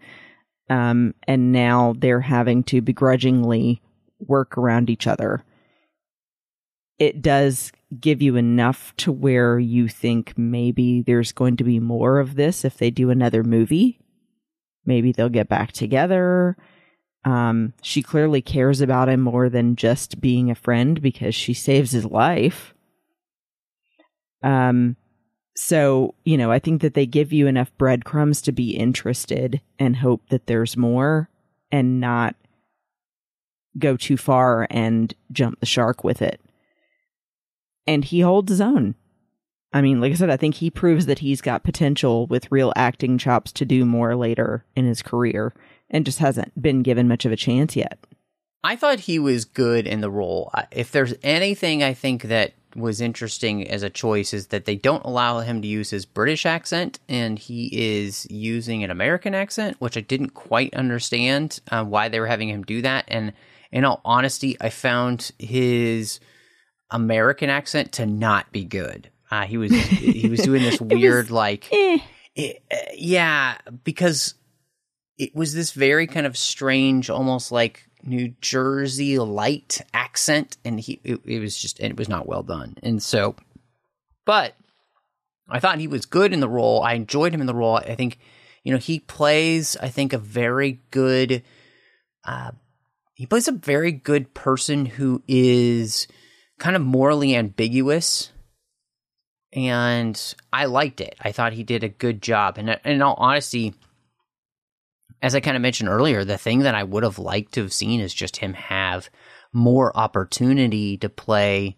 Um, 0.68 1.14
and 1.26 1.52
now 1.52 1.94
they're 1.96 2.20
having 2.20 2.64
to 2.64 2.82
begrudgingly 2.82 3.80
work 4.18 4.58
around 4.58 4.90
each 4.90 5.06
other. 5.06 5.42
It 6.98 7.22
does 7.22 7.72
give 7.98 8.20
you 8.20 8.36
enough 8.36 8.94
to 8.98 9.10
where 9.10 9.58
you 9.58 9.88
think 9.88 10.36
maybe 10.36 11.00
there's 11.00 11.32
going 11.32 11.56
to 11.56 11.64
be 11.64 11.80
more 11.80 12.18
of 12.18 12.34
this 12.34 12.64
if 12.64 12.76
they 12.76 12.90
do 12.90 13.08
another 13.08 13.42
movie. 13.42 14.00
Maybe 14.84 15.12
they'll 15.12 15.30
get 15.30 15.48
back 15.48 15.72
together 15.72 16.58
um, 17.24 17.72
she 17.80 18.02
clearly 18.02 18.42
cares 18.42 18.80
about 18.80 19.08
him 19.08 19.20
more 19.20 19.48
than 19.48 19.76
just 19.76 20.20
being 20.20 20.50
a 20.50 20.54
friend 20.54 21.00
because 21.00 21.34
she 21.34 21.54
saves 21.54 21.92
his 21.92 22.04
life. 22.04 22.74
Um, 24.42 24.96
so, 25.56 26.14
you 26.24 26.36
know, 26.36 26.50
I 26.50 26.58
think 26.58 26.82
that 26.82 26.94
they 26.94 27.06
give 27.06 27.32
you 27.32 27.46
enough 27.46 27.72
breadcrumbs 27.78 28.42
to 28.42 28.52
be 28.52 28.76
interested 28.76 29.60
and 29.78 29.96
hope 29.96 30.28
that 30.28 30.46
there's 30.46 30.76
more 30.76 31.30
and 31.72 32.00
not 32.00 32.34
go 33.78 33.96
too 33.96 34.16
far 34.16 34.66
and 34.70 35.14
jump 35.32 35.60
the 35.60 35.66
shark 35.66 36.04
with 36.04 36.20
it. 36.20 36.40
And 37.86 38.04
he 38.04 38.20
holds 38.20 38.50
his 38.50 38.60
own. 38.60 38.96
I 39.72 39.80
mean, 39.80 40.00
like 40.00 40.12
I 40.12 40.14
said, 40.14 40.30
I 40.30 40.36
think 40.36 40.56
he 40.56 40.70
proves 40.70 41.06
that 41.06 41.18
he's 41.20 41.40
got 41.40 41.64
potential 41.64 42.26
with 42.26 42.52
real 42.52 42.72
acting 42.76 43.18
chops 43.18 43.50
to 43.52 43.64
do 43.64 43.84
more 43.84 44.14
later 44.14 44.64
in 44.76 44.86
his 44.86 45.02
career 45.02 45.52
and 45.90 46.04
just 46.04 46.18
hasn't 46.18 46.60
been 46.60 46.82
given 46.82 47.08
much 47.08 47.24
of 47.24 47.32
a 47.32 47.36
chance 47.36 47.76
yet. 47.76 47.98
I 48.62 48.76
thought 48.76 49.00
he 49.00 49.18
was 49.18 49.44
good 49.44 49.86
in 49.86 50.00
the 50.00 50.10
role. 50.10 50.50
If 50.70 50.90
there's 50.90 51.14
anything 51.22 51.82
I 51.82 51.92
think 51.92 52.22
that 52.22 52.54
was 52.74 53.00
interesting 53.00 53.68
as 53.68 53.82
a 53.82 53.90
choice 53.90 54.32
is 54.34 54.48
that 54.48 54.64
they 54.64 54.76
don't 54.76 55.04
allow 55.04 55.40
him 55.40 55.62
to 55.62 55.68
use 55.68 55.90
his 55.90 56.04
British 56.04 56.46
accent 56.46 56.98
and 57.08 57.38
he 57.38 57.68
is 57.72 58.26
using 58.30 58.82
an 58.82 58.90
American 58.90 59.34
accent, 59.34 59.76
which 59.80 59.96
I 59.96 60.00
didn't 60.00 60.30
quite 60.30 60.74
understand 60.74 61.60
uh, 61.70 61.84
why 61.84 62.08
they 62.08 62.20
were 62.20 62.26
having 62.26 62.48
him 62.48 62.62
do 62.62 62.82
that. 62.82 63.04
And 63.08 63.32
in 63.70 63.84
all 63.84 64.00
honesty, 64.04 64.56
I 64.60 64.70
found 64.70 65.30
his 65.38 66.20
American 66.90 67.50
accent 67.50 67.92
to 67.92 68.06
not 68.06 68.50
be 68.52 68.64
good. 68.64 69.10
Uh, 69.30 69.44
he 69.46 69.56
was 69.56 69.72
he 69.72 70.28
was 70.28 70.40
doing 70.40 70.62
this 70.62 70.80
weird 70.80 71.26
was, 71.26 71.30
like, 71.32 71.72
eh. 71.72 71.98
it, 72.36 72.62
uh, 72.70 72.76
yeah, 72.94 73.56
because 73.82 74.34
it 75.18 75.34
was 75.34 75.54
this 75.54 75.72
very 75.72 76.06
kind 76.06 76.26
of 76.26 76.36
strange, 76.36 77.10
almost 77.10 77.52
like 77.52 77.88
New 78.02 78.34
Jersey 78.40 79.18
light 79.18 79.80
accent, 79.92 80.56
and 80.64 80.80
he 80.80 81.00
it, 81.04 81.20
it 81.24 81.38
was 81.40 81.56
just 81.56 81.80
it 81.80 81.96
was 81.96 82.08
not 82.08 82.26
well 82.26 82.42
done. 82.42 82.76
And 82.82 83.02
so, 83.02 83.36
but 84.24 84.54
I 85.48 85.60
thought 85.60 85.78
he 85.78 85.88
was 85.88 86.06
good 86.06 86.32
in 86.32 86.40
the 86.40 86.48
role. 86.48 86.82
I 86.82 86.94
enjoyed 86.94 87.32
him 87.32 87.40
in 87.40 87.46
the 87.46 87.54
role. 87.54 87.76
I 87.76 87.94
think 87.94 88.18
you 88.62 88.72
know 88.72 88.78
he 88.78 89.00
plays. 89.00 89.76
I 89.80 89.88
think 89.88 90.12
a 90.12 90.18
very 90.18 90.80
good. 90.90 91.42
Uh, 92.24 92.52
he 93.14 93.26
plays 93.26 93.48
a 93.48 93.52
very 93.52 93.92
good 93.92 94.34
person 94.34 94.86
who 94.86 95.22
is 95.28 96.08
kind 96.58 96.74
of 96.74 96.82
morally 96.82 97.36
ambiguous 97.36 98.32
and 99.54 100.34
I 100.52 100.64
liked 100.66 101.00
it. 101.00 101.14
I 101.20 101.32
thought 101.32 101.52
he 101.52 101.62
did 101.62 101.84
a 101.84 101.88
good 101.88 102.20
job. 102.20 102.58
And 102.58 102.78
in 102.84 103.02
all 103.02 103.14
honesty, 103.18 103.74
as 105.22 105.34
I 105.34 105.40
kind 105.40 105.56
of 105.56 105.62
mentioned 105.62 105.88
earlier, 105.88 106.24
the 106.24 106.38
thing 106.38 106.60
that 106.60 106.74
I 106.74 106.82
would 106.82 107.02
have 107.02 107.18
liked 107.18 107.52
to 107.54 107.62
have 107.62 107.72
seen 107.72 108.00
is 108.00 108.12
just 108.12 108.36
him 108.38 108.54
have 108.54 109.08
more 109.52 109.96
opportunity 109.96 110.96
to 110.98 111.08
play 111.08 111.76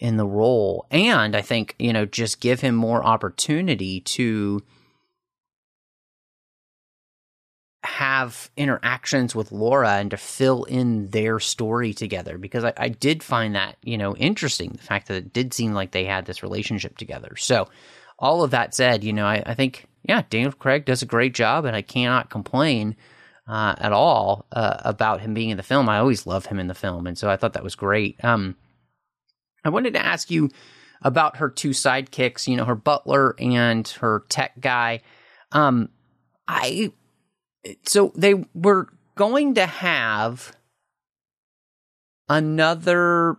in 0.00 0.16
the 0.16 0.26
role. 0.26 0.86
And 0.90 1.36
I 1.36 1.42
think, 1.42 1.74
you 1.78 1.92
know, 1.92 2.06
just 2.06 2.40
give 2.40 2.60
him 2.60 2.74
more 2.74 3.04
opportunity 3.04 4.00
to 4.00 4.62
have 7.84 8.50
interactions 8.56 9.34
with 9.34 9.52
Lara 9.52 9.94
and 9.94 10.10
to 10.10 10.16
fill 10.16 10.64
in 10.64 11.10
their 11.10 11.38
story 11.38 11.94
together 11.94 12.36
because 12.36 12.64
I, 12.64 12.72
I, 12.76 12.88
did 12.88 13.22
find 13.22 13.54
that, 13.54 13.76
you 13.82 13.96
know, 13.96 14.16
interesting. 14.16 14.70
The 14.72 14.82
fact 14.82 15.08
that 15.08 15.16
it 15.16 15.32
did 15.32 15.54
seem 15.54 15.72
like 15.72 15.92
they 15.92 16.04
had 16.04 16.26
this 16.26 16.42
relationship 16.42 16.98
together. 16.98 17.36
So, 17.36 17.68
all 18.18 18.42
of 18.42 18.50
that 18.50 18.74
said, 18.74 19.04
you 19.04 19.12
know, 19.12 19.26
I, 19.26 19.42
I 19.46 19.54
think, 19.54 19.86
yeah, 20.02 20.22
Daniel 20.30 20.52
Craig 20.52 20.84
does 20.84 21.02
a 21.02 21.06
great 21.06 21.34
job 21.34 21.64
and 21.64 21.76
I 21.76 21.82
cannot 21.82 22.30
complain 22.30 22.96
uh, 23.46 23.74
at 23.78 23.92
all 23.92 24.46
uh, 24.52 24.78
about 24.84 25.20
him 25.20 25.34
being 25.34 25.50
in 25.50 25.56
the 25.56 25.62
film. 25.62 25.88
I 25.88 25.98
always 25.98 26.26
love 26.26 26.46
him 26.46 26.58
in 26.58 26.66
the 26.66 26.74
film. 26.74 27.06
And 27.06 27.16
so 27.16 27.30
I 27.30 27.36
thought 27.36 27.54
that 27.54 27.64
was 27.64 27.74
great. 27.74 28.22
Um, 28.22 28.56
I 29.64 29.70
wanted 29.70 29.94
to 29.94 30.04
ask 30.04 30.30
you 30.30 30.50
about 31.02 31.36
her 31.36 31.48
two 31.48 31.70
sidekicks, 31.70 32.46
you 32.46 32.56
know, 32.56 32.64
her 32.64 32.74
butler 32.74 33.34
and 33.38 33.86
her 34.00 34.24
tech 34.28 34.60
guy. 34.60 35.00
Um, 35.52 35.88
I 36.46 36.92
so 37.84 38.12
they 38.14 38.34
were 38.54 38.88
going 39.16 39.54
to 39.54 39.66
have 39.66 40.54
another 42.28 43.36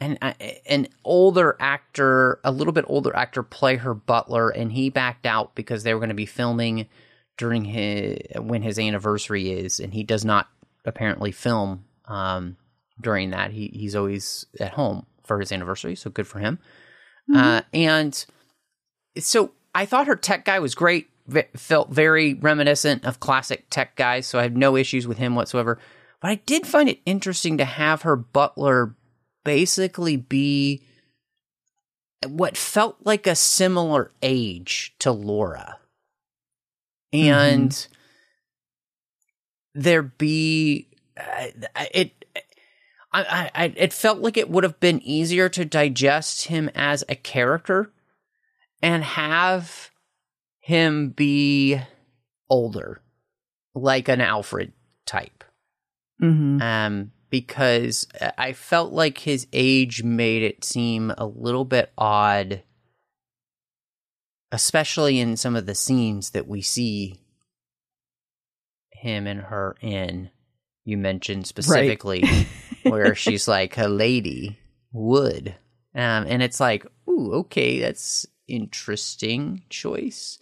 an 0.00 0.16
an 0.16 0.88
older 1.04 1.56
actor, 1.58 2.40
a 2.44 2.52
little 2.52 2.72
bit 2.72 2.84
older 2.88 3.14
actor, 3.14 3.42
play 3.42 3.76
her 3.76 3.94
butler, 3.94 4.50
and 4.50 4.72
he 4.72 4.90
backed 4.90 5.26
out 5.26 5.54
because 5.54 5.82
they 5.82 5.94
were 5.94 6.00
going 6.00 6.10
to 6.10 6.14
be 6.14 6.26
filming 6.26 6.86
during 7.38 7.64
his 7.64 8.18
when 8.36 8.62
his 8.62 8.78
anniversary 8.78 9.50
is, 9.50 9.80
and 9.80 9.94
he 9.94 10.02
does 10.02 10.24
not 10.24 10.48
apparently 10.84 11.32
film 11.32 11.84
um, 12.06 12.56
during 13.00 13.30
that. 13.30 13.52
He 13.52 13.70
he's 13.72 13.96
always 13.96 14.46
at 14.60 14.72
home 14.72 15.06
for 15.24 15.40
his 15.40 15.50
anniversary, 15.50 15.96
so 15.96 16.10
good 16.10 16.26
for 16.26 16.38
him. 16.38 16.58
Mm-hmm. 17.30 17.36
Uh, 17.36 17.60
and 17.72 18.26
so 19.18 19.52
I 19.74 19.86
thought 19.86 20.06
her 20.06 20.16
tech 20.16 20.44
guy 20.44 20.58
was 20.58 20.74
great 20.74 21.08
felt 21.56 21.90
very 21.90 22.34
reminiscent 22.34 23.04
of 23.04 23.20
classic 23.20 23.66
tech 23.70 23.96
guys, 23.96 24.26
so 24.26 24.38
I 24.38 24.42
have 24.42 24.56
no 24.56 24.76
issues 24.76 25.06
with 25.06 25.18
him 25.18 25.34
whatsoever. 25.34 25.78
But 26.20 26.30
I 26.30 26.34
did 26.36 26.66
find 26.66 26.88
it 26.88 27.00
interesting 27.04 27.58
to 27.58 27.64
have 27.64 28.02
her 28.02 28.16
butler 28.16 28.94
basically 29.46 30.16
be 30.16 30.82
what 32.26 32.56
felt 32.56 32.98
like 33.04 33.26
a 33.26 33.34
similar 33.34 34.12
age 34.22 34.94
to 34.98 35.12
Lara. 35.12 35.78
And 37.12 37.70
mm-hmm. 37.70 37.92
there 39.80 40.02
be 40.02 40.88
uh, 41.16 41.46
it 41.94 42.24
I, 43.12 43.50
I 43.54 43.72
it 43.76 43.92
felt 43.92 44.18
like 44.18 44.36
it 44.36 44.50
would 44.50 44.64
have 44.64 44.80
been 44.80 45.00
easier 45.02 45.48
to 45.50 45.64
digest 45.64 46.46
him 46.46 46.68
as 46.74 47.02
a 47.08 47.14
character 47.14 47.90
and 48.82 49.02
have 49.02 49.90
him 50.60 51.10
be 51.10 51.80
older, 52.50 53.00
like 53.74 54.08
an 54.08 54.20
Alfred 54.20 54.72
type. 55.06 55.44
Mm-hmm. 56.20 56.60
Um, 56.60 57.12
because 57.30 58.06
I 58.38 58.52
felt 58.52 58.92
like 58.92 59.18
his 59.18 59.46
age 59.52 60.02
made 60.02 60.42
it 60.42 60.64
seem 60.64 61.12
a 61.16 61.26
little 61.26 61.64
bit 61.64 61.92
odd, 61.98 62.62
especially 64.52 65.18
in 65.18 65.36
some 65.36 65.56
of 65.56 65.66
the 65.66 65.74
scenes 65.74 66.30
that 66.30 66.46
we 66.46 66.62
see 66.62 67.20
him 68.90 69.26
and 69.26 69.40
her 69.40 69.76
in. 69.80 70.30
You 70.84 70.96
mentioned 70.96 71.46
specifically 71.46 72.22
right. 72.22 72.46
where 72.84 73.14
she's 73.14 73.48
like 73.48 73.76
a 73.76 73.88
lady 73.88 74.58
would. 74.92 75.48
Um, 75.94 76.26
and 76.28 76.42
it's 76.42 76.60
like, 76.60 76.86
ooh, 77.08 77.32
okay, 77.34 77.80
that's 77.80 78.26
interesting 78.46 79.64
choice. 79.68 80.38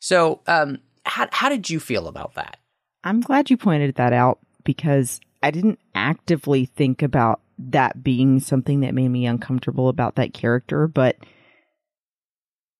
So, 0.00 0.40
um, 0.46 0.78
how 1.04 1.28
how 1.30 1.48
did 1.48 1.70
you 1.70 1.78
feel 1.78 2.08
about 2.08 2.34
that? 2.34 2.58
I'm 3.04 3.20
glad 3.20 3.50
you 3.50 3.56
pointed 3.56 3.94
that 3.96 4.12
out 4.12 4.38
because 4.64 5.20
I 5.44 5.50
didn't 5.50 5.78
actively 5.94 6.64
think 6.64 7.02
about 7.02 7.42
that 7.58 8.02
being 8.02 8.40
something 8.40 8.80
that 8.80 8.94
made 8.94 9.10
me 9.10 9.26
uncomfortable 9.26 9.90
about 9.90 10.14
that 10.14 10.32
character, 10.32 10.88
but 10.88 11.18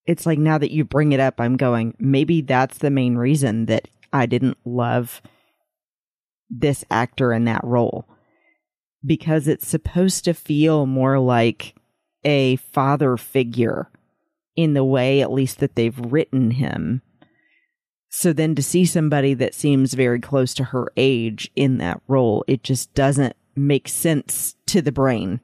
it's 0.06 0.24
like 0.24 0.38
now 0.38 0.56
that 0.56 0.70
you 0.70 0.82
bring 0.82 1.12
it 1.12 1.20
up, 1.20 1.42
I'm 1.42 1.58
going, 1.58 1.94
maybe 1.98 2.40
that's 2.40 2.78
the 2.78 2.88
main 2.88 3.16
reason 3.16 3.66
that 3.66 3.86
I 4.14 4.24
didn't 4.24 4.56
love 4.64 5.20
this 6.48 6.86
actor 6.90 7.34
in 7.34 7.44
that 7.44 7.64
role. 7.64 8.08
Because 9.04 9.46
it's 9.46 9.68
supposed 9.68 10.24
to 10.24 10.32
feel 10.32 10.86
more 10.86 11.18
like 11.18 11.74
a 12.24 12.56
father 12.56 13.18
figure 13.18 13.90
in 14.56 14.72
the 14.72 14.84
way, 14.84 15.20
at 15.20 15.30
least, 15.30 15.58
that 15.58 15.76
they've 15.76 15.98
written 15.98 16.52
him 16.52 17.02
so 18.16 18.32
then 18.32 18.54
to 18.54 18.62
see 18.62 18.84
somebody 18.84 19.34
that 19.34 19.56
seems 19.56 19.92
very 19.94 20.20
close 20.20 20.54
to 20.54 20.62
her 20.62 20.92
age 20.96 21.50
in 21.56 21.78
that 21.78 22.00
role, 22.06 22.44
it 22.46 22.62
just 22.62 22.94
doesn't 22.94 23.34
make 23.56 23.88
sense 23.88 24.54
to 24.66 24.80
the 24.80 24.92
brain. 24.92 25.40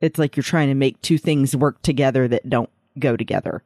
It's 0.00 0.18
like 0.18 0.36
you're 0.36 0.42
trying 0.42 0.66
to 0.66 0.74
make 0.74 1.00
two 1.00 1.16
things 1.16 1.54
work 1.54 1.80
together 1.80 2.26
that 2.26 2.50
don't 2.50 2.70
go 2.98 3.16
together. 3.16 3.62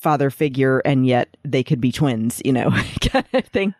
Father 0.00 0.30
figure, 0.30 0.78
and 0.86 1.06
yet 1.06 1.36
they 1.44 1.62
could 1.62 1.82
be 1.82 1.92
twins, 1.92 2.40
you 2.46 2.52
know, 2.54 2.70
kind 3.02 3.26
of 3.34 3.44
thing. 3.44 3.74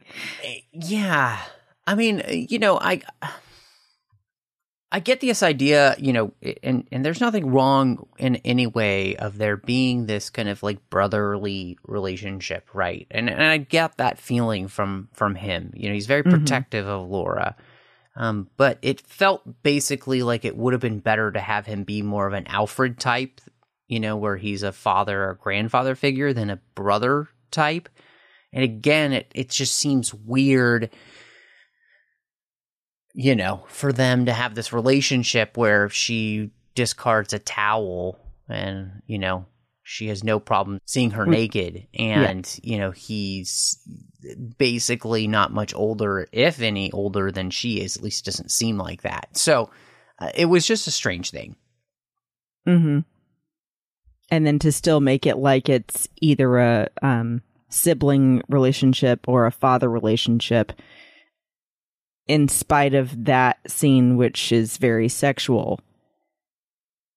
Eh, 0.45 0.59
yeah. 0.73 1.41
I 1.87 1.95
mean, 1.95 2.23
you 2.29 2.59
know, 2.59 2.79
I 2.79 3.01
I 4.93 5.01
get 5.01 5.21
this 5.21 5.43
idea, 5.43 5.97
you 5.99 6.13
know, 6.13 6.33
and 6.63 6.87
and 6.93 7.05
there's 7.05 7.21
nothing 7.21 7.51
wrong 7.51 8.07
in 8.19 8.37
any 8.37 8.67
way 8.67 9.17
of 9.17 9.37
there 9.37 9.57
being 9.57 10.07
this 10.07 10.31
kind 10.31 10.49
of 10.49 10.63
like 10.63 10.89
brotherly 10.91 11.77
relationship, 11.85 12.69
right? 12.73 13.07
And 13.11 13.29
and 13.29 13.43
I 13.43 13.59
get 13.59 13.97
that 13.97 14.19
feeling 14.19 14.69
from 14.69 15.09
from 15.13 15.35
him. 15.35 15.73
You 15.75 15.89
know, 15.89 15.95
he's 15.95 16.07
very 16.07 16.23
mm-hmm. 16.23 16.39
protective 16.39 16.87
mm-hmm. 16.87 17.05
of 17.05 17.11
Lara. 17.11 17.57
Um, 18.15 18.49
but 18.57 18.79
it 18.81 19.01
felt 19.03 19.63
basically 19.63 20.23
like 20.23 20.45
it 20.45 20.57
would 20.57 20.73
have 20.73 20.81
been 20.81 21.01
better 21.01 21.31
to 21.31 21.41
have 21.41 21.67
him 21.67 21.85
be 21.85 22.01
more 22.01 22.27
of 22.27 22.33
an 22.33 22.47
Alfred 22.47 22.99
type, 22.99 23.43
you 23.89 24.01
know, 24.01 24.17
where 24.17 24.37
he's 24.37 24.63
a 24.63 24.73
father 24.73 25.25
or 25.25 25.35
grandfather 25.35 25.95
figure 25.95 26.33
than 26.33 26.49
a 26.49 26.61
brother 26.75 27.29
type. 27.51 27.91
And 28.53 28.63
again, 28.63 29.13
it 29.13 29.31
it 29.35 29.51
just 29.51 29.75
seems 29.75 30.15
weird 30.15 30.91
you 33.19 33.35
know, 33.35 33.65
for 33.69 33.93
them 33.93 34.27
to 34.27 34.33
have 34.33 34.55
this 34.55 34.73
relationship 34.73 35.57
where 35.57 35.89
she 35.89 36.51
discards 36.75 37.33
a 37.33 37.39
towel 37.39 38.21
and, 38.49 39.03
you 39.07 39.19
know, 39.19 39.47
she 39.83 40.09
has 40.09 40.23
no 40.23 40.39
problem 40.39 40.81
seeing 40.85 41.13
her 41.13 41.25
naked. 41.27 41.87
And 41.95 42.61
yeah. 42.63 42.73
you 42.73 42.79
know 42.79 42.91
he's 42.91 43.79
basically 44.59 45.29
not 45.29 45.53
much 45.53 45.73
older 45.75 46.27
if 46.33 46.61
any 46.61 46.91
older 46.91 47.31
than 47.31 47.51
she 47.51 47.81
is 47.81 47.97
at 47.97 48.03
least 48.03 48.25
doesn't 48.25 48.51
seem 48.51 48.79
like 48.79 49.03
that. 49.03 49.29
So 49.37 49.71
uh, 50.19 50.31
it 50.35 50.47
was 50.47 50.67
just 50.67 50.89
a 50.89 50.91
strange 50.91 51.31
thing. 51.31 51.57
Mhm 52.67 53.05
and 54.31 54.47
then 54.47 54.59
to 54.61 54.73
still 54.73 55.01
make 55.01 55.27
it 55.27 55.37
like 55.37 55.69
it's 55.69 56.09
either 56.21 56.59
a 56.59 56.89
um, 57.03 57.43
sibling 57.69 58.43
relationship 58.49 59.27
or 59.29 59.47
a 59.47 59.53
father 59.53 59.89
relationship 59.89 60.73
in 62.27 62.49
spite 62.49 62.95
of 62.95 63.25
that 63.25 63.59
scene, 63.71 64.17
which 64.17 64.53
is 64.53 64.77
very 64.79 65.09
sexual, 65.09 65.81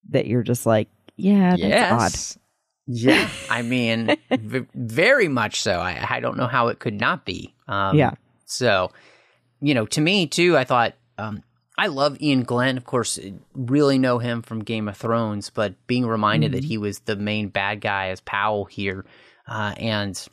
that 0.10 0.28
you're 0.28 0.44
just 0.44 0.66
like, 0.66 0.88
yeah, 1.16 1.52
that's 1.52 1.62
yes. 1.62 2.36
odd. 2.38 2.42
Yeah, 2.88 3.30
I 3.50 3.62
mean, 3.62 4.18
v- 4.32 4.68
very 4.74 5.28
much 5.28 5.62
so. 5.62 5.80
I, 5.80 6.06
I 6.10 6.20
don't 6.20 6.38
know 6.38 6.48
how 6.48 6.70
it 6.70 6.80
could 6.80 7.00
not 7.00 7.26
be. 7.26 7.54
Um, 7.68 7.96
yeah. 7.96 8.12
So, 8.46 8.92
you 9.62 9.74
know, 9.74 9.86
to 9.88 10.02
me 10.02 10.28
too, 10.28 10.58
I 10.58 10.64
thought 10.64 10.96
um, 11.18 11.44
I 11.78 11.88
love 11.88 12.18
Iain 12.22 12.44
Glen. 12.44 12.78
Of 12.78 12.86
course, 12.86 13.20
really 13.54 14.00
know 14.00 14.18
him 14.18 14.42
from 14.42 14.64
Game 14.64 14.88
of 14.88 14.98
Thrones, 14.98 15.50
but 15.50 15.76
being 15.88 16.06
reminded 16.06 16.52
mm-hmm. 16.52 16.62
that 16.62 16.64
he 16.66 16.78
was 16.78 17.00
the 17.00 17.16
main 17.16 17.50
bad 17.50 17.82
guy 17.82 18.10
as 18.10 18.22
Powell 18.22 18.66
here, 18.66 19.06
uh, 19.48 19.74
and 19.78 20.28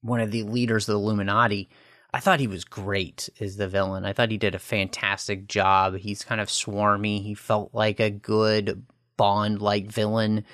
one 0.00 0.20
of 0.20 0.30
the 0.30 0.44
leaders 0.44 0.88
of 0.88 0.94
the 0.94 0.98
Illuminati. 0.98 1.68
I 2.12 2.20
thought 2.20 2.40
he 2.40 2.46
was 2.46 2.64
great 2.64 3.28
as 3.40 3.56
the 3.56 3.68
villain. 3.68 4.04
I 4.04 4.12
thought 4.12 4.30
he 4.30 4.36
did 4.36 4.54
a 4.54 4.60
fantastic 4.60 5.46
job. 5.46 5.96
He's 5.96 6.24
kind 6.24 6.40
of 6.40 6.48
swarmy. 6.48 7.22
He 7.22 7.34
felt 7.34 7.72
like 7.72 8.00
a 8.00 8.10
good 8.10 8.84
Bond 9.16 9.60
like 9.60 9.86
villain. 9.86 10.44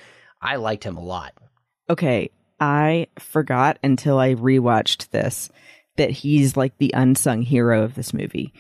I 0.43 0.57
liked 0.57 0.85
him 0.85 0.97
a 0.97 1.05
lot. 1.05 1.35
Okay, 1.89 2.31
I 2.59 3.07
forgot 3.19 3.79
until 3.85 4.19
I 4.19 4.35
rewatched 4.35 5.11
this 5.11 5.51
that 5.97 6.11
he's 6.11 6.57
like 6.57 6.77
the 6.79 6.91
unsung 6.95 7.43
hero 7.43 7.83
of 7.83 7.95
this 7.95 8.13
movie 8.13 8.53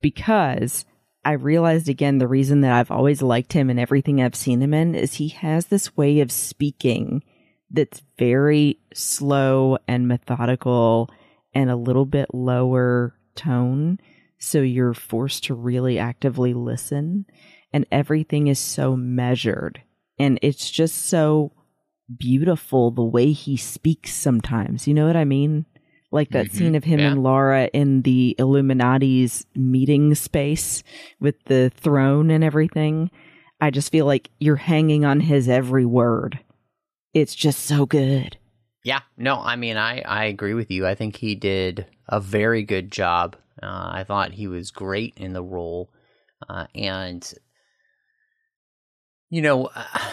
because 0.00 0.84
I 1.24 1.32
realized 1.32 1.88
again 1.88 2.18
the 2.18 2.28
reason 2.28 2.60
that 2.60 2.72
I've 2.72 2.90
always 2.90 3.22
liked 3.22 3.52
him 3.52 3.70
and 3.70 3.80
everything 3.80 4.20
I've 4.20 4.36
seen 4.36 4.62
him 4.62 4.74
in 4.74 4.94
is 4.94 5.14
he 5.14 5.28
has 5.28 5.66
this 5.66 5.96
way 5.96 6.20
of 6.20 6.30
speaking 6.30 7.24
that's 7.70 8.02
very 8.18 8.78
slow 8.94 9.78
and 9.88 10.06
methodical 10.06 11.10
and 11.56 11.70
a 11.70 11.76
little 11.76 12.04
bit 12.06 12.32
lower 12.34 13.14
tone. 13.34 13.98
So 14.38 14.60
you're 14.60 14.94
forced 14.94 15.44
to 15.44 15.54
really 15.54 15.98
actively 15.98 16.52
listen 16.54 17.24
and 17.72 17.86
everything 17.90 18.46
is 18.48 18.58
so 18.58 18.94
measured 18.96 19.80
and 20.18 20.38
it's 20.42 20.70
just 20.70 21.06
so 21.06 21.52
beautiful 22.18 22.90
the 22.90 23.02
way 23.02 23.32
he 23.32 23.56
speaks 23.56 24.14
sometimes. 24.14 24.86
You 24.86 24.94
know 24.94 25.06
what 25.06 25.16
I 25.16 25.24
mean? 25.24 25.66
Like 26.12 26.30
that 26.30 26.46
Mhm. 26.46 26.52
scene 26.52 26.74
of 26.74 26.84
him 26.84 27.00
Yeah. 27.00 27.12
and 27.12 27.22
Lara 27.22 27.68
in 27.72 28.02
the 28.02 28.36
Illuminati's 28.38 29.46
meeting 29.54 30.14
space 30.14 30.82
with 31.20 31.42
the 31.44 31.70
throne 31.74 32.30
and 32.30 32.44
everything. 32.44 33.10
I 33.60 33.70
just 33.70 33.90
feel 33.90 34.06
like 34.06 34.30
you're 34.38 34.56
hanging 34.56 35.04
on 35.04 35.20
his 35.20 35.48
every 35.48 35.86
word. 35.86 36.38
It's 37.14 37.34
just 37.34 37.60
so 37.60 37.86
good. 37.86 38.36
Yeah, 38.86 39.00
no, 39.16 39.40
I 39.40 39.56
mean, 39.56 39.76
I, 39.76 40.00
I 40.02 40.26
agree 40.26 40.54
with 40.54 40.70
you. 40.70 40.86
I 40.86 40.94
think 40.94 41.16
he 41.16 41.34
did 41.34 41.86
a 42.08 42.20
very 42.20 42.62
good 42.62 42.92
job. 42.92 43.34
Uh, 43.60 43.90
I 43.92 44.04
thought 44.04 44.30
he 44.30 44.46
was 44.46 44.70
great 44.70 45.14
in 45.16 45.32
the 45.32 45.42
role. 45.42 45.90
Uh, 46.48 46.68
and, 46.72 47.34
you 49.28 49.42
know, 49.42 49.70
uh, 49.74 50.10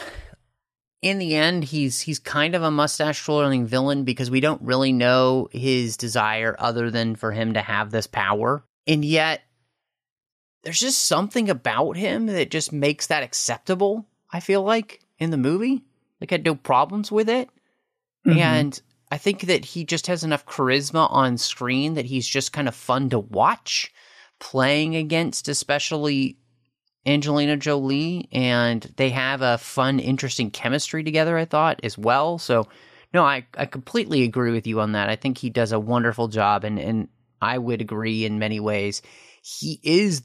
in 1.04 1.20
the 1.20 1.36
end, 1.36 1.66
he's 1.66 2.00
he's 2.00 2.18
kind 2.18 2.56
of 2.56 2.64
a 2.64 2.72
mustache 2.72 3.24
twirling 3.24 3.68
villain 3.68 4.06
because 4.06 4.32
we 4.32 4.40
don't 4.40 4.64
really 4.64 4.92
know 4.92 5.50
his 5.52 5.96
desire 5.96 6.56
other 6.58 6.90
than 6.90 7.16
for 7.16 7.32
him 7.32 7.54
to 7.54 7.62
have 7.62 7.92
this 7.92 8.08
power. 8.08 8.66
And 8.88 9.06
yet, 9.06 9.44
there's 10.64 10.80
just 10.80 11.06
something 11.06 11.48
about 11.48 11.96
him 11.96 12.26
that 12.26 12.50
just 12.50 12.74
makes 12.74 13.06
that 13.06 13.22
acceptable, 13.22 14.08
I 14.32 14.40
feel 14.40 14.64
like, 14.64 15.00
in 15.20 15.30
the 15.30 15.38
movie. 15.38 15.84
Like, 16.20 16.32
I 16.32 16.36
had 16.36 16.46
no 16.46 16.56
problems 16.56 17.12
with 17.12 17.30
it. 17.30 17.52
Mhm. 18.26 18.38
And 18.38 18.82
I 19.12 19.18
think 19.18 19.42
that 19.42 19.66
he 19.66 19.84
just 19.84 20.08
has 20.08 20.24
enough 20.24 20.46
charisma 20.46 21.12
on 21.12 21.38
screen 21.38 21.94
that 21.96 22.06
he's 22.06 22.28
just 22.28 22.54
kind 22.54 22.68
of 22.68 22.76
fun 22.76 23.10
to 23.10 23.20
watch 23.20 23.94
playing 24.40 24.96
against, 24.96 25.48
especially 25.48 26.38
Angelina 27.06 27.58
Jolie. 27.58 28.28
And 28.32 28.82
they 28.98 29.10
have 29.12 29.42
a 29.42 29.58
fun, 29.58 30.00
interesting 30.00 30.52
chemistry 30.52 31.04
together, 31.04 31.38
I 31.38 31.46
thought, 31.46 31.80
as 31.84 31.98
well. 31.98 32.38
So, 32.40 32.68
no, 33.14 33.24
I, 33.24 33.46
I 33.58 33.66
completely 33.66 34.24
agree 34.24 34.52
with 34.52 34.66
you 34.66 34.80
on 34.80 34.94
that. 34.94 35.10
I 35.10 35.16
think 35.16 35.38
he 35.38 35.50
does 35.50 35.72
a 35.72 35.80
wonderful 35.80 36.28
job. 36.28 36.64
And, 36.64 36.80
and 36.80 37.10
I 37.42 37.58
would 37.58 37.82
agree 37.82 38.26
in 38.26 38.40
many 38.40 38.60
ways. 38.60 39.02
He 39.44 39.80
is 39.84 40.24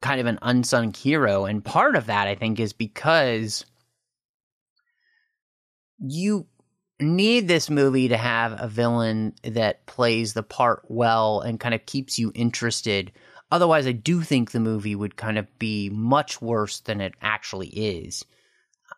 kind 0.00 0.20
of 0.20 0.26
an 0.26 0.38
unsung 0.42 0.92
hero. 0.92 1.44
And 1.44 1.64
part 1.64 1.94
of 1.94 2.06
that, 2.06 2.26
I 2.26 2.34
think, 2.34 2.58
is 2.58 2.72
because 2.72 3.64
you 6.00 6.46
need 7.00 7.48
this 7.48 7.68
movie 7.68 8.08
to 8.08 8.16
have 8.16 8.60
a 8.60 8.68
villain 8.68 9.34
that 9.42 9.86
plays 9.86 10.34
the 10.34 10.42
part 10.42 10.82
well 10.88 11.40
and 11.40 11.60
kind 11.60 11.74
of 11.74 11.86
keeps 11.86 12.18
you 12.18 12.32
interested. 12.34 13.12
Otherwise, 13.50 13.86
I 13.86 13.92
do 13.92 14.22
think 14.22 14.50
the 14.50 14.60
movie 14.60 14.94
would 14.94 15.16
kind 15.16 15.38
of 15.38 15.58
be 15.58 15.90
much 15.90 16.40
worse 16.40 16.80
than 16.80 17.00
it 17.00 17.14
actually 17.20 17.68
is 17.68 18.24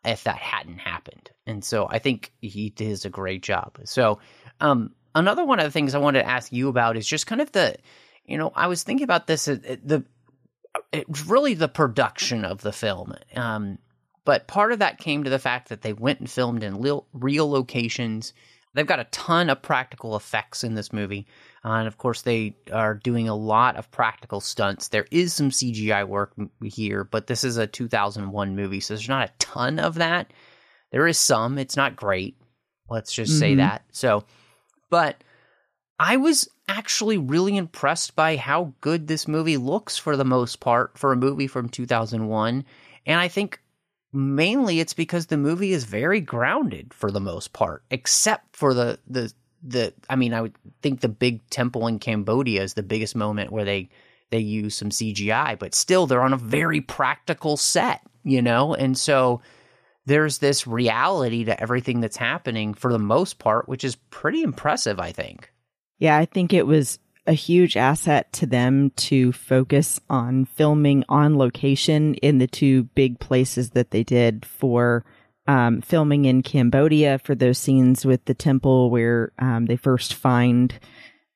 if 0.04 0.24
that 0.24 0.36
hadn't 0.36 0.78
happened. 0.78 1.30
And 1.46 1.64
so 1.64 1.86
I 1.88 1.98
think 1.98 2.32
he 2.40 2.70
does 2.70 3.04
a 3.04 3.10
great 3.10 3.42
job. 3.42 3.78
So, 3.84 4.18
um, 4.60 4.92
another 5.14 5.44
one 5.44 5.58
of 5.58 5.64
the 5.64 5.70
things 5.70 5.94
I 5.94 5.98
wanted 5.98 6.20
to 6.20 6.28
ask 6.28 6.52
you 6.52 6.68
about 6.68 6.96
is 6.96 7.06
just 7.06 7.26
kind 7.26 7.40
of 7.40 7.52
the, 7.52 7.76
you 8.24 8.38
know, 8.38 8.52
I 8.54 8.66
was 8.66 8.82
thinking 8.82 9.04
about 9.04 9.26
this, 9.26 9.48
uh, 9.48 9.56
the, 9.82 10.04
it's 10.92 11.26
really 11.26 11.54
the 11.54 11.68
production 11.68 12.44
of 12.44 12.60
the 12.60 12.72
film. 12.72 13.14
Um, 13.34 13.78
but 14.24 14.46
part 14.46 14.72
of 14.72 14.78
that 14.80 14.98
came 14.98 15.24
to 15.24 15.30
the 15.30 15.38
fact 15.38 15.68
that 15.68 15.82
they 15.82 15.92
went 15.92 16.20
and 16.20 16.30
filmed 16.30 16.62
in 16.62 16.80
real, 16.80 17.06
real 17.12 17.50
locations. 17.50 18.32
They've 18.74 18.86
got 18.86 18.98
a 19.00 19.04
ton 19.04 19.50
of 19.50 19.62
practical 19.62 20.16
effects 20.16 20.64
in 20.64 20.74
this 20.74 20.92
movie. 20.92 21.26
Uh, 21.64 21.74
and 21.74 21.86
of 21.86 21.96
course, 21.96 22.22
they 22.22 22.56
are 22.72 22.94
doing 22.94 23.28
a 23.28 23.36
lot 23.36 23.76
of 23.76 23.90
practical 23.92 24.40
stunts. 24.40 24.88
There 24.88 25.06
is 25.10 25.32
some 25.32 25.50
CGI 25.50 26.06
work 26.08 26.32
here, 26.62 27.04
but 27.04 27.26
this 27.28 27.44
is 27.44 27.56
a 27.56 27.66
2001 27.68 28.56
movie, 28.56 28.80
so 28.80 28.94
there's 28.94 29.08
not 29.08 29.28
a 29.28 29.32
ton 29.38 29.78
of 29.78 29.94
that. 29.96 30.32
There 30.90 31.06
is 31.06 31.18
some. 31.18 31.58
It's 31.58 31.76
not 31.76 31.94
great. 31.96 32.36
Let's 32.88 33.12
just 33.12 33.38
say 33.38 33.54
Mhm. 33.54 33.58
that. 33.58 33.84
So, 33.92 34.24
but 34.90 35.22
I 35.98 36.16
was 36.16 36.48
actually 36.68 37.18
really 37.18 37.56
impressed 37.56 38.16
by 38.16 38.36
how 38.36 38.74
good 38.80 39.06
this 39.06 39.28
movie 39.28 39.56
looks 39.56 39.96
for 39.96 40.16
the 40.16 40.24
most 40.24 40.58
part 40.60 40.98
for 40.98 41.12
a 41.12 41.16
movie 41.16 41.46
from 41.46 41.68
2001. 41.68 42.64
And 43.06 43.20
I 43.20 43.28
think 43.28 43.60
mainly 44.14 44.80
it's 44.80 44.94
because 44.94 45.26
the 45.26 45.36
movie 45.36 45.72
is 45.72 45.84
very 45.84 46.20
grounded 46.20 46.94
for 46.94 47.10
the 47.10 47.20
most 47.20 47.52
part, 47.52 47.82
except 47.90 48.56
for 48.56 48.72
the 48.72 48.98
the 49.06 49.32
the 49.62 49.92
I 50.08 50.16
mean, 50.16 50.32
I 50.32 50.42
would 50.42 50.54
think 50.82 51.00
the 51.00 51.08
big 51.08 51.48
temple 51.50 51.86
in 51.86 51.98
Cambodia 51.98 52.62
is 52.62 52.74
the 52.74 52.82
biggest 52.82 53.16
moment 53.16 53.50
where 53.50 53.64
they 53.64 53.88
they 54.30 54.38
use 54.38 54.74
some 54.74 54.90
CGI, 54.90 55.58
but 55.58 55.74
still 55.74 56.06
they're 56.06 56.22
on 56.22 56.32
a 56.32 56.38
very 56.38 56.80
practical 56.80 57.56
set, 57.56 58.00
you 58.22 58.42
know? 58.42 58.74
And 58.74 58.96
so 58.96 59.42
there's 60.06 60.38
this 60.38 60.66
reality 60.66 61.44
to 61.44 61.60
everything 61.60 62.00
that's 62.00 62.16
happening 62.16 62.74
for 62.74 62.92
the 62.92 62.98
most 62.98 63.38
part, 63.38 63.68
which 63.68 63.84
is 63.84 63.96
pretty 64.10 64.42
impressive, 64.42 64.98
I 64.98 65.12
think. 65.12 65.52
Yeah, 65.98 66.16
I 66.16 66.24
think 66.24 66.52
it 66.52 66.66
was 66.66 66.98
a 67.26 67.32
huge 67.32 67.76
asset 67.76 68.32
to 68.34 68.46
them 68.46 68.90
to 68.96 69.32
focus 69.32 70.00
on 70.10 70.44
filming 70.44 71.04
on 71.08 71.38
location 71.38 72.14
in 72.16 72.38
the 72.38 72.46
two 72.46 72.84
big 72.94 73.18
places 73.18 73.70
that 73.70 73.90
they 73.90 74.02
did 74.02 74.44
for 74.44 75.04
um, 75.46 75.80
filming 75.80 76.24
in 76.24 76.42
Cambodia 76.42 77.18
for 77.18 77.34
those 77.34 77.58
scenes 77.58 78.04
with 78.04 78.24
the 78.24 78.34
temple 78.34 78.90
where 78.90 79.32
um, 79.38 79.66
they 79.66 79.76
first 79.76 80.14
find 80.14 80.78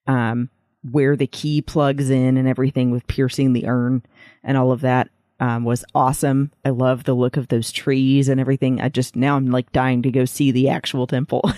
um, 0.07 0.51
where 0.91 1.17
the 1.17 1.27
key 1.27 1.61
plugs 1.61 2.11
in 2.11 2.37
and 2.37 2.49
everything 2.49 2.91
with 2.91 3.07
piercing 3.07 3.53
the 3.53 3.67
urn 3.67 4.03
and 4.43 4.57
all 4.57 4.73
of 4.73 4.81
that 4.83 5.11
um, 5.41 5.65
was 5.65 5.85
awesome. 5.95 6.51
I 6.65 6.71
love 6.71 7.05
the 7.05 7.15
look 7.15 7.37
of 7.37 7.49
those 7.49 7.71
trees 7.71 8.29
and 8.29 8.41
everything. 8.41 8.81
I 8.81 8.89
just 8.89 9.15
now 9.15 9.37
I'm 9.37 9.47
like 9.47 9.73
dying 9.73 10.03
to 10.03 10.11
go 10.11 10.25
see 10.25 10.51
the 10.51 10.69
actual 10.69 11.07
temple. 11.07 11.51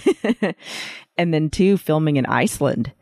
and 1.16 1.32
then 1.32 1.50
two, 1.50 1.76
filming 1.78 2.16
in 2.16 2.26
Iceland 2.26 2.92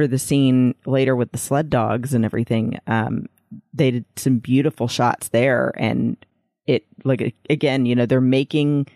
for 0.00 0.06
the 0.06 0.18
scene 0.18 0.74
later 0.86 1.14
with 1.14 1.30
the 1.30 1.36
sled 1.36 1.68
dogs 1.68 2.14
and 2.14 2.24
everything. 2.24 2.78
Um, 2.86 3.26
they 3.74 3.90
did 3.90 4.06
some 4.16 4.38
beautiful 4.38 4.88
shots 4.88 5.28
there, 5.28 5.74
and 5.76 6.16
it 6.66 6.86
like 7.04 7.34
again, 7.50 7.84
you 7.84 7.94
know, 7.94 8.06
they're 8.06 8.22
making 8.22 8.86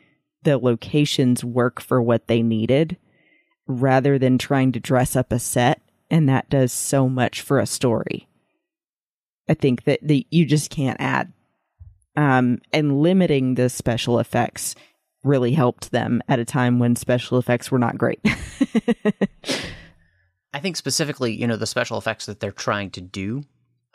the 0.44 0.56
locations 0.56 1.44
work 1.44 1.78
for 1.78 2.00
what 2.00 2.26
they 2.26 2.40
needed 2.40 2.96
rather 3.66 4.18
than 4.18 4.38
trying 4.38 4.72
to 4.72 4.80
dress 4.80 5.14
up 5.14 5.30
a 5.30 5.38
set, 5.38 5.82
and 6.10 6.26
that 6.26 6.48
does 6.48 6.72
so 6.72 7.06
much 7.06 7.42
for 7.42 7.58
a 7.58 7.66
story. 7.66 8.26
I 9.46 9.52
think 9.52 9.84
that 9.84 9.98
the, 10.00 10.26
you 10.30 10.46
just 10.46 10.70
can't 10.70 11.00
add. 11.00 11.34
Um, 12.16 12.62
and 12.72 13.02
limiting 13.02 13.56
the 13.56 13.68
special 13.68 14.18
effects 14.20 14.74
really 15.22 15.52
helped 15.52 15.90
them 15.90 16.22
at 16.30 16.38
a 16.38 16.46
time 16.46 16.78
when 16.78 16.96
special 16.96 17.36
effects 17.36 17.70
were 17.70 17.78
not 17.78 17.98
great. 17.98 18.24
I 20.54 20.60
think 20.60 20.76
specifically, 20.76 21.34
you 21.34 21.46
know, 21.46 21.56
the 21.56 21.66
special 21.66 21.98
effects 21.98 22.26
that 22.26 22.38
they're 22.40 22.52
trying 22.52 22.90
to 22.92 23.00
do, 23.00 23.42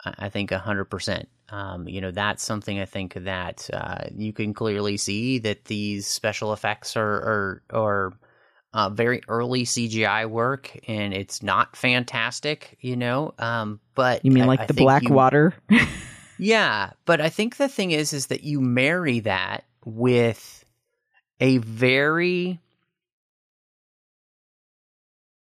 I 0.04 0.28
think 0.28 0.50
100%. 0.50 1.24
Um, 1.48 1.88
you 1.88 2.00
know, 2.00 2.10
that's 2.10 2.44
something 2.44 2.78
I 2.78 2.84
think 2.84 3.14
that 3.14 3.68
uh, 3.72 4.04
you 4.14 4.32
can 4.32 4.54
clearly 4.54 4.96
see 4.96 5.38
that 5.40 5.64
these 5.64 6.06
special 6.06 6.52
effects 6.52 6.96
are, 6.96 7.02
are, 7.02 7.62
are 7.72 8.12
uh, 8.72 8.90
very 8.90 9.22
early 9.26 9.64
CGI 9.64 10.28
work 10.28 10.78
and 10.86 11.12
it's 11.12 11.42
not 11.42 11.76
fantastic, 11.76 12.76
you 12.80 12.94
know. 12.94 13.34
Um, 13.38 13.80
but 13.94 14.24
you 14.24 14.30
mean 14.30 14.44
I- 14.44 14.46
like 14.46 14.60
I 14.60 14.66
the 14.66 14.74
black 14.74 15.02
you- 15.04 15.14
water? 15.14 15.54
Yeah, 16.42 16.92
but 17.04 17.20
I 17.20 17.28
think 17.28 17.58
the 17.58 17.68
thing 17.68 17.90
is, 17.90 18.14
is 18.14 18.28
that 18.28 18.44
you 18.44 18.62
marry 18.62 19.20
that 19.20 19.64
with 19.84 20.64
a 21.38 21.58
very 21.58 22.60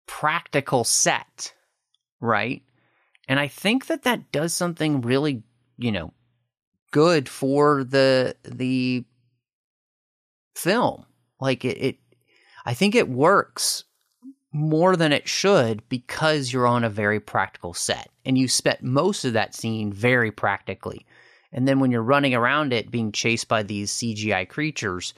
practical 0.10 0.84
set, 0.84 1.54
right? 2.20 2.64
And 3.28 3.40
I 3.40 3.48
think 3.48 3.86
that 3.86 4.04
that 4.04 4.32
does 4.32 4.56
something 4.56 5.02
really, 5.02 5.44
you 5.78 5.92
know, 5.92 6.14
good 6.92 7.30
for 7.30 7.84
the 7.84 8.36
the 8.44 9.06
film. 10.56 11.06
Like 11.40 11.64
it, 11.64 11.78
it 11.78 11.98
I 12.66 12.74
think 12.74 12.96
it 12.96 13.08
works 13.08 13.84
more 14.52 14.96
than 14.96 15.14
it 15.14 15.30
should 15.30 15.88
because 15.90 16.52
you're 16.52 16.66
on 16.66 16.84
a 16.84 16.90
very 16.90 17.20
practical 17.20 17.76
set 17.76 18.10
and 18.26 18.36
you 18.36 18.48
spent 18.48 18.82
most 18.82 19.26
of 19.26 19.34
that 19.34 19.54
scene 19.54 19.94
very 19.94 20.32
practically. 20.32 21.06
And 21.52 21.68
then 21.68 21.80
when 21.80 21.92
you're 21.92 22.02
running 22.02 22.34
around 22.34 22.74
it 22.74 22.90
being 22.90 23.12
chased 23.12 23.48
by 23.48 23.62
these 23.62 23.92
CGI 23.92 24.50
creatures, 24.50 25.14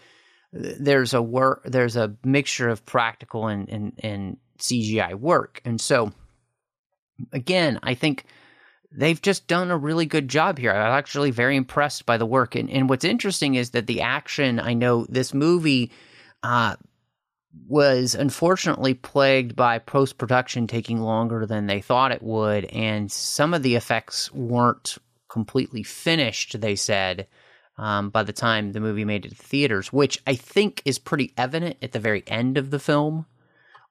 there's 0.51 1.13
a 1.13 1.21
work 1.21 1.61
there's 1.63 1.95
a 1.95 2.13
mixture 2.25 2.67
of 2.67 2.85
practical 2.85 3.47
and, 3.47 3.69
and, 3.69 3.93
and 3.99 4.37
CGI 4.61 5.15
work. 5.15 5.61
And 5.65 5.79
so 5.79 6.13
again, 7.31 7.79
I 7.83 7.93
think 7.93 8.25
they've 8.91 9.21
just 9.21 9.47
done 9.47 9.71
a 9.71 9.77
really 9.77 10.05
good 10.05 10.27
job 10.27 10.57
here. 10.57 10.71
I'm 10.71 10.97
actually 10.97 11.31
very 11.31 11.55
impressed 11.55 12.05
by 12.05 12.17
the 12.17 12.25
work. 12.25 12.55
And, 12.55 12.69
and 12.69 12.89
what's 12.89 13.05
interesting 13.05 13.55
is 13.55 13.71
that 13.71 13.87
the 13.87 14.01
action, 14.01 14.59
I 14.59 14.73
know 14.73 15.05
this 15.09 15.33
movie 15.33 15.91
uh, 16.43 16.75
was 17.67 18.15
unfortunately 18.15 18.93
plagued 18.93 19.55
by 19.55 19.79
post 19.79 20.17
production 20.17 20.67
taking 20.67 20.99
longer 20.99 21.45
than 21.45 21.67
they 21.67 21.81
thought 21.81 22.11
it 22.11 22.23
would. 22.23 22.65
And 22.65 23.11
some 23.11 23.53
of 23.53 23.63
the 23.63 23.75
effects 23.75 24.31
weren't 24.33 24.97
completely 25.29 25.83
finished, 25.83 26.59
they 26.59 26.75
said. 26.75 27.27
Um, 27.77 28.09
by 28.09 28.23
the 28.23 28.33
time 28.33 28.73
the 28.73 28.81
movie 28.81 29.05
made 29.05 29.25
it 29.25 29.29
to 29.29 29.35
theaters, 29.35 29.91
which 29.91 30.21
I 30.27 30.35
think 30.35 30.81
is 30.85 30.99
pretty 30.99 31.33
evident 31.37 31.77
at 31.81 31.93
the 31.93 31.99
very 31.99 32.23
end 32.27 32.57
of 32.57 32.69
the 32.69 32.79
film 32.79 33.25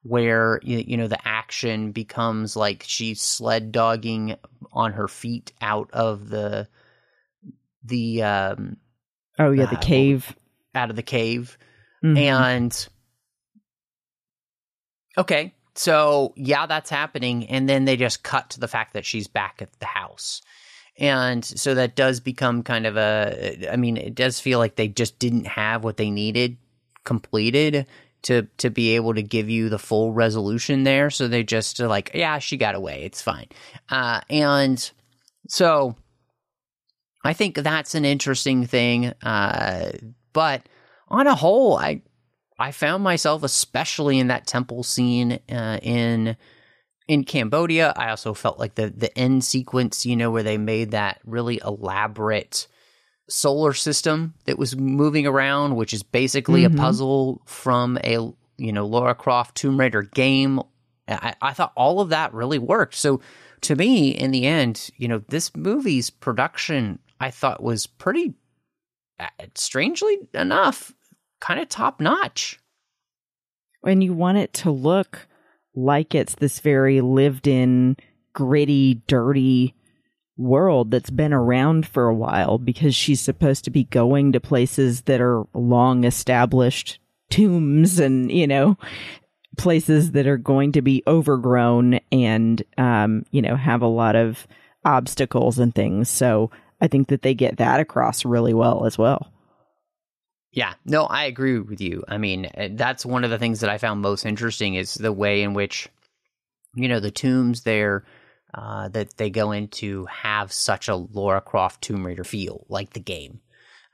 where 0.03 0.61
you, 0.63 0.97
know 0.97 1.09
the 1.09 1.29
action 1.29 1.93
becomes 1.93 2.57
like 2.57 2.85
she's 2.87 3.21
sled 3.21 3.73
dogging 3.73 4.37
on 4.73 4.93
her 4.93 5.09
feet 5.09 5.53
out 5.61 5.91
of 5.93 6.29
the 6.29 6.69
the 7.85 8.23
um 8.23 8.77
oh 9.39 9.51
yeah 9.51 9.67
the 9.67 9.77
uh, 9.77 9.81
cave. 9.81 10.35
out 10.75 10.91
of 10.91 10.97
the 10.97 11.03
cave. 11.03 11.59
Mm-hmm. 12.03 12.17
and 12.17 12.89
okay 15.19 15.53
so 15.75 16.33
yeah 16.37 16.67
that's 16.67 16.91
happening. 16.91 17.47
And 17.49 17.69
then 17.69 17.85
they 17.85 17.97
just 17.97 18.23
cut 18.23 18.51
to 18.51 18.61
the 18.61 18.69
fact 18.69 18.95
that 18.95 19.05
she's 19.05 19.29
back 19.29 19.63
at 19.63 19.73
the 19.81 19.87
house. 19.87 20.43
And 20.99 21.45
so 21.45 21.75
that 21.75 21.97
does 21.97 22.21
become 22.21 22.63
kind 22.63 22.87
of 22.87 22.97
a 22.97 23.69
i 23.73 23.77
mean 23.77 23.97
it 23.97 24.15
does 24.15 24.41
feel 24.41 24.59
like 24.59 24.77
they 24.77 24.89
just 24.89 25.19
didn't 25.19 25.47
have 25.47 25.85
what 25.85 25.97
they 25.97 26.11
needed 26.11 26.59
completed 27.05 27.87
to 28.23 28.43
to 28.59 28.71
be 28.71 28.97
able 28.97 29.15
to 29.15 29.23
give 29.23 29.49
you 29.49 29.69
the 29.69 29.79
full 29.79 30.13
resolution 30.13 30.85
there. 30.85 31.11
So 31.11 31.29
they 31.29 31.43
just 31.43 31.81
are 31.81 31.89
like, 31.89 32.11
yeah, 32.15 32.39
she 32.39 32.57
got 32.57 32.75
away. 32.75 33.03
It's 33.05 33.23
fine. 33.23 33.47
Uh, 33.89 34.21
and 34.29 34.91
so 35.49 35.97
I 37.25 37.33
think 37.33 37.57
that's 37.57 37.95
an 37.95 38.05
interesting 38.05 38.67
thing. 38.67 39.07
Uh, 39.23 39.93
but 40.33 40.69
on 41.09 41.27
a 41.27 41.35
whole, 41.35 41.77
I 41.77 42.03
I 42.59 42.73
found 42.73 43.03
myself, 43.03 43.43
especially 43.43 44.19
in 44.19 44.29
that 44.29 44.47
temple 44.47 44.83
scene 44.83 45.41
uh, 45.51 45.79
in 45.83 46.37
in 47.09 47.25
Cambodia. 47.25 47.93
I 47.97 48.11
also 48.11 48.35
felt 48.35 48.59
like 48.59 48.75
the 48.75 48.91
the 48.91 49.17
end 49.19 49.45
sequence, 49.45 50.07
you 50.07 50.17
know, 50.17 50.31
where 50.31 50.43
they 50.43 50.59
made 50.59 50.93
that 50.93 51.21
really 51.25 51.61
elaborate 51.65 52.69
solar 53.31 53.73
system 53.73 54.35
that 54.45 54.59
was 54.59 54.77
moving 54.77 55.27
around, 55.27 55.77
which 55.77 55.95
is 55.95 56.03
basically 56.03 56.65
mm-hmm. 56.65 56.79
a 56.79 56.81
puzzle 56.81 57.43
from 57.47 57.99
a 58.05 58.33
you 58.59 58.73
know 58.73 58.87
Lara 58.87 59.15
Croft 59.15 59.57
Tomb 59.57 59.79
Raider 59.79 60.03
game. 60.03 60.61
I, 61.09 61.35
I 61.41 61.53
thought 61.53 61.73
all 61.77 62.01
of 62.01 62.11
that 62.11 62.33
really 62.35 62.59
worked. 62.59 62.95
So 62.95 63.21
to 63.63 63.77
me, 63.77 64.11
in 64.11 64.31
the 64.31 64.47
end, 64.47 64.91
you 64.97 65.09
know, 65.09 65.23
this 65.29 65.55
movie's 65.57 66.11
production 66.11 66.99
I 67.21 67.31
thought 67.31 67.63
was 67.63 67.87
pretty, 67.87 68.35
uh, 69.19 69.29
strangely 69.55 70.19
enough, 70.33 70.95
kind 71.41 71.61
of 71.61 71.69
top 71.69 72.01
notch. 72.01 72.59
And 73.85 74.03
you 74.03 74.15
want 74.15 74.39
it 74.39 74.53
to 74.55 74.71
look 74.71 75.29
like 75.75 76.15
it's 76.15 76.35
this 76.35 76.61
very 76.61 77.01
lived 77.01 77.47
in, 77.47 77.97
gritty, 78.33 79.03
dirty 79.07 79.75
world 80.41 80.91
that's 80.91 81.11
been 81.11 81.33
around 81.33 81.87
for 81.87 82.09
a 82.09 82.15
while 82.15 82.59
because 82.59 82.95
she's 82.95 83.21
supposed 83.21 83.65
to 83.65 83.71
be 83.71 83.85
going 83.85 84.33
to 84.33 84.41
places 84.41 85.03
that 85.03 85.21
are 85.21 85.45
long 85.55 86.05
established 86.05 86.99
tombs 87.29 88.01
and, 88.01 88.33
you 88.33 88.47
know, 88.47 88.77
places 89.57 90.13
that 90.13 90.27
are 90.27 90.39
going 90.39 90.73
to 90.73 90.83
be 90.83 91.03
overgrown 91.07 92.01
and, 92.11 92.63
um, 92.79 93.25
you 93.31 93.43
know, 93.43 93.57
have 93.57 93.83
a 93.83 93.87
lot 93.87 94.17
of 94.17 94.47
obstacles 94.85 95.59
and 95.59 95.75
things. 95.75 96.09
So 96.09 96.51
I 96.81 96.89
think 96.89 97.09
that 97.09 97.23
they 97.23 97.35
get 97.35 97.59
that 97.59 97.81
across 97.81 98.25
really 98.25 98.55
well 98.55 98.87
as 98.87 98.97
well. 98.97 99.31
Yeah, 100.53 100.75
no, 100.85 101.05
I 101.05 101.25
agree 101.25 101.61
with 101.61 101.81
you. 101.81 102.03
I 102.09 102.19
mean, 102.19 102.49
eh, 102.55 102.71
that's 102.73 103.07
one 103.07 103.23
of 103.23 103.31
the 103.31 103.39
things 103.39 103.61
that 103.61 103.71
I 103.71 103.79
found 103.79 104.01
most 104.01 104.27
interesting 104.27 104.75
is 104.75 104.95
the 104.95 105.13
way 105.13 105.43
in 105.43 105.55
which, 105.55 105.89
you 106.75 106.89
know, 106.89 106.99
the 106.99 107.13
tombs 107.13 107.63
there 107.63 108.05
uh, 108.55 108.89
that 108.89 109.17
they 109.17 109.31
go 109.31 109.53
into 109.53 110.07
have 110.07 110.53
such 110.53 110.89
a 110.89 110.97
Lara 110.97 111.41
Croft 111.41 111.83
Tomb 111.83 112.07
Raider 112.07 112.25
feel, 112.25 112.67
like 112.69 112.91
the 112.91 113.01
game. 113.01 113.41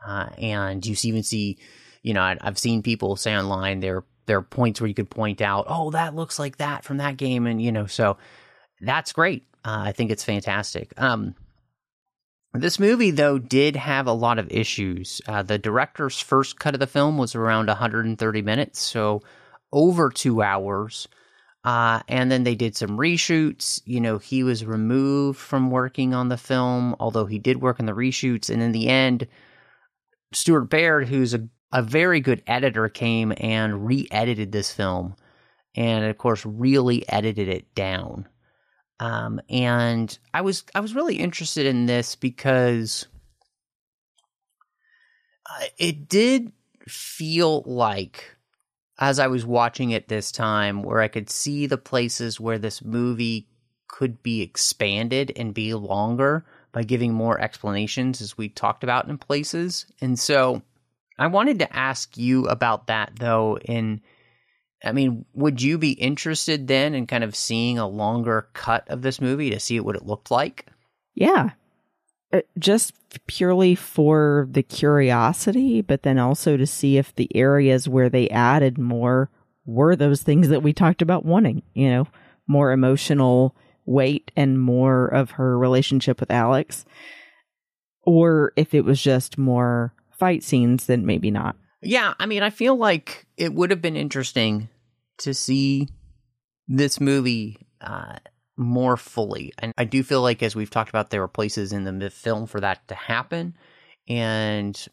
Uh, 0.04 0.28
and 0.38 0.84
you 0.84 0.96
even 1.04 1.22
see, 1.22 1.58
you 2.02 2.14
know, 2.14 2.22
I, 2.22 2.36
have 2.42 2.58
seen 2.58 2.82
people 2.82 3.16
say 3.16 3.36
online 3.36 3.80
there 3.80 4.04
there 4.26 4.38
are 4.38 4.42
points 4.42 4.80
where 4.80 4.88
you 4.88 4.94
could 4.94 5.10
point 5.10 5.40
out, 5.40 5.66
oh, 5.68 5.90
that 5.92 6.14
looks 6.14 6.38
like 6.38 6.58
that 6.58 6.84
from 6.84 6.96
that 6.98 7.16
game, 7.16 7.46
and 7.46 7.62
you 7.62 7.72
know, 7.72 7.86
so 7.86 8.16
that's 8.80 9.12
great. 9.12 9.44
Uh, 9.64 9.84
I 9.86 9.92
think 9.92 10.10
it's 10.10 10.24
fantastic. 10.24 10.92
Um, 11.00 11.34
this 12.52 12.78
movie, 12.78 13.10
though, 13.10 13.38
did 13.38 13.76
have 13.76 14.06
a 14.06 14.12
lot 14.12 14.38
of 14.38 14.50
issues. 14.50 15.20
Uh, 15.26 15.42
the 15.42 15.58
director's 15.58 16.20
first 16.20 16.58
cut 16.58 16.74
of 16.74 16.80
the 16.80 16.86
film 16.86 17.18
was 17.18 17.34
around 17.34 17.68
130 17.68 18.42
minutes, 18.42 18.80
so 18.80 19.22
over 19.72 20.10
two 20.10 20.42
hours. 20.42 21.08
Uh, 21.66 22.00
and 22.06 22.30
then 22.30 22.44
they 22.44 22.54
did 22.54 22.76
some 22.76 22.96
reshoots. 22.96 23.82
You 23.84 24.00
know, 24.00 24.18
he 24.18 24.44
was 24.44 24.64
removed 24.64 25.40
from 25.40 25.68
working 25.72 26.14
on 26.14 26.28
the 26.28 26.36
film, 26.36 26.94
although 27.00 27.26
he 27.26 27.40
did 27.40 27.60
work 27.60 27.80
on 27.80 27.86
the 27.86 27.92
reshoots. 27.92 28.48
And 28.48 28.62
in 28.62 28.70
the 28.70 28.86
end, 28.86 29.26
Stuart 30.32 30.66
Baird, 30.66 31.08
who's 31.08 31.34
a, 31.34 31.48
a 31.72 31.82
very 31.82 32.20
good 32.20 32.40
editor, 32.46 32.88
came 32.88 33.32
and 33.38 33.84
re 33.84 34.06
edited 34.12 34.52
this 34.52 34.72
film. 34.72 35.16
And 35.74 36.04
of 36.04 36.16
course, 36.18 36.46
really 36.46 37.06
edited 37.08 37.48
it 37.48 37.74
down. 37.74 38.28
Um, 39.00 39.40
and 39.50 40.16
I 40.32 40.42
was 40.42 40.62
I 40.72 40.78
was 40.78 40.94
really 40.94 41.16
interested 41.16 41.66
in 41.66 41.86
this 41.86 42.14
because 42.14 43.08
uh, 45.50 45.64
it 45.78 46.08
did 46.08 46.52
feel 46.86 47.62
like 47.62 48.35
as 48.98 49.18
I 49.18 49.26
was 49.26 49.44
watching 49.44 49.90
it 49.90 50.08
this 50.08 50.32
time, 50.32 50.82
where 50.82 51.00
I 51.00 51.08
could 51.08 51.28
see 51.30 51.66
the 51.66 51.78
places 51.78 52.40
where 52.40 52.58
this 52.58 52.82
movie 52.82 53.48
could 53.88 54.22
be 54.22 54.42
expanded 54.42 55.32
and 55.36 55.54
be 55.54 55.74
longer 55.74 56.44
by 56.72 56.82
giving 56.82 57.12
more 57.12 57.40
explanations, 57.40 58.20
as 58.20 58.36
we 58.36 58.48
talked 58.48 58.84
about 58.84 59.08
in 59.08 59.18
places. 59.18 59.86
And 60.00 60.18
so 60.18 60.62
I 61.18 61.26
wanted 61.28 61.58
to 61.60 61.76
ask 61.76 62.16
you 62.16 62.46
about 62.46 62.88
that, 62.88 63.12
though. 63.18 63.58
In, 63.58 64.00
I 64.84 64.92
mean, 64.92 65.24
would 65.34 65.62
you 65.62 65.78
be 65.78 65.92
interested 65.92 66.66
then 66.66 66.94
in 66.94 67.06
kind 67.06 67.24
of 67.24 67.36
seeing 67.36 67.78
a 67.78 67.88
longer 67.88 68.48
cut 68.52 68.88
of 68.88 69.02
this 69.02 69.20
movie 69.20 69.50
to 69.50 69.60
see 69.60 69.80
what 69.80 69.96
it 69.96 70.06
looked 70.06 70.30
like? 70.30 70.66
Yeah, 71.14 71.50
just 72.58 72.94
purely 73.26 73.74
for 73.74 74.48
the 74.50 74.62
curiosity, 74.62 75.80
but 75.80 76.02
then 76.02 76.18
also 76.18 76.56
to 76.56 76.66
see 76.66 76.98
if 76.98 77.14
the 77.14 77.34
areas 77.34 77.88
where 77.88 78.08
they 78.08 78.28
added 78.30 78.78
more 78.78 79.30
were 79.64 79.96
those 79.96 80.22
things 80.22 80.48
that 80.48 80.62
we 80.62 80.72
talked 80.72 81.02
about 81.02 81.24
wanting, 81.24 81.62
you 81.74 81.90
know, 81.90 82.06
more 82.46 82.72
emotional 82.72 83.54
weight 83.84 84.30
and 84.36 84.60
more 84.60 85.06
of 85.06 85.32
her 85.32 85.58
relationship 85.58 86.20
with 86.20 86.30
Alex, 86.30 86.84
or 88.02 88.52
if 88.56 88.74
it 88.74 88.84
was 88.84 89.00
just 89.00 89.38
more 89.38 89.92
fight 90.10 90.42
scenes, 90.42 90.86
then 90.86 91.06
maybe 91.06 91.30
not. 91.30 91.56
Yeah, 91.82 92.14
I 92.18 92.26
mean, 92.26 92.42
I 92.42 92.50
feel 92.50 92.76
like 92.76 93.26
it 93.36 93.52
would 93.54 93.70
have 93.70 93.82
been 93.82 93.96
interesting 93.96 94.68
to 95.18 95.34
see 95.34 95.88
this 96.66 97.00
movie 97.00 97.66
uh, 97.80 98.16
more 98.56 98.96
fully. 98.96 99.52
And 99.58 99.72
I 99.76 99.84
do 99.84 100.02
feel 100.02 100.22
like, 100.22 100.42
as 100.42 100.56
we've 100.56 100.70
talked 100.70 100.90
about, 100.90 101.10
there 101.10 101.20
were 101.20 101.28
places 101.28 101.72
in 101.72 101.98
the 101.98 102.10
film 102.10 102.46
for 102.46 102.60
that 102.60 102.86
to 102.88 102.94
happen. 102.94 103.54
And 104.08 104.86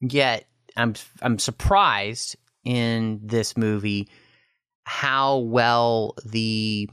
yet, 0.00 0.46
I'm 0.76 0.94
I'm 1.22 1.38
surprised 1.38 2.36
in 2.64 3.20
this 3.22 3.56
movie 3.56 4.08
how 4.84 5.38
well 5.38 6.14
the 6.24 6.88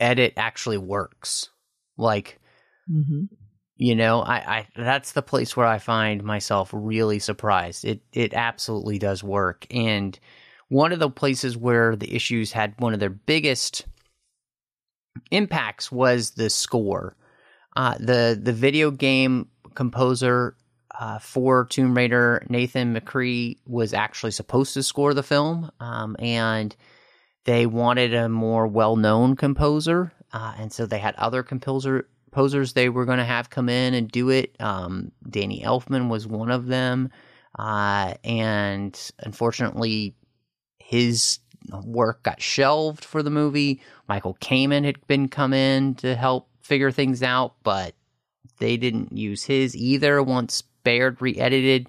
edit 0.00 0.34
actually 0.36 0.78
works. 0.78 1.48
Like, 1.96 2.40
mm-hmm. 2.90 3.24
you 3.76 3.94
know, 3.94 4.20
I, 4.20 4.34
I 4.36 4.66
that's 4.76 5.12
the 5.12 5.22
place 5.22 5.56
where 5.56 5.66
I 5.66 5.78
find 5.78 6.22
myself 6.22 6.70
really 6.72 7.18
surprised. 7.18 7.84
It 7.84 8.02
it 8.12 8.34
absolutely 8.34 8.98
does 8.98 9.22
work, 9.22 9.66
and 9.70 10.18
one 10.68 10.92
of 10.92 10.98
the 10.98 11.10
places 11.10 11.56
where 11.56 11.96
the 11.96 12.14
issues 12.14 12.52
had 12.52 12.74
one 12.78 12.94
of 12.94 13.00
their 13.00 13.10
biggest 13.10 13.86
impacts 15.30 15.90
was 15.92 16.32
the 16.32 16.50
score. 16.50 17.16
Uh, 17.76 17.96
the 17.98 18.38
the 18.40 18.52
video 18.52 18.90
game 18.90 19.48
composer 19.74 20.56
uh, 20.98 21.18
for 21.18 21.66
Tomb 21.66 21.96
Raider, 21.96 22.44
Nathan 22.48 22.94
McCree, 22.94 23.58
was 23.66 23.92
actually 23.92 24.30
supposed 24.30 24.74
to 24.74 24.82
score 24.82 25.12
the 25.12 25.22
film, 25.22 25.70
um, 25.80 26.16
and 26.18 26.74
they 27.44 27.66
wanted 27.66 28.14
a 28.14 28.28
more 28.28 28.66
well 28.66 28.96
known 28.96 29.34
composer, 29.36 30.12
uh, 30.32 30.54
and 30.58 30.72
so 30.72 30.86
they 30.86 30.98
had 30.98 31.14
other 31.16 31.42
composer 31.42 32.08
composers 32.30 32.72
they 32.72 32.88
were 32.88 33.04
going 33.04 33.18
to 33.18 33.24
have 33.24 33.48
come 33.48 33.68
in 33.68 33.94
and 33.94 34.10
do 34.10 34.28
it. 34.30 34.56
Um, 34.58 35.12
Danny 35.28 35.62
Elfman 35.62 36.08
was 36.08 36.26
one 36.26 36.50
of 36.50 36.66
them, 36.66 37.10
uh, 37.58 38.14
and 38.24 39.12
unfortunately, 39.20 40.16
his 40.94 41.40
work 41.82 42.22
got 42.22 42.40
shelved 42.40 43.04
for 43.04 43.22
the 43.22 43.30
movie. 43.30 43.80
Michael 44.08 44.36
Kamen 44.40 44.84
had 44.84 45.04
been 45.08 45.28
come 45.28 45.52
in 45.52 45.96
to 45.96 46.14
help 46.14 46.48
figure 46.60 46.92
things 46.92 47.20
out, 47.20 47.54
but 47.64 47.94
they 48.58 48.76
didn't 48.76 49.16
use 49.16 49.42
his 49.42 49.74
either 49.74 50.22
once 50.22 50.62
Baird 50.84 51.20
re-edited. 51.20 51.88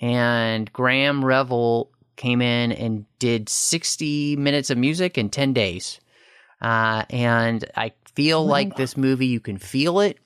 And 0.00 0.72
Graeme 0.72 1.24
Revell 1.24 1.90
came 2.14 2.40
in 2.40 2.70
and 2.70 3.04
did 3.18 3.48
60 3.48 4.36
minutes 4.36 4.70
of 4.70 4.78
music 4.78 5.18
in 5.18 5.28
10 5.28 5.52
days. 5.52 5.98
Uh, 6.60 7.04
and 7.10 7.64
I 7.74 7.92
feel 8.14 8.46
like 8.46 8.76
this 8.76 8.96
movie, 8.96 9.26
you 9.26 9.40
can 9.40 9.58
feel 9.58 10.00
it 10.00 10.18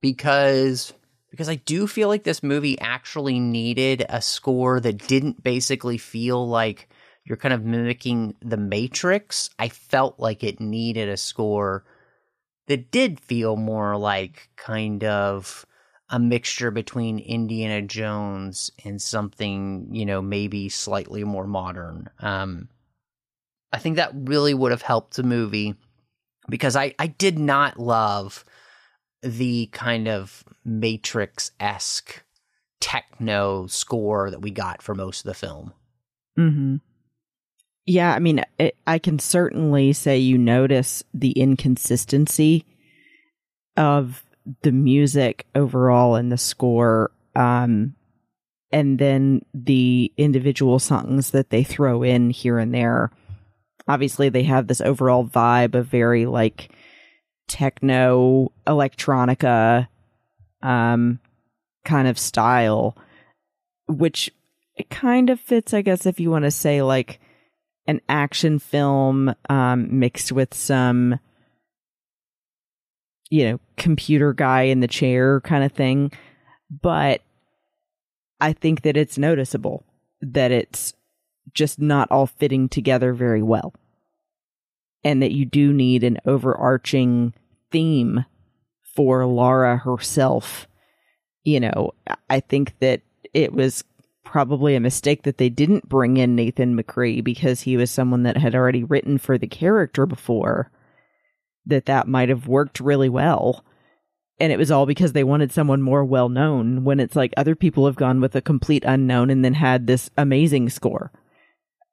because 0.00 0.94
because 1.30 1.48
I 1.48 1.56
do 1.56 1.86
feel 1.86 2.08
like 2.08 2.24
this 2.24 2.42
movie 2.42 2.78
actually 2.80 3.38
needed 3.38 4.04
a 4.08 4.20
score 4.20 4.80
that 4.80 5.06
didn't 5.06 5.44
basically 5.44 5.96
feel 5.96 6.48
like 6.48 6.88
you're 7.30 7.36
kind 7.36 7.54
of 7.54 7.64
mimicking 7.64 8.34
the 8.42 8.56
Matrix. 8.56 9.50
I 9.56 9.68
felt 9.68 10.18
like 10.18 10.42
it 10.42 10.58
needed 10.58 11.08
a 11.08 11.16
score 11.16 11.84
that 12.66 12.90
did 12.90 13.20
feel 13.20 13.54
more 13.54 13.96
like 13.96 14.48
kind 14.56 15.04
of 15.04 15.64
a 16.08 16.18
mixture 16.18 16.72
between 16.72 17.20
Indiana 17.20 17.82
Jones 17.82 18.72
and 18.84 19.00
something, 19.00 19.86
you 19.92 20.04
know, 20.04 20.20
maybe 20.20 20.68
slightly 20.68 21.22
more 21.22 21.46
modern. 21.46 22.10
Um, 22.18 22.68
I 23.72 23.78
think 23.78 23.94
that 23.94 24.10
really 24.12 24.52
would 24.52 24.72
have 24.72 24.82
helped 24.82 25.14
the 25.14 25.22
movie 25.22 25.76
because 26.48 26.74
I, 26.74 26.96
I 26.98 27.06
did 27.06 27.38
not 27.38 27.78
love 27.78 28.44
the 29.22 29.66
kind 29.66 30.08
of 30.08 30.42
Matrix 30.64 31.52
esque 31.60 32.24
techno 32.80 33.68
score 33.68 34.32
that 34.32 34.42
we 34.42 34.50
got 34.50 34.82
for 34.82 34.96
most 34.96 35.20
of 35.20 35.28
the 35.28 35.34
film. 35.34 35.74
Mm-hmm. 36.36 36.76
Yeah, 37.86 38.14
I 38.14 38.18
mean, 38.18 38.42
it, 38.58 38.76
I 38.86 38.98
can 38.98 39.18
certainly 39.18 39.92
say 39.92 40.18
you 40.18 40.38
notice 40.38 41.02
the 41.12 41.32
inconsistency 41.32 42.64
of 43.76 44.24
the 44.62 44.72
music 44.72 45.46
overall 45.54 46.14
and 46.14 46.30
the 46.30 46.38
score, 46.38 47.10
um, 47.34 47.94
and 48.72 48.98
then 48.98 49.44
the 49.52 50.12
individual 50.16 50.78
songs 50.78 51.30
that 51.30 51.50
they 51.50 51.64
throw 51.64 52.02
in 52.02 52.30
here 52.30 52.58
and 52.58 52.72
there. 52.74 53.10
Obviously, 53.88 54.28
they 54.28 54.44
have 54.44 54.68
this 54.68 54.80
overall 54.80 55.24
vibe 55.26 55.74
of 55.74 55.86
very 55.86 56.26
like 56.26 56.70
techno 57.48 58.52
electronica 58.64 59.88
um 60.62 61.18
kind 61.84 62.06
of 62.06 62.16
style 62.16 62.96
which 63.88 64.30
it 64.76 64.88
kind 64.88 65.28
of 65.30 65.40
fits 65.40 65.74
i 65.74 65.82
guess 65.82 66.06
if 66.06 66.20
you 66.20 66.30
want 66.30 66.44
to 66.44 66.50
say 66.50 66.80
like 66.80 67.19
an 67.90 68.00
action 68.08 68.58
film 68.58 69.34
um 69.48 69.98
mixed 69.98 70.32
with 70.32 70.54
some 70.54 71.18
you 73.30 73.44
know 73.44 73.60
computer 73.76 74.32
guy 74.32 74.62
in 74.62 74.80
the 74.80 74.88
chair 74.88 75.40
kind 75.40 75.64
of 75.64 75.72
thing 75.72 76.12
but 76.82 77.20
i 78.40 78.52
think 78.52 78.82
that 78.82 78.96
it's 78.96 79.18
noticeable 79.18 79.84
that 80.20 80.50
it's 80.50 80.94
just 81.52 81.80
not 81.80 82.10
all 82.10 82.26
fitting 82.26 82.68
together 82.68 83.12
very 83.12 83.42
well 83.42 83.74
and 85.02 85.22
that 85.22 85.32
you 85.32 85.44
do 85.44 85.72
need 85.72 86.04
an 86.04 86.18
overarching 86.26 87.34
theme 87.70 88.24
for 88.94 89.24
Lara 89.26 89.78
herself. 89.78 90.66
You 91.44 91.60
know, 91.60 91.92
I 92.28 92.40
think 92.40 92.78
that 92.80 93.00
it 93.32 93.52
was 93.52 93.84
probably 94.30 94.74
a 94.74 94.80
mistake 94.80 95.24
that 95.24 95.38
they 95.38 95.48
didn't 95.48 95.88
bring 95.88 96.16
in 96.16 96.36
Nathan 96.36 96.76
McCree 96.76 97.22
because 97.22 97.62
he 97.62 97.76
was 97.76 97.90
someone 97.90 98.22
that 98.22 98.36
had 98.36 98.54
already 98.54 98.84
written 98.84 99.18
for 99.18 99.36
the 99.36 99.48
character 99.48 100.06
before. 100.06 100.70
That 101.66 101.86
that 101.86 102.08
might 102.08 102.28
have 102.28 102.48
worked 102.48 102.80
really 102.80 103.08
well. 103.08 103.64
And 104.38 104.52
it 104.52 104.58
was 104.58 104.70
all 104.70 104.86
because 104.86 105.12
they 105.12 105.24
wanted 105.24 105.52
someone 105.52 105.82
more 105.82 106.04
well 106.04 106.28
known 106.28 106.84
when 106.84 107.00
it's 107.00 107.14
like 107.16 107.34
other 107.36 107.54
people 107.54 107.86
have 107.86 107.96
gone 107.96 108.20
with 108.20 108.34
a 108.34 108.40
complete 108.40 108.84
unknown 108.86 109.30
and 109.30 109.44
then 109.44 109.54
had 109.54 109.86
this 109.86 110.08
amazing 110.16 110.70
score. 110.70 111.12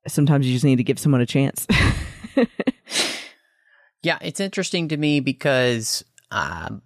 Sometimes 0.07 0.47
you 0.47 0.53
just 0.53 0.63
need 0.63 0.77
to 0.77 0.83
give 0.83 0.99
someone 0.99 1.21
a 1.21 1.25
chance. 1.25 1.67
Yeah, 4.03 4.19
it's 4.21 4.39
interesting 4.39 4.87
to 4.89 4.97
me 4.97 5.19
because 5.19 6.05
um, 6.31 6.81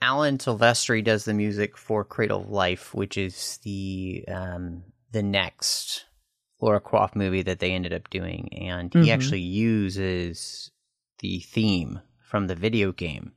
Alan 0.00 0.38
Silvestri 0.38 1.02
does 1.02 1.24
the 1.24 1.34
music 1.34 1.76
for 1.76 2.04
Cradle 2.04 2.42
of 2.42 2.50
Life, 2.50 2.94
which 2.94 3.16
is 3.16 3.58
the 3.62 4.24
um, 4.28 4.82
the 5.12 5.22
next 5.22 6.04
Lara 6.60 6.80
Croft 6.80 7.16
movie 7.16 7.42
that 7.42 7.58
they 7.60 7.72
ended 7.72 7.92
up 7.92 8.10
doing, 8.10 8.48
and 8.52 8.92
he 8.92 9.00
Mhm. 9.00 9.10
actually 9.12 9.40
uses 9.40 10.70
the 11.20 11.40
theme 11.40 12.00
from 12.20 12.46
the 12.46 12.54
video 12.54 12.92
game, 12.92 13.32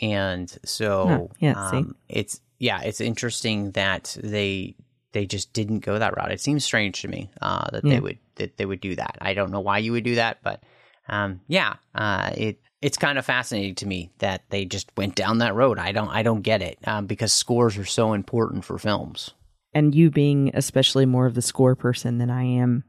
and 0.00 0.56
so 0.64 1.06
Huh, 1.08 1.36
yeah, 1.40 1.52
um, 1.78 1.94
it's 2.08 2.40
yeah, 2.58 2.80
it's 2.82 3.00
interesting 3.00 3.70
that 3.72 4.16
they 4.22 4.74
they 5.12 5.26
just 5.26 5.52
didn't 5.54 5.80
go 5.80 5.98
that 5.98 6.16
route. 6.16 6.32
It 6.32 6.40
seems 6.40 6.64
strange 6.64 7.00
to 7.02 7.08
me 7.08 7.30
uh, 7.40 7.70
that 7.70 7.84
Yeah. 7.84 7.94
they 7.94 8.00
would 8.00 8.18
that 8.36 8.56
they 8.58 8.66
would 8.66 8.80
do 8.80 8.94
that. 8.96 9.16
I 9.20 9.32
don't 9.34 9.50
know 9.50 9.60
why 9.60 9.78
you 9.78 9.92
would 9.92 10.04
do 10.04 10.16
that, 10.16 10.38
but 10.42 10.62
um, 11.08 11.40
yeah, 11.48 11.76
uh, 11.94 12.30
it 12.36 12.58
it's 12.82 12.98
kind 12.98 13.18
of 13.18 13.24
fascinating 13.24 13.74
to 13.76 13.86
me 13.86 14.10
that 14.18 14.42
they 14.50 14.64
just 14.64 14.90
went 14.96 15.14
down 15.14 15.38
that 15.38 15.54
road. 15.54 15.78
I 15.78 15.92
don't 15.92 16.08
I 16.08 16.22
don't 16.22 16.42
get 16.42 16.62
it 16.62 16.78
um, 16.86 17.06
because 17.06 17.32
scores 17.32 17.76
are 17.78 17.84
so 17.84 18.12
important 18.12 18.64
for 18.64 18.78
films. 18.78 19.30
and 19.74 19.94
you 19.94 20.10
being 20.10 20.50
especially 20.54 21.06
more 21.06 21.26
of 21.26 21.34
the 21.34 21.42
score 21.42 21.74
person 21.74 22.18
than 22.18 22.30
I 22.30 22.42
am, 22.44 22.84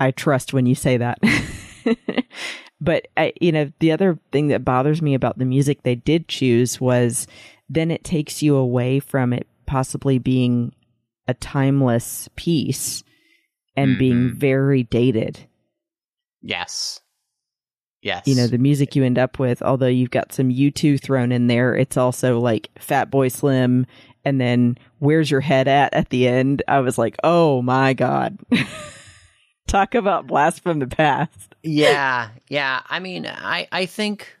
I 0.00 0.10
trust 0.12 0.52
when 0.52 0.66
you 0.66 0.74
say 0.74 0.96
that. 0.98 1.18
but 2.80 3.08
I, 3.16 3.32
you 3.40 3.52
know, 3.52 3.70
the 3.80 3.92
other 3.92 4.18
thing 4.32 4.48
that 4.48 4.64
bothers 4.64 5.00
me 5.02 5.14
about 5.14 5.38
the 5.38 5.44
music 5.44 5.82
they 5.82 5.94
did 5.94 6.28
choose 6.28 6.80
was 6.80 7.26
then 7.68 7.90
it 7.90 8.04
takes 8.04 8.42
you 8.42 8.56
away 8.56 9.00
from 9.00 9.32
it 9.32 9.46
possibly 9.66 10.18
being 10.18 10.72
a 11.28 11.34
timeless 11.34 12.28
piece 12.36 13.02
and 13.76 13.98
being 13.98 14.30
Mhm. 14.30 14.34
very 14.36 14.82
dated. 14.84 15.40
Yes, 16.42 17.00
yes, 18.06 18.26
You 18.26 18.34
know, 18.36 18.46
the 18.46 18.58
music 18.58 18.96
you 18.96 19.04
end 19.04 19.18
up 19.18 19.38
with, 19.38 19.60
although 19.62 19.86
you've 19.86 20.10
got 20.10 20.32
some 20.32 20.48
U2 20.48 21.00
thrown 21.00 21.32
in 21.32 21.48
there, 21.48 21.74
it's 21.74 21.96
also 21.96 22.38
like 22.40 22.70
Fatboy 22.80 23.30
Slim 23.32 23.86
and 24.24 24.40
then 24.40 24.78
Where's 25.00 25.30
Your 25.30 25.40
Head 25.40 25.68
At 25.68 25.92
at 25.92 26.08
the 26.10 26.26
end. 26.28 26.62
I 26.68 26.80
was 26.80 26.96
like, 26.96 27.16
oh 27.24 27.60
my 27.62 27.92
God. 27.92 28.38
Talk 29.66 29.96
about 29.96 30.28
blast 30.28 30.62
from 30.62 30.78
the 30.78 30.86
past. 30.86 31.56
yeah, 31.64 32.28
yeah. 32.48 32.82
I 32.88 33.00
mean, 33.00 33.26
I 33.26 33.66
I 33.72 33.86
think 33.86 34.36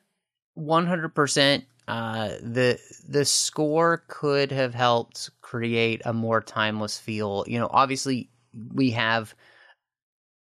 one 0.54 0.86
hundred 0.86 1.14
percent. 1.16 1.64
Uh, 1.88 2.28
the 2.40 2.78
the 3.08 3.24
score 3.24 4.04
could 4.06 4.52
have 4.52 4.72
helped 4.74 5.30
create 5.40 6.00
a 6.04 6.12
more 6.12 6.40
timeless 6.40 6.98
feel. 6.98 7.44
You 7.48 7.58
know, 7.58 7.68
obviously 7.70 8.30
we 8.72 8.90
have 8.92 9.34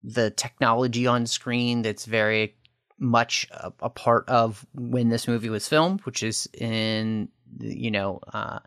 the 0.03 0.31
technology 0.31 1.07
on 1.07 1.27
screen 1.27 1.83
that's 1.83 2.05
very 2.05 2.56
much 2.99 3.49
a, 3.51 3.73
a 3.81 3.91
part 3.91 4.29
of 4.29 4.67
when 4.75 5.09
this 5.09 5.29
movie 5.29 5.51
was 5.51 5.69
filmed, 5.69 6.01
which 6.03 6.23
is 6.23 6.49
in 6.55 7.29
you 7.59 7.91
know 7.91 8.21
uh, 8.33 8.59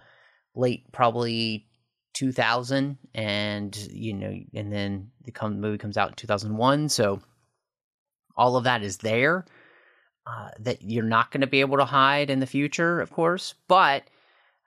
late 0.56 0.92
probably 0.92 1.66
2000 2.14 2.98
and 3.14 3.78
you 3.92 4.14
know 4.14 4.34
and 4.54 4.74
then 4.74 5.12
the 5.24 5.32
come, 5.32 5.62
movie 5.62 5.78
comes 5.78 5.98
out 5.98 6.10
in 6.10 6.16
2001 6.16 6.90
so 6.90 7.22
all 8.36 8.58
of 8.58 8.64
that 8.64 8.82
is 8.82 8.98
there 8.98 9.46
uh, 10.28 10.50
that 10.60 10.82
you're 10.82 11.04
not 11.04 11.32
going 11.32 11.42
to 11.42 11.48
be 11.48 11.62
able 11.62 11.78
to 11.78 11.86
hide 11.86 12.30
in 12.30 12.40
the 12.40 12.48
future 12.48 13.00
of 13.00 13.12
course 13.12 13.54
but 13.68 14.04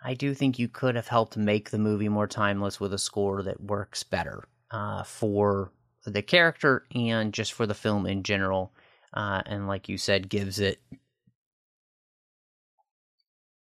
i 0.04 0.14
do 0.14 0.34
think 0.34 0.58
you 0.58 0.68
could 0.68 0.94
have 0.94 1.08
helped 1.08 1.36
make 1.36 1.70
the 1.70 1.78
movie 1.78 2.08
more 2.08 2.28
timeless 2.28 2.78
with 2.78 2.94
a 2.94 2.98
score 2.98 3.42
that 3.42 3.60
works 3.60 4.02
better 4.02 4.44
uh, 4.70 5.02
for 5.02 5.72
the 6.06 6.22
character 6.22 6.86
and 6.94 7.34
just 7.34 7.52
for 7.52 7.66
the 7.66 7.74
film 7.74 8.06
in 8.06 8.22
general 8.22 8.72
uh, 9.12 9.42
and 9.46 9.66
like 9.66 9.88
you 9.88 9.98
said 9.98 10.28
gives 10.28 10.58
it 10.58 10.80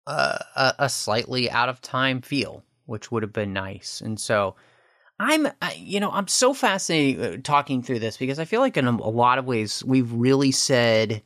a, 0.07 0.11
a, 0.55 0.75
a 0.79 0.89
slightly 0.89 1.49
out 1.49 1.69
of 1.69 1.81
time 1.81 2.21
feel, 2.21 2.63
which 2.85 3.11
would 3.11 3.23
have 3.23 3.33
been 3.33 3.53
nice. 3.53 4.01
And 4.01 4.19
so 4.19 4.55
I'm, 5.19 5.47
you 5.77 5.99
know, 5.99 6.11
I'm 6.11 6.27
so 6.27 6.53
fascinated 6.53 7.39
uh, 7.39 7.41
talking 7.43 7.81
through 7.81 7.99
this 7.99 8.17
because 8.17 8.39
I 8.39 8.45
feel 8.45 8.61
like 8.61 8.77
in 8.77 8.87
a, 8.87 8.91
a 8.91 9.09
lot 9.09 9.37
of 9.37 9.45
ways 9.45 9.83
we've 9.83 10.11
really 10.11 10.51
said, 10.51 11.21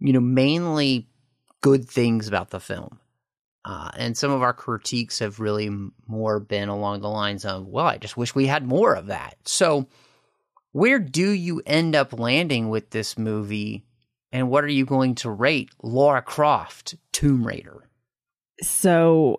you 0.00 0.12
know, 0.12 0.20
mainly 0.20 1.08
good 1.60 1.88
things 1.88 2.28
about 2.28 2.50
the 2.50 2.60
film. 2.60 3.00
Uh, 3.64 3.90
and 3.96 4.14
some 4.14 4.30
of 4.30 4.42
our 4.42 4.52
critiques 4.52 5.20
have 5.20 5.40
really 5.40 5.70
more 6.06 6.38
been 6.38 6.68
along 6.68 7.00
the 7.00 7.08
lines 7.08 7.46
of, 7.46 7.66
well, 7.66 7.86
I 7.86 7.96
just 7.96 8.16
wish 8.16 8.34
we 8.34 8.46
had 8.46 8.66
more 8.66 8.94
of 8.94 9.06
that. 9.06 9.36
So, 9.46 9.88
where 10.74 10.98
do 10.98 11.30
you 11.30 11.62
end 11.66 11.94
up 11.94 12.18
landing 12.18 12.68
with 12.68 12.90
this 12.90 13.16
movie? 13.16 13.84
And 14.32 14.50
what 14.50 14.64
are 14.64 14.68
you 14.68 14.84
going 14.84 15.14
to 15.16 15.30
rate 15.30 15.70
Lara 15.80 16.20
Croft, 16.20 16.96
Tomb 17.12 17.46
Raider? 17.46 17.88
So 18.60 19.38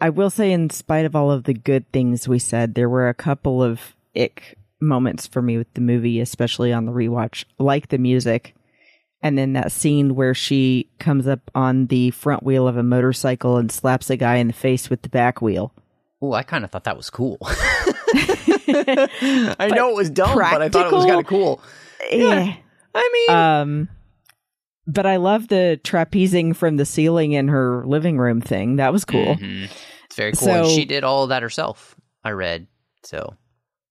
I 0.00 0.10
will 0.10 0.30
say, 0.30 0.52
in 0.52 0.70
spite 0.70 1.06
of 1.06 1.16
all 1.16 1.32
of 1.32 1.42
the 1.42 1.54
good 1.54 1.90
things 1.90 2.28
we 2.28 2.38
said, 2.38 2.76
there 2.76 2.88
were 2.88 3.08
a 3.08 3.14
couple 3.14 3.60
of 3.60 3.96
ick 4.16 4.58
moments 4.80 5.26
for 5.26 5.42
me 5.42 5.58
with 5.58 5.74
the 5.74 5.80
movie, 5.80 6.20
especially 6.20 6.72
on 6.72 6.86
the 6.86 6.92
rewatch, 6.92 7.44
like 7.58 7.88
the 7.88 7.98
music. 7.98 8.54
And 9.24 9.36
then 9.36 9.54
that 9.54 9.72
scene 9.72 10.14
where 10.14 10.34
she 10.34 10.88
comes 11.00 11.26
up 11.26 11.50
on 11.52 11.86
the 11.86 12.12
front 12.12 12.44
wheel 12.44 12.68
of 12.68 12.76
a 12.76 12.84
motorcycle 12.84 13.56
and 13.56 13.72
slaps 13.72 14.08
a 14.08 14.16
guy 14.16 14.36
in 14.36 14.46
the 14.46 14.52
face 14.52 14.88
with 14.88 15.02
the 15.02 15.08
back 15.08 15.42
wheel. 15.42 15.72
Oh, 16.22 16.32
I 16.32 16.44
kind 16.44 16.64
of 16.64 16.70
thought 16.70 16.84
that 16.84 16.96
was 16.96 17.10
cool. 17.10 17.38
I 19.58 19.70
know 19.74 19.90
it 19.90 19.96
was 19.96 20.10
dumb, 20.10 20.36
but 20.36 20.62
I 20.62 20.68
thought 20.68 20.86
it 20.86 20.92
was 20.92 21.04
kind 21.06 21.20
of 21.20 21.26
cool. 21.26 21.60
Yeah. 22.10 22.54
I 22.94 23.10
mean, 23.12 23.36
Um, 23.36 23.88
but 24.86 25.06
I 25.06 25.16
love 25.16 25.48
the 25.48 25.80
trapezing 25.84 26.56
from 26.56 26.76
the 26.76 26.84
ceiling 26.84 27.32
in 27.32 27.48
her 27.48 27.84
living 27.86 28.18
room 28.18 28.40
thing. 28.40 28.76
That 28.76 28.92
was 28.92 29.04
cool. 29.04 29.36
mhm. 29.36 29.68
it's 30.04 30.16
very 30.16 30.32
cool. 30.32 30.48
and 30.48 30.66
So- 30.66 30.74
she 30.74 30.84
did 30.84 31.04
all 31.04 31.22
of 31.24 31.28
that 31.28 31.42
herself. 31.42 31.94
I 32.24 32.30
read 32.30 32.66
so. 33.04 33.34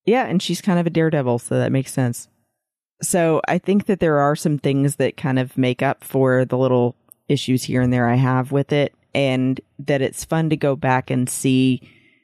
Yeah, 0.05 0.25
and 0.25 0.41
she's 0.41 0.61
kind 0.61 0.79
of 0.79 0.87
a 0.87 0.89
daredevil, 0.89 1.39
so 1.39 1.57
that 1.59 1.71
makes 1.71 1.93
sense. 1.93 2.27
So 3.01 3.41
I 3.47 3.57
think 3.59 3.85
that 3.85 3.99
there 3.99 4.19
are 4.19 4.35
some 4.35 4.57
things 4.57 4.97
that 4.97 5.15
kind 5.17 5.39
of 5.39 5.57
make 5.57 5.81
up 5.81 6.03
for 6.03 6.45
the 6.45 6.57
little 6.57 6.95
issues 7.27 7.63
here 7.63 7.81
and 7.81 7.93
there 7.93 8.07
I 8.09 8.15
have 8.15 8.51
with 8.51 8.71
it, 8.73 8.93
and 9.15 9.61
that 9.79 10.01
it's 10.01 10.25
fun 10.25 10.49
to 10.49 10.57
go 10.57 10.75
back 10.75 11.09
and 11.09 11.29
see 11.29 11.81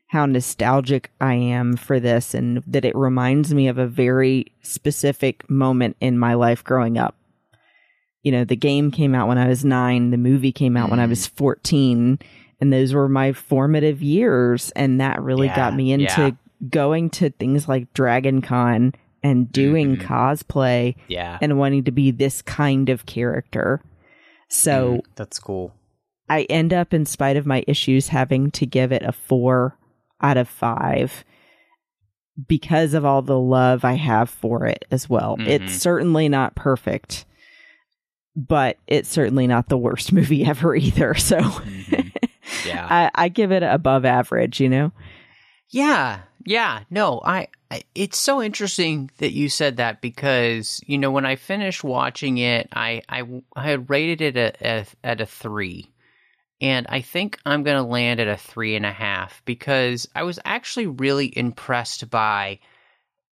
how 0.07 0.25
nostalgic 0.25 1.11
I 1.19 1.33
am 1.33 1.75
for 1.77 1.99
this, 1.99 2.33
and 2.33 2.63
that 2.67 2.85
it 2.85 2.95
reminds 2.95 3.53
me 3.53 3.67
of 3.67 3.77
a 3.77 3.87
very 3.87 4.47
specific 4.61 5.49
moment 5.49 5.97
in 5.99 6.17
my 6.19 6.33
life 6.35 6.63
growing 6.63 6.97
up. 6.97 7.15
You 8.23 8.31
know, 8.31 8.43
the 8.43 8.55
game 8.55 8.91
came 8.91 9.13
out 9.13 9.27
when 9.27 9.37
I 9.37 9.47
was 9.47 9.63
nine, 9.65 10.11
the 10.11 10.17
movie 10.17 10.51
came 10.51 10.75
out 10.77 10.89
when 10.89 10.99
I 10.99 11.05
Mm. 11.05 11.09
was 11.09 11.27
14, 11.27 12.19
and 12.59 12.71
those 12.73 12.93
were 12.93 13.09
my 13.09 13.33
formative 13.33 14.01
years, 14.01 14.71
and 14.71 14.99
that 15.01 15.21
really 15.21 15.47
Yeah, 15.47 15.55
got 15.55 15.75
me 15.75 15.91
into 15.91 16.21
yeah. 16.21 16.31
going 16.69 17.09
to 17.11 17.29
things 17.31 17.67
like 17.67 17.93
Dragon 17.93 18.41
Con 18.41 18.93
and 19.21 19.51
doing 19.51 19.97
Mhm. 19.97 20.01
cosplay 20.05 20.95
Yeah, 21.07 21.37
and 21.41 21.57
wanting 21.59 21.83
to 21.83 21.91
be 21.91 22.11
this 22.11 22.41
kind 22.41 22.89
of 22.89 23.05
character. 23.05 23.81
So 24.49 24.97
Mm, 25.03 25.15
that's 25.15 25.39
cool. 25.39 25.73
I 26.29 26.43
end 26.43 26.73
up, 26.73 26.93
in 26.93 27.05
spite 27.05 27.37
of 27.37 27.45
my 27.45 27.63
issues, 27.67 28.07
having 28.07 28.49
to 28.51 28.65
give 28.65 28.91
it 28.91 29.03
a 29.03 29.11
four 29.11 29.77
out 30.25 30.37
of 30.37 30.47
five 30.49 31.23
because 32.47 32.93
of 32.93 33.05
all 33.05 33.21
the 33.21 33.39
love 33.39 33.85
I 33.85 33.93
have 33.93 34.29
for 34.29 34.65
it 34.65 34.85
as 34.91 35.09
well. 35.09 35.37
Mhm. 35.37 35.47
It's 35.47 35.75
certainly 35.81 36.27
not 36.27 36.55
perfect, 36.55 37.25
but 38.35 38.77
it's 38.87 39.07
certainly 39.09 39.47
not 39.47 39.69
the 39.69 39.77
worst 39.77 40.11
movie 40.17 40.45
ever 40.45 40.75
either. 40.75 41.13
So 41.17 41.39
Mhm. 41.39 42.11
Yeah. 42.65 42.87
I, 42.89 43.11
I 43.15 43.29
give 43.29 43.51
it 43.51 43.63
above 43.63 44.05
average, 44.05 44.59
you 44.59 44.69
know? 44.69 44.91
Yeah, 45.69 46.19
yeah. 46.45 46.81
No, 46.89 47.21
I, 47.25 47.47
I. 47.71 47.81
It's 47.95 48.17
so 48.17 48.41
interesting 48.41 49.09
that 49.17 49.33
you 49.33 49.49
said 49.49 49.77
that 49.77 49.99
because 50.01 50.79
you 50.85 50.97
know 50.99 51.09
when 51.11 51.25
I 51.25 51.35
finished 51.37 51.83
watching 51.83 52.37
it, 52.37 52.69
I 52.73 53.01
I, 53.09 53.23
I 53.55 53.63
had 53.67 53.89
rated 53.89 54.21
it 54.21 54.37
at, 54.37 54.61
at 54.61 54.95
at 55.03 55.21
a 55.21 55.25
three, 55.25 55.91
and 56.65 56.87
I 56.89 57.01
think 57.01 57.37
I'm 57.45 57.61
gonna 57.61 57.85
land 57.85 58.19
at 58.19 58.27
a 58.27 58.37
three 58.37 58.75
and 58.75 58.87
a 58.87 58.91
half 58.91 59.43
because 59.45 60.07
I 60.15 60.23
was 60.23 60.39
actually 60.45 60.87
really 60.87 61.31
impressed 61.37 62.09
by 62.09 62.57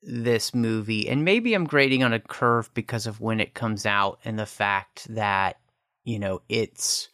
this 0.04 0.54
movie, 0.54 1.08
and 1.08 1.24
maybe 1.24 1.54
I'm 1.54 1.64
grading 1.64 2.04
on 2.04 2.12
a 2.12 2.20
curve 2.20 2.70
because 2.74 3.08
of 3.08 3.22
when 3.22 3.40
it 3.40 3.54
comes 3.54 3.86
out 3.86 4.20
and 4.26 4.38
the 4.38 4.46
fact 4.46 5.08
that 5.16 5.60
you 6.04 6.20
know 6.20 6.42
it's 6.50 7.08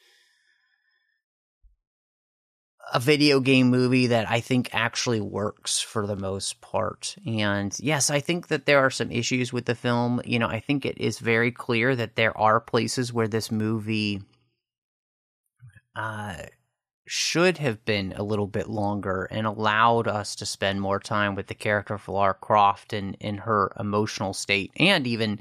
a 2.92 3.00
video 3.00 3.40
game 3.40 3.68
movie 3.68 4.08
that 4.08 4.28
I 4.28 4.40
think 4.40 4.74
actually 4.74 5.22
works 5.22 5.80
for 5.80 6.08
the 6.08 6.16
most 6.16 6.62
part. 6.62 7.16
And 7.28 7.78
yes, 7.80 8.10
I 8.10 8.22
think 8.22 8.48
that 8.48 8.66
there 8.66 8.80
are 8.80 8.90
some 8.90 9.12
issues 9.12 9.54
with 9.54 9.66
the 9.66 9.76
film. 9.76 10.22
You 10.26 10.40
know, 10.40 10.48
I 10.48 10.62
think 10.62 10.84
it 10.84 10.98
is 10.98 11.20
very 11.20 11.52
clear 11.52 11.96
that 11.96 12.16
there 12.16 12.36
are 12.36 12.60
places 12.60 13.14
where 13.14 13.28
this 13.28 13.52
movie 13.52 14.24
uh 15.98 16.36
should 17.10 17.58
have 17.58 17.84
been 17.86 18.14
a 18.18 18.24
little 18.24 18.48
bit 18.48 18.68
longer 18.68 19.24
and 19.32 19.48
allowed 19.48 20.08
us 20.10 20.36
to 20.36 20.46
spend 20.46 20.82
more 20.82 21.00
time 21.00 21.36
with 21.36 21.48
the 21.48 21.56
character 21.56 21.94
of 21.94 22.08
Lara 22.10 22.34
Croft 22.34 22.92
and 22.92 23.16
in 23.22 23.38
her 23.38 23.72
emotional 23.80 24.34
state 24.34 24.72
and 24.76 25.08
even 25.08 25.40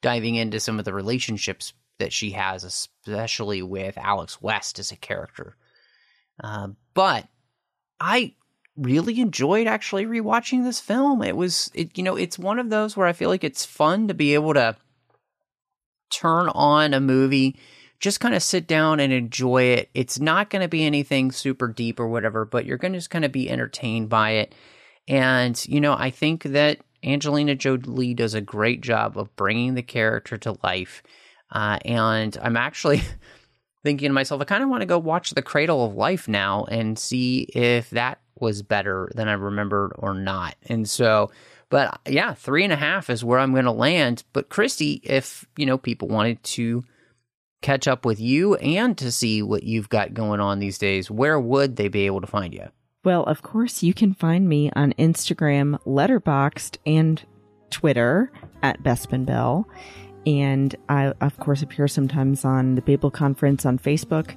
diving 0.00 0.36
into 0.36 0.60
some 0.60 0.78
of 0.78 0.84
the 0.84 0.94
relationships 0.94 1.72
that 1.98 2.12
she 2.12 2.30
has, 2.30 2.62
especially 2.62 3.62
with 3.62 3.98
Alex 3.98 4.40
West 4.40 4.78
as 4.78 4.92
a 4.92 4.96
character. 4.96 5.56
Uh, 6.42 6.68
but 6.94 7.26
I 7.98 8.34
really 8.76 9.20
enjoyed 9.20 9.66
actually 9.66 10.06
rewatching 10.06 10.62
this 10.62 10.78
film. 10.78 11.22
It 11.22 11.36
was, 11.36 11.68
it, 11.74 11.98
you 11.98 12.04
know, 12.04 12.14
it's 12.14 12.38
one 12.38 12.60
of 12.60 12.70
those 12.70 12.96
where 12.96 13.08
I 13.08 13.12
feel 13.12 13.28
like 13.28 13.42
it's 13.42 13.64
fun 13.64 14.06
to 14.06 14.14
be 14.14 14.34
able 14.34 14.54
to 14.54 14.76
turn 16.10 16.48
on 16.50 16.94
a 16.94 17.00
movie, 17.00 17.58
just 18.00 18.20
kind 18.20 18.34
of 18.34 18.42
sit 18.42 18.66
down 18.66 19.00
and 19.00 19.12
enjoy 19.12 19.62
it. 19.64 19.90
It's 19.94 20.20
not 20.20 20.50
going 20.50 20.62
to 20.62 20.68
be 20.68 20.84
anything 20.84 21.32
super 21.32 21.68
deep 21.68 21.98
or 21.98 22.08
whatever, 22.08 22.44
but 22.44 22.64
you're 22.64 22.78
going 22.78 22.92
to 22.92 22.98
just 22.98 23.10
kind 23.10 23.24
of 23.24 23.32
be 23.32 23.50
entertained 23.50 24.08
by 24.08 24.32
it. 24.32 24.54
And, 25.08 25.60
you 25.66 25.80
know, 25.80 25.94
I 25.94 26.10
think 26.10 26.44
that 26.44 26.78
Angelina 27.02 27.54
Jolie 27.54 28.14
does 28.14 28.34
a 28.34 28.40
great 28.40 28.80
job 28.80 29.18
of 29.18 29.34
bringing 29.36 29.74
the 29.74 29.82
character 29.82 30.36
to 30.38 30.58
life. 30.62 31.02
Uh, 31.50 31.78
and 31.84 32.36
I'm 32.40 32.56
actually 32.56 33.02
thinking 33.82 34.08
to 34.08 34.14
myself, 34.14 34.40
I 34.40 34.44
kind 34.44 34.62
of 34.62 34.68
want 34.68 34.82
to 34.82 34.86
go 34.86 34.98
watch 34.98 35.30
The 35.30 35.42
Cradle 35.42 35.84
of 35.84 35.94
Life 35.94 36.28
now 36.28 36.64
and 36.64 36.98
see 36.98 37.42
if 37.54 37.90
that 37.90 38.20
was 38.38 38.62
better 38.62 39.10
than 39.14 39.28
I 39.28 39.32
remembered 39.32 39.92
or 39.96 40.14
not. 40.14 40.54
And 40.68 40.88
so, 40.88 41.30
but 41.70 42.00
yeah, 42.06 42.34
three 42.34 42.64
and 42.64 42.72
a 42.72 42.76
half 42.76 43.10
is 43.10 43.24
where 43.24 43.38
I'm 43.38 43.52
going 43.52 43.64
to 43.64 43.72
land. 43.72 44.24
But 44.32 44.48
Christy, 44.48 45.00
if 45.04 45.46
you 45.56 45.66
know 45.66 45.78
people 45.78 46.08
wanted 46.08 46.42
to 46.44 46.84
catch 47.60 47.88
up 47.88 48.04
with 48.04 48.20
you 48.20 48.54
and 48.56 48.96
to 48.98 49.10
see 49.10 49.42
what 49.42 49.62
you've 49.62 49.88
got 49.88 50.14
going 50.14 50.40
on 50.40 50.58
these 50.58 50.78
days, 50.78 51.10
where 51.10 51.38
would 51.38 51.76
they 51.76 51.88
be 51.88 52.06
able 52.06 52.20
to 52.20 52.26
find 52.26 52.54
you? 52.54 52.68
Well, 53.04 53.24
of 53.24 53.42
course, 53.42 53.82
you 53.82 53.94
can 53.94 54.12
find 54.12 54.48
me 54.48 54.70
on 54.74 54.92
Instagram, 54.94 55.80
Letterboxd, 55.84 56.78
and 56.86 57.22
Twitter 57.70 58.32
at 58.62 58.82
Bespin 58.82 59.24
Bell. 59.24 59.68
And 60.26 60.74
I, 60.88 61.12
of 61.20 61.38
course, 61.38 61.62
appear 61.62 61.88
sometimes 61.88 62.44
on 62.44 62.74
the 62.74 62.82
Babel 62.82 63.10
Conference 63.10 63.64
on 63.64 63.78
Facebook. 63.78 64.36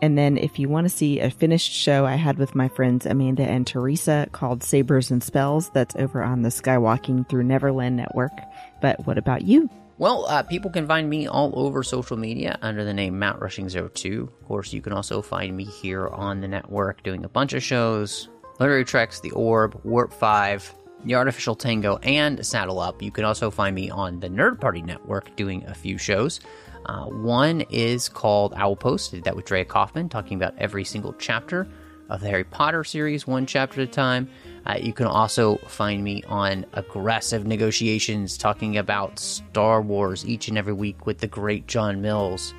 And 0.00 0.18
then 0.18 0.36
if 0.36 0.58
you 0.58 0.68
want 0.68 0.86
to 0.86 0.88
see 0.88 1.20
a 1.20 1.30
finished 1.30 1.72
show 1.72 2.04
I 2.04 2.16
had 2.16 2.38
with 2.38 2.56
my 2.56 2.66
friends 2.68 3.06
Amanda 3.06 3.44
and 3.44 3.64
Teresa 3.64 4.26
called 4.32 4.64
Sabers 4.64 5.12
and 5.12 5.22
Spells, 5.22 5.70
that's 5.70 5.94
over 5.94 6.24
on 6.24 6.42
the 6.42 6.48
Skywalking 6.48 7.28
Through 7.28 7.44
Neverland 7.44 7.96
Network. 7.96 8.32
But 8.80 9.06
what 9.06 9.16
about 9.16 9.42
you? 9.42 9.70
Well, 10.02 10.26
uh, 10.26 10.42
people 10.42 10.68
can 10.68 10.88
find 10.88 11.08
me 11.08 11.28
all 11.28 11.52
over 11.54 11.84
social 11.84 12.16
media 12.16 12.58
under 12.60 12.82
the 12.82 12.92
name 12.92 13.20
Mount 13.20 13.40
Rushing 13.40 13.68
2 13.68 13.84
Of 13.84 14.48
course, 14.48 14.72
you 14.72 14.82
can 14.82 14.92
also 14.92 15.22
find 15.22 15.56
me 15.56 15.62
here 15.62 16.08
on 16.08 16.40
the 16.40 16.48
network 16.48 17.04
doing 17.04 17.24
a 17.24 17.28
bunch 17.28 17.52
of 17.52 17.62
shows 17.62 18.28
Literary 18.58 18.84
Treks, 18.84 19.20
The 19.20 19.30
Orb, 19.30 19.80
Warp 19.84 20.12
5, 20.12 20.74
The 21.04 21.14
Artificial 21.14 21.54
Tango, 21.54 21.98
and 21.98 22.44
Saddle 22.44 22.80
Up. 22.80 23.00
You 23.00 23.12
can 23.12 23.24
also 23.24 23.48
find 23.48 23.76
me 23.76 23.90
on 23.90 24.18
the 24.18 24.28
Nerd 24.28 24.60
Party 24.60 24.82
Network 24.82 25.36
doing 25.36 25.64
a 25.68 25.74
few 25.74 25.98
shows. 25.98 26.40
Uh, 26.86 27.04
one 27.04 27.60
is 27.70 28.08
called 28.08 28.54
Owl 28.56 28.74
Post, 28.74 29.12
did 29.12 29.22
that 29.22 29.36
with 29.36 29.44
Drea 29.44 29.64
Kaufman, 29.64 30.08
talking 30.08 30.36
about 30.36 30.54
every 30.58 30.82
single 30.82 31.12
chapter 31.12 31.68
of 32.08 32.20
the 32.20 32.28
Harry 32.28 32.42
Potter 32.42 32.82
series, 32.82 33.28
one 33.28 33.46
chapter 33.46 33.82
at 33.82 33.88
a 33.88 33.90
time. 33.90 34.28
Uh, 34.66 34.78
you 34.80 34.92
can 34.92 35.06
also 35.06 35.56
find 35.66 36.04
me 36.04 36.22
on 36.28 36.64
Aggressive 36.74 37.46
Negotiations, 37.46 38.36
talking 38.38 38.76
about 38.76 39.18
Star 39.18 39.82
Wars 39.82 40.24
each 40.26 40.48
and 40.48 40.56
every 40.56 40.72
week 40.72 41.06
with 41.06 41.18
the 41.18 41.26
great 41.26 41.66
John 41.66 42.00
Mills. 42.00 42.54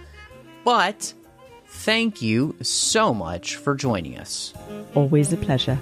But 0.63 1.13
thank 1.67 2.21
you 2.21 2.55
so 2.61 3.13
much 3.13 3.55
for 3.55 3.75
joining 3.75 4.17
us. 4.17 4.53
Always 4.95 5.31
a 5.33 5.37
pleasure. 5.37 5.79